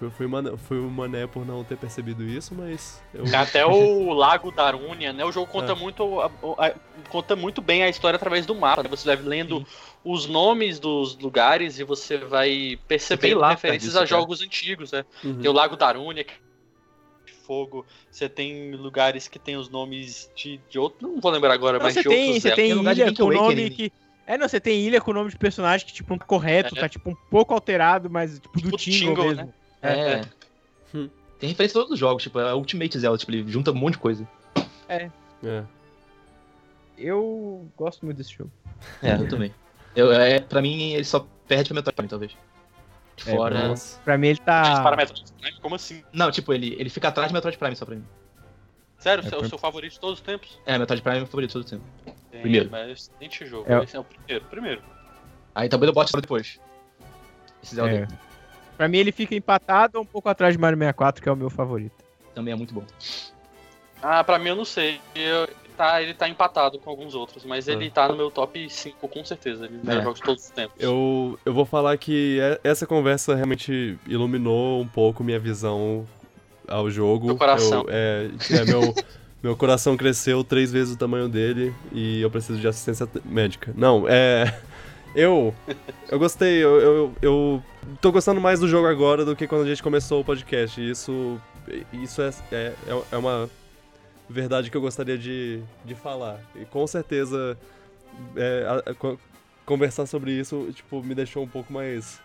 [0.00, 3.22] Foi, foi, mané, foi um mané por não ter percebido isso, mas eu...
[3.36, 5.24] Até o Lago Darúnia, né?
[5.24, 5.74] O jogo conta É.
[5.76, 6.74] muito a- a-
[7.10, 8.82] conta muito bem a história através do mapa.
[8.82, 8.88] né?
[8.88, 9.66] Você vai lendo Sim.
[10.02, 14.22] os nomes dos lugares e você vai percebendo lá, referências cara, a disso, cara.
[14.22, 15.04] jogos antigos, né?
[15.22, 15.38] Uhum.
[15.38, 16.36] Tem o Lago Darúnia, que é
[17.26, 17.84] de fogo.
[18.10, 21.06] Você tem lugares que tem os nomes de, de outro.
[21.06, 22.42] Não vou lembrar agora, Não, mas você de tem, outros.
[22.42, 22.56] você Zelda.
[22.56, 23.70] tem Tem lugar ilha com nome Awakening.
[23.70, 23.92] que.
[24.26, 26.80] É, não, você tem ilha com nome de personagem que, tipo, não tá correto, É.
[26.80, 29.40] tá, tipo, um pouco alterado, mas, tipo, do Tipo Tingle, Tingle, mesmo.
[29.42, 29.59] É.
[29.82, 30.20] É.
[30.94, 31.08] Hum.
[31.38, 33.94] Tem referência a todos os jogos, tipo, a Ultimate Zelda, tipo, ele junta um monte
[33.94, 34.28] de coisa.
[34.88, 35.10] É.
[36.98, 38.50] Eu gosto muito desse jogo.
[39.02, 39.54] É, eu também.
[39.96, 42.36] Eu, é, pra mim, ele só perde pra Metroid Prime, talvez.
[43.26, 43.68] É, Fora.
[43.68, 43.98] Nossa.
[44.00, 44.82] Pra mim ele tá.
[44.82, 45.60] para Metroid Prime?
[45.60, 46.02] Como assim?
[46.12, 48.04] Não, tipo, ele, ele fica atrás de Metroid Prime só pra mim.
[48.98, 50.58] Sério, É, é o seu favorito de todos os tempos?
[50.66, 51.84] É, Metroid Prime é meu favorito todo tempo.
[52.30, 52.70] Tem, Primeiro.
[52.70, 53.64] Mas excelente jogo.
[53.70, 54.44] É o- Esse é o primeiro.
[54.46, 54.82] Primeiro.
[55.54, 56.60] Aí talvez eu bote depois.
[57.62, 58.08] Esse Zelda É.
[58.80, 61.36] Pra mim ele fica empatado ou um pouco atrás de Mario 64, que é o
[61.36, 61.92] meu favorito.
[62.34, 62.82] também é muito bom.
[64.02, 64.98] Ah, pra mim eu não sei.
[65.14, 67.72] Eu- tá, ele tá empatado com alguns outros, mas Ah.
[67.72, 69.66] ele tá no meu top 5 com certeza.
[69.66, 70.00] Ele é.
[70.02, 70.76] Jogos de todos os tempos.
[70.82, 76.06] Eu, eu vou falar que é- essa conversa realmente iluminou um pouco minha visão
[76.66, 77.26] ao jogo.
[77.26, 77.82] Meu coração.
[77.82, 78.80] Eu- é, é, meu,
[79.42, 83.74] meu coração cresceu três vezes o tamanho dele e eu preciso de assistência médica.
[83.76, 84.58] Não, é.
[85.14, 85.54] Eu.
[86.08, 87.62] Eu gostei, eu, eu, eu
[88.00, 90.80] tô gostando mais do jogo agora do que quando a gente começou o podcast.
[90.80, 91.40] E isso.
[91.92, 92.74] Isso é, é,
[93.12, 93.48] é uma
[94.28, 96.40] verdade que eu gostaria de, de falar.
[96.56, 97.56] E com certeza.
[98.36, 99.18] é, a- a- co-
[99.66, 102.20] conversar sobre isso, tipo, me deixou um pouco mais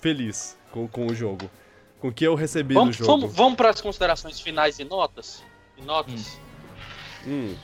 [0.00, 1.48] feliz com, com o jogo.
[2.00, 3.20] Com o que eu recebi Vamos, do jogo.
[3.20, 5.42] vamos, vamos para as considerações finais e notas?
[5.76, 6.38] E notas?
[7.26, 7.50] Hum.
[7.52, 7.54] Hum.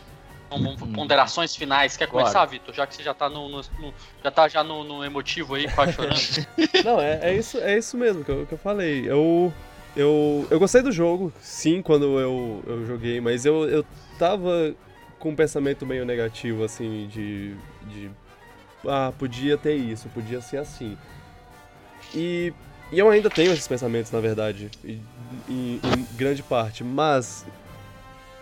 [0.95, 1.97] Ponderações finais.
[1.97, 2.25] Quer Claro.
[2.27, 2.75] começar, Vitor?
[2.75, 5.71] Já que você já tá no, no- no- já tá já no, no emotivo aí,
[5.73, 6.21] quase chorando.
[6.85, 9.05] Não, é, é, isso, é isso mesmo que eu, que eu falei.
[9.09, 9.53] Eu,
[9.97, 13.85] eu, eu gostei do jogo, sim, quando eu, eu joguei, mas eu, eu
[14.19, 14.75] tava
[15.19, 18.11] com um pensamento meio negativo, assim, de, de.
[18.87, 20.97] Ah, podia ter isso, podia ser assim.
[22.15, 22.53] E,
[22.91, 25.01] e eu ainda tenho esses pensamentos, na verdade, em,
[25.49, 27.47] em grande parte, mas.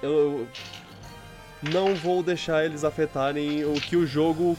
[0.00, 0.46] Eu
[1.62, 4.56] não vou deixar eles afetarem o que o jogo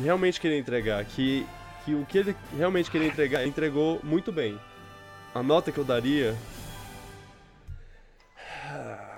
[0.00, 1.46] realmente queria entregar, que,
[1.84, 4.58] que o que ele realmente queria entregar, ele entregou muito bem.
[5.34, 6.34] A nota que eu daria.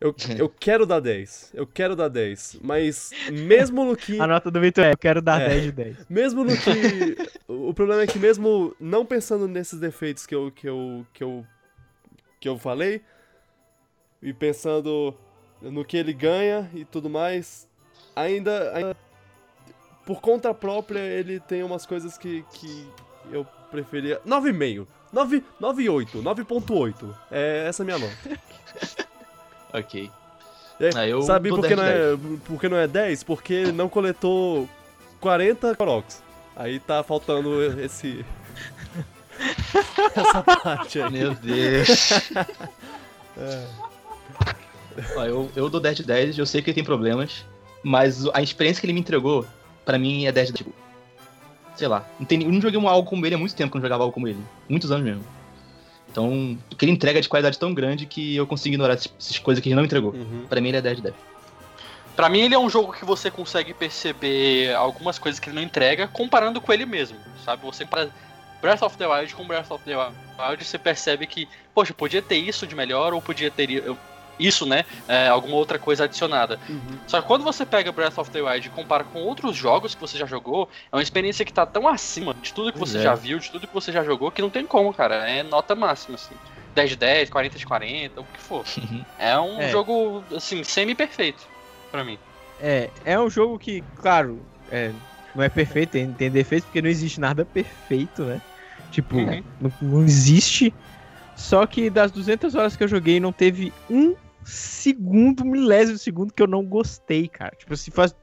[0.00, 1.50] Eu, eu quero dar 10.
[1.52, 2.60] Eu quero dar 10.
[2.62, 4.16] Mas mesmo no que.
[4.18, 5.48] A nota do Vitor é: eu quero dar É.
[5.50, 6.06] 10 de 10.
[6.08, 7.18] Mesmo no que.
[7.46, 11.46] o problema é que mesmo não pensando nesses defeitos que eu, que eu, que eu,
[12.40, 13.02] que eu falei,
[14.22, 15.14] e pensando
[15.62, 17.66] no que ele ganha e tudo mais,
[18.14, 18.96] ainda, ainda
[20.04, 22.86] por conta própria ele tem umas coisas que, que
[23.30, 24.20] eu preferia.
[24.26, 24.86] 9,5.
[25.12, 26.22] 9, 9,8.
[26.22, 27.14] 9,8.
[27.30, 28.40] É essa é a minha nota.
[29.72, 30.10] Ok.
[30.80, 33.22] É, Ah, eu Sabe por que, 10 não é, por que não é 10?
[33.22, 34.68] Porque ele não coletou
[35.20, 36.22] 40 Koroks.
[36.56, 38.24] Aí tá faltando esse.
[40.16, 41.10] Essa parte aí.
[41.10, 41.88] Meu Deus.
[43.38, 43.66] É.
[45.16, 47.44] Ó, eu, eu dou 10 de 10, eu sei que ele tem problemas,
[47.82, 49.46] mas a experiência que ele me entregou,
[49.84, 50.58] pra mim, é 10 de 10.
[50.58, 50.74] Tipo,
[51.76, 53.76] sei lá, não, tem, eu não joguei um algo como ele há muito tempo que
[53.76, 54.38] eu não jogava algo como ele.
[54.68, 55.24] Muitos anos mesmo.
[56.10, 59.12] Então, o que ele entrega é de qualidade tão grande que eu consigo ignorar essas,
[59.18, 60.12] essas coisas que ele não entregou.
[60.12, 60.46] Uhum.
[60.48, 61.14] Pra mim, ele é 10 de 10.
[62.16, 65.62] Pra mim, ele é um jogo que você consegue perceber algumas coisas que ele não
[65.62, 67.64] entrega, comparando com ele mesmo, sabe?
[67.64, 68.08] Você para
[68.60, 72.36] Breath of the Wild com Breath of the Wild, você percebe que, poxa, podia ter
[72.36, 73.82] isso de melhor, ou podia ter
[74.40, 74.84] isso, né?
[75.06, 76.58] é, alguma outra coisa adicionada.
[76.68, 76.80] Uhum.
[77.06, 80.00] Só que quando você pega Breath of the Wild e compara com outros jogos que
[80.00, 82.98] você já jogou, é uma experiência que tá tão acima de tudo que Pois você
[82.98, 83.02] é.
[83.02, 85.28] já viu, de tudo que você já jogou, que não tem como, cara.
[85.30, 86.34] É nota máxima, assim.
[86.74, 88.64] 10 de 10, 40 de 40, o que for.
[89.18, 89.70] É um É.
[89.70, 91.42] jogo, assim, semi-perfeito
[91.90, 92.18] pra mim.
[92.60, 94.92] É, é um jogo que, claro, é,
[95.34, 98.40] não é perfeito, tem, tem defeitos, porque não existe nada perfeito, né?
[98.92, 99.42] Tipo, Uhum.
[99.60, 100.72] não, não existe.
[101.36, 104.14] Só que das 200 horas que eu joguei, não teve um
[104.44, 107.54] segundo, milésimo segundo que eu não gostei, cara.
[107.56, 108.14] Tipo, se faz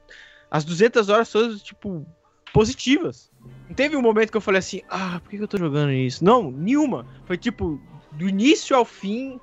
[0.50, 2.06] as 200 horas todas, tipo,
[2.52, 3.30] positivas.
[3.68, 6.24] Não teve um momento que eu falei assim, ah, por que eu tô jogando isso?
[6.24, 7.06] Não, nenhuma.
[7.26, 7.80] Foi tipo,
[8.12, 9.38] do início ao fim,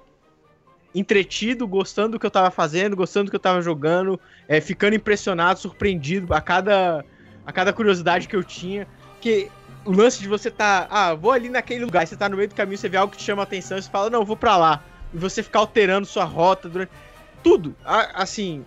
[0.93, 4.95] entretido, gostando do que eu tava fazendo, gostando do que eu tava jogando, é, ficando
[4.95, 7.06] impressionado, surpreendido a cada,
[7.45, 8.88] a cada curiosidade que eu tinha.
[9.22, 9.52] Que
[9.84, 12.56] o lance de você tá, ah, vou ali naquele lugar, você tá no meio do
[12.56, 14.84] caminho, você vê algo que te chama a atenção, você fala, não, vou pra lá.
[15.16, 16.92] E você ficar alterando sua rota durante.
[17.42, 17.74] Tudo.
[17.86, 18.66] A- assim.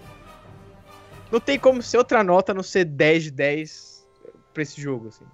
[1.30, 4.06] Não tem como ser outra nota a não ser 10 de 10
[4.54, 5.24] pra esse jogo, assim.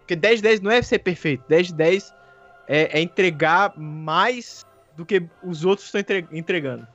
[0.00, 1.44] Porque 10 de 10 não é ser perfeito.
[1.48, 2.14] 10 de 10
[2.66, 4.64] é, é entregar mais
[4.96, 6.86] do que os outros estão entre- entregando.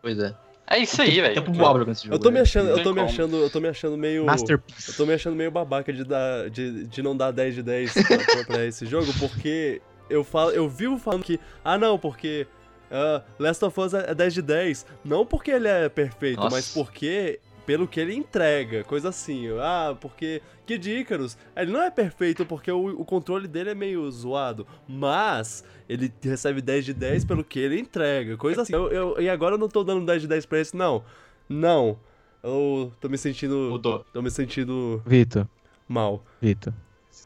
[0.00, 0.34] Pois é.
[0.66, 1.34] É isso aí, velho.
[1.34, 2.14] Tempo voável jogando esse jogo.
[2.14, 4.90] Eu tô me achando, eu tô me achando, eu tô me achando meio Masterpiece.
[4.92, 7.92] Eu tô me achando meio babaca de, dar, de, de não dar 10 de 10
[7.92, 12.46] pra, pra- pra esse jogo, porque eu, falo, eu vivo falando que, ah não, porque
[12.90, 14.86] ah, Last of Us é 10 de 10.
[15.04, 16.54] Não porque ele é perfeito, Nossa.
[16.54, 19.48] mas porque pelo que ele entrega, coisa assim.
[19.58, 24.10] Ah, porque Kid Icarus, ele não é perfeito porque o, o controle dele é meio
[24.10, 28.74] zoado, mas ele recebe 10 de 10 pelo que ele entrega, coisa assim.
[28.74, 31.02] Eu, eu- e agora eu não tô dando 10 de 10 pra esse, não.
[31.48, 31.98] Não.
[32.42, 33.56] Eu tô me sentindo.
[33.70, 34.04] Mudou.
[34.12, 35.46] Tô me sentindo Vitor,
[35.88, 36.22] mal.
[36.42, 36.74] Vitor.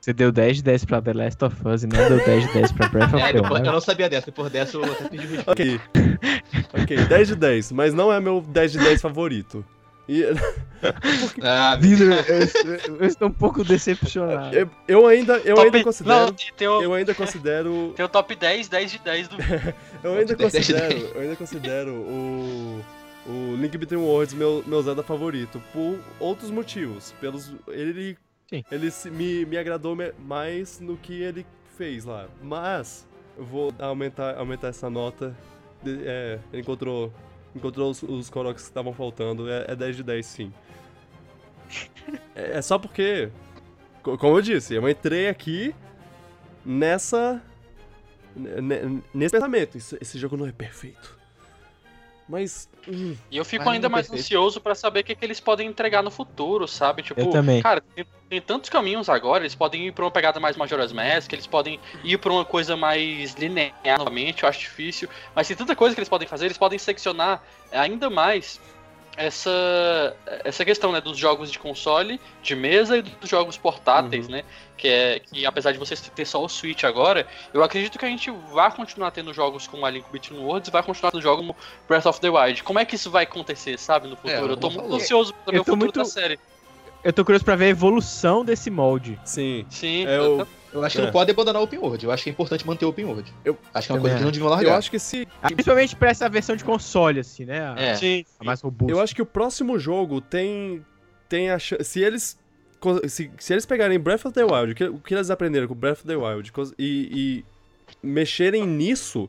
[0.00, 2.52] Você deu 10 de 10 pra The Last of Us e não deu 10 de
[2.54, 3.70] 10 pra Breath of É, the depois, eu Wild.
[3.72, 5.50] não sabia dessa, depois dessa eu até pedi respeito.
[5.50, 5.80] Ok.
[6.82, 9.64] ok, 10 de 10, mas não é meu 10 de 10 favorito.
[10.08, 10.24] E
[11.42, 12.06] Ah, Vitor,
[12.86, 14.56] eu, eu estou um pouco decepcionado.
[14.56, 16.34] eu, eu ainda, eu Top- ainda considero.
[16.60, 17.92] Não, o, Eu ainda considero.
[17.96, 19.36] tem o top 10, 10 de 10 do
[20.02, 20.88] Eu ainda Top 10 de considero.
[21.00, 21.14] 10.
[21.14, 22.84] Eu ainda considero o.
[23.26, 25.60] O Link Between Worlds meu, meu Zelda favorito.
[25.74, 27.12] Por outros motivos.
[27.20, 27.52] Pelos.
[27.68, 28.16] Ele.
[28.48, 28.64] Sim.
[28.70, 31.46] Ele se- me, me agradou mais no que ele
[31.76, 32.28] fez lá.
[32.42, 33.06] Mas.
[33.36, 35.36] Vou aumentar, aumentar essa nota.
[35.82, 37.12] De- é, ele encontrou.
[37.54, 39.48] Encontrou os, os Koroks que estavam faltando.
[39.50, 40.52] É, é 10 de 10, sim.
[42.34, 43.30] É, é só porque.
[44.02, 45.74] co- Como eu disse, eu entrei aqui
[46.64, 47.42] nessa.
[48.34, 49.76] ne- Nesse pensamento.
[49.76, 51.17] Esse jogo não é perfeito.
[52.28, 52.68] Mas.
[52.86, 54.22] hum, E eu fico ainda mais perfeito.
[54.22, 57.02] ansioso pra saber o que, que eles podem entregar no futuro, sabe?
[57.02, 57.62] Tipo, Eu também.
[57.62, 61.32] cara, tem, tem tantos caminhos agora, eles podem ir pra uma pegada mais Majora's Mask,
[61.32, 65.08] eles podem ir pra uma coisa mais linear novamente, eu acho difícil.
[65.34, 67.42] Mas tem tanta coisa que eles podem fazer, eles podem seccionar
[67.72, 68.60] ainda mais
[69.18, 74.32] essa, essa questão, né, dos jogos de console, de mesa e dos jogos portáteis, Uhum.
[74.32, 74.44] né?
[74.76, 78.08] Que é que apesar de vocês ter só o Switch agora, eu acredito que a
[78.08, 81.40] gente vai continuar tendo jogos como a Link Between Worlds e vai continuar tendo jogos
[81.44, 81.56] como
[81.88, 82.62] Breath of the Wild.
[82.62, 84.48] Como é que isso vai acontecer, sabe, no futuro?
[84.48, 86.38] É, eu tô muito ansioso pra ver Eu o tô futuro muito- da série.
[87.04, 89.18] Eu tô curioso pra ver a evolução desse molde.
[89.24, 89.64] sim.
[89.70, 91.04] Sim, É, eu- eu, Eu acho que É.
[91.06, 92.04] não pode abandonar o Open World.
[92.04, 93.32] Eu acho que é importante manter o Open World.
[93.42, 94.70] Eu acho que é uma também coisa que não deviam largar.
[94.72, 95.26] eu acho que se.
[95.40, 97.72] Principalmente pra essa versão de console, assim, né?
[97.74, 97.94] A, É.
[97.94, 98.24] sim.
[98.38, 98.92] a mais robusta.
[98.92, 100.84] Eu acho que o próximo jogo tem.
[101.26, 101.82] Tem a chance.
[101.84, 102.38] Se eles.
[103.08, 105.74] Se, se eles pegarem Breath of the Wild, o que, o que eles aprenderam com
[105.74, 109.28] Breath of the Wild e, e mexerem nisso,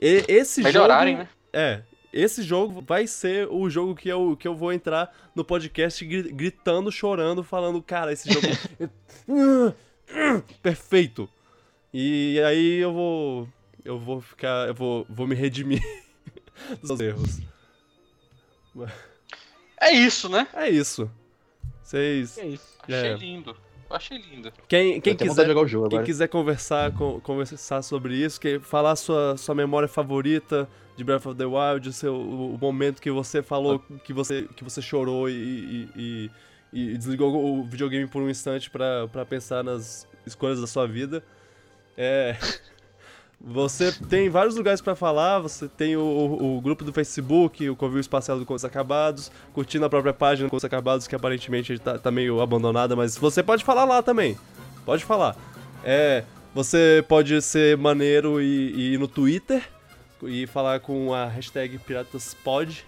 [0.00, 1.28] e- esse Melhorarem, jogo.
[1.28, 1.28] né?
[1.52, 1.82] É.
[2.12, 6.30] Esse jogo vai ser o jogo que eu, que eu vou entrar no podcast gri-
[6.32, 8.46] gritando, chorando, falando, cara, esse jogo.
[10.08, 11.28] é perfeito.
[11.92, 13.48] E aí eu vou.
[13.84, 14.68] Eu vou ficar.
[14.68, 15.82] Eu vou, vou me redimir
[16.82, 17.40] dos erros.
[19.80, 20.46] É isso, né?
[20.52, 21.10] É isso.
[21.82, 22.38] Vocês.
[22.38, 22.76] É isso.
[22.82, 23.14] Achei É.
[23.16, 23.56] lindo.
[23.90, 24.50] Achei lindo.
[24.68, 28.96] Quem, quem quiser, jogar o jogo quem quiser conversar, com- conversar sobre isso, que, falar
[28.96, 30.66] sua, sua memória favorita
[30.96, 34.48] de Breath of the Wild, o, seu, o, o momento que você falou que você,
[34.56, 36.30] que você chorou e, e, e-
[36.74, 41.22] e desligou o videogame por um instante pra pensar nas escolhas da sua vida.
[41.96, 42.36] É.
[43.44, 47.74] Você tem vários lugares pra falar, você tem o, o- o grupo do Facebook, o
[47.74, 51.98] Covil Espacial do Contos Acabados, curtindo a própria página do Contos Acabados, que aparentemente tá,
[51.98, 54.38] tá meio abandonada, mas você pode falar lá também.
[54.86, 55.36] Pode falar.
[55.82, 56.22] É,
[56.54, 58.44] você pode ser maneiro e,
[58.76, 59.68] e ir no Twitter
[60.22, 62.84] e falar com a hashtag PiratasPod,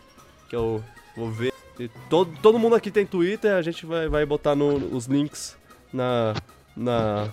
[0.48, 0.82] que eu
[1.16, 1.52] vou ver.
[1.78, 5.56] E todo, todo mundo aqui tem Twitter, a gente vai, vai botar no- os links
[5.92, 6.34] na,
[6.76, 7.28] na,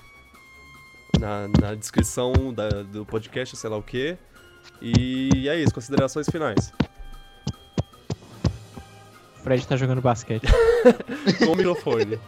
[1.19, 4.17] na, na descrição da- do podcast, sei lá o que.
[4.81, 6.73] E é isso, considerações finais.
[9.39, 10.47] O Fred tá jogando basquete.
[11.39, 12.19] Com o microfone.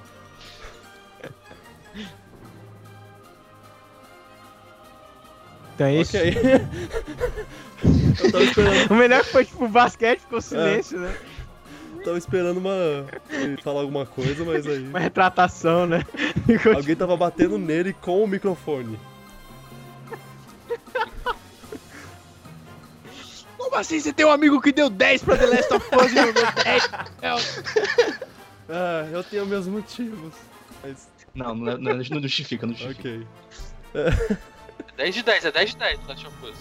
[5.76, 6.16] Então é isso.
[8.14, 8.26] ok.
[8.26, 11.16] eu tava esperando, O melhor foi, tipo, o basquete ficou silêncio, né?
[12.04, 13.06] tava esperando uma.
[13.30, 14.88] ele falar alguma coisa, mas aí.
[14.88, 16.04] Uma retratação, né?
[16.76, 19.00] Alguém tava batendo nele com o microfone.
[23.58, 26.16] Como assim você tem um amigo que deu 10 pra The Last of Us e
[26.16, 26.90] não deu 10?
[28.70, 30.34] Ah, eu tenho meus motivos.
[30.84, 33.10] Mas, Não, não, não, não justifica, não justifica.
[33.10, 33.28] ok.
[33.96, 36.56] É 10 de 10, é 10 de 10, Last of Us.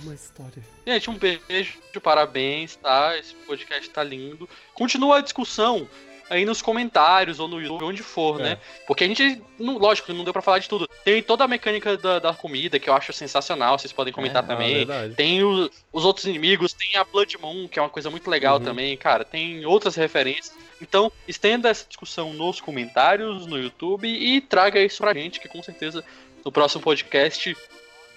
[0.00, 0.62] É uma história.
[0.86, 3.16] Gente, um beijo, parabéns, tá?
[3.18, 4.48] Esse podcast tá lindo.
[4.74, 5.88] Continua a discussão
[6.28, 8.44] aí nos comentários ou no YouTube, onde for, É.
[8.44, 8.58] né?
[8.86, 10.88] Porque a gente, não, lógico, não deu pra falar de tudo.
[11.04, 14.46] Tem toda a mecânica da, da comida que eu acho sensacional, vocês podem comentar É,
[14.46, 14.74] também.
[14.74, 15.14] Ah, verdade.
[15.16, 18.58] Tem o- os outros inimigos, tem a Blood Moon, que é uma coisa muito legal
[18.58, 18.64] Uhum.
[18.64, 19.24] também, cara.
[19.24, 20.56] Tem outras referências.
[20.80, 25.62] Então, estenda essa discussão nos comentários, no YouTube e traga isso pra gente, que com
[25.62, 26.02] certeza
[26.44, 27.54] no próximo podcast,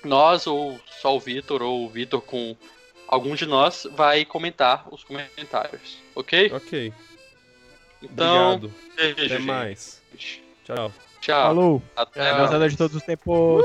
[0.07, 2.55] nós, ou só o Vitor, ou o Vitor com
[3.07, 6.51] algum de nós, vai comentar os comentários, ok?
[6.53, 6.93] Ok.
[8.01, 8.73] Então, Obrigado.
[8.95, 9.41] beijo, Até gente.
[9.41, 10.01] mais.
[10.65, 10.91] Tchau.
[11.21, 11.47] Tchau.
[11.47, 11.81] Falou.
[11.95, 12.37] Até.
[12.37, 13.63] Gozada de todos os tempos.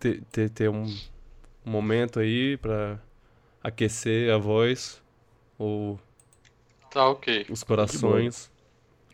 [0.00, 0.84] Ter, ter, ter um,
[1.64, 2.98] um momento aí pra
[3.62, 5.00] aquecer a voz
[5.58, 6.00] ou
[6.90, 7.46] Tá ok.
[7.48, 8.50] os corações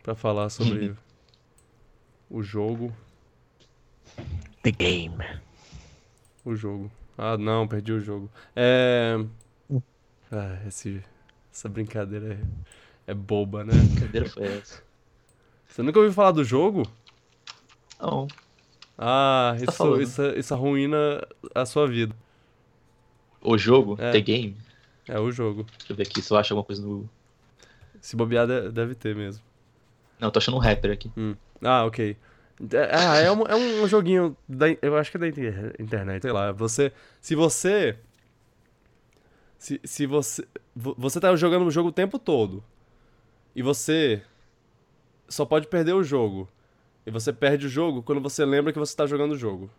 [0.01, 0.95] pra falar sobre
[2.29, 2.95] o jogo.
[4.63, 5.23] The game.
[6.43, 6.89] O jogo.
[7.17, 8.29] Ah, não, perdi o jogo.
[8.55, 9.15] É.
[10.31, 11.03] Ah, esse,
[11.53, 12.33] essa brincadeira
[13.05, 13.73] é, é boba, né?
[13.73, 14.81] Brincadeira foi essa.
[15.67, 16.83] Você nunca ouviu falar do jogo?
[17.99, 18.27] Não.
[18.97, 20.01] Ah, tá isso, falando?
[20.01, 22.15] isso, isso arruína a sua vida.
[23.41, 24.11] O jogo, É.
[24.11, 24.57] The Game.
[25.07, 25.63] É o jogo.
[25.77, 27.07] Deixa eu ver aqui se eu acho alguma coisa no.
[28.01, 29.43] Se bobear, de- deve ter mesmo.
[30.19, 31.11] Não, tô achando um rapper aqui.
[31.61, 32.17] Ah, ok.
[32.73, 36.23] É- Ah, é um, é um joguinho da, eu acho que é da inter- internet,
[36.23, 36.51] sei lá.
[36.51, 36.91] Você,
[37.21, 37.95] se você,
[39.57, 40.45] se, se você,
[40.75, 42.63] vo- você tá jogando o jogo o tempo todo
[43.55, 44.21] e você
[45.29, 46.47] só pode perder o jogo
[47.07, 49.69] e você perde o jogo quando você lembra que você tá jogando o jogo.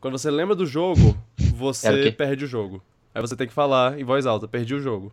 [0.00, 2.12] Quando você lembra do jogo, É o você quê?
[2.12, 2.82] perde o jogo.
[3.14, 5.12] Aí você tem que falar em voz alta, perdi o jogo.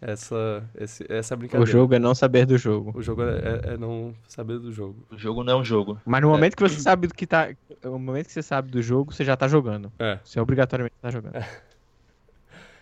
[0.00, 1.70] Essa, esse, essa é a O brincadeira.
[1.70, 2.90] jogo é não saber do jogo.
[2.94, 4.96] O jogo é, é- é não saber do jogo.
[5.10, 6.00] O jogo não é um jogo.
[6.06, 7.50] Mas no momento que você sabe do que tá.
[7.84, 9.92] No momento que você sabe do jogo, você já tá jogando.
[9.98, 10.18] É.
[10.24, 11.34] Você obrigatoriamente tá jogando.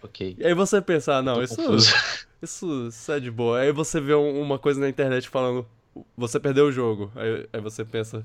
[0.01, 0.37] Ok.
[0.39, 1.57] E aí você pensa, ah, não, isso,
[2.41, 3.59] isso, isso é de boa.
[3.59, 5.67] Aí você vê um- uma coisa na internet falando,
[6.17, 7.11] você perdeu o jogo.
[7.15, 8.25] Aí, aí você pensa,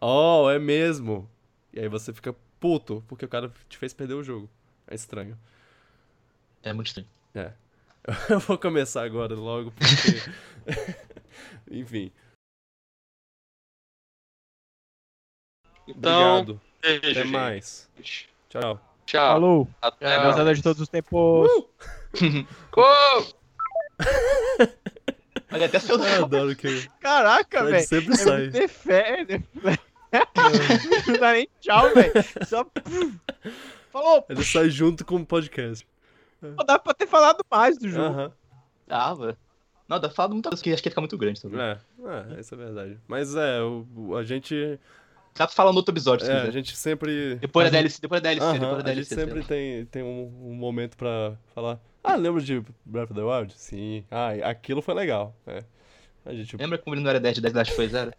[0.00, 1.28] oh, é mesmo.
[1.72, 4.48] E aí você fica puto, porque o cara te fez perder o jogo.
[4.86, 5.38] É estranho.
[6.62, 7.08] É muito estranho.
[8.28, 10.30] Eu vou começar agora logo, porque...
[11.70, 12.12] Enfim,
[15.86, 16.60] Então, obrigado.
[16.80, 17.26] beijo, Até gente.
[17.32, 17.90] mais.
[18.48, 18.80] Tchau.
[19.04, 19.32] Tchau.
[19.34, 19.68] Falou!
[19.82, 20.30] Até É, mais.
[20.30, 21.48] Gozada de todos os tempos!
[22.72, 23.34] Gol!
[25.54, 27.86] Olha, até seu Eu adoro que Caraca, velho!
[27.86, 28.44] sempre sai.
[28.46, 29.24] não ter fé.
[31.08, 32.12] Não dá nem tchau, velho.
[32.46, 32.64] Só.
[33.90, 34.24] Falou!
[34.28, 35.86] Ele sai junto com o podcast.
[36.40, 38.04] Pô, Dá pra ter falado mais do jogo.
[38.14, 38.32] Aham.
[38.86, 39.36] Dava.
[39.88, 41.60] Não, dá falado muita coisa que acho que ia ficar muito grande também.
[41.60, 41.78] É,
[42.36, 42.98] é, isso é verdade.
[43.08, 44.78] Mas é, o, a gente.
[45.34, 47.34] Dá pra falar no outro episódio, se É, a gente sempre.
[47.36, 49.14] Depois da gente- DLC, depois da DLC, Aham, depois da a gente DLC.
[49.32, 51.80] sempre tem, tem um, um momento pra falar.
[52.04, 53.54] Ah, lembra de Breath of the Wild?
[53.56, 54.04] Sim.
[54.10, 55.34] Ah, aquilo foi legal.
[55.46, 55.64] É.
[56.26, 56.54] A gente.
[56.60, 58.12] Lembra como ele não era 10 de 10 Last foi zero?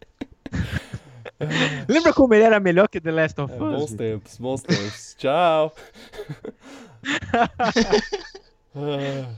[1.88, 3.62] Lembra como ele era melhor que The Last of É, Us?
[3.62, 5.16] bons tempos, bons tempos.
[5.18, 5.74] Tchau.
[8.78, 9.30] Ah.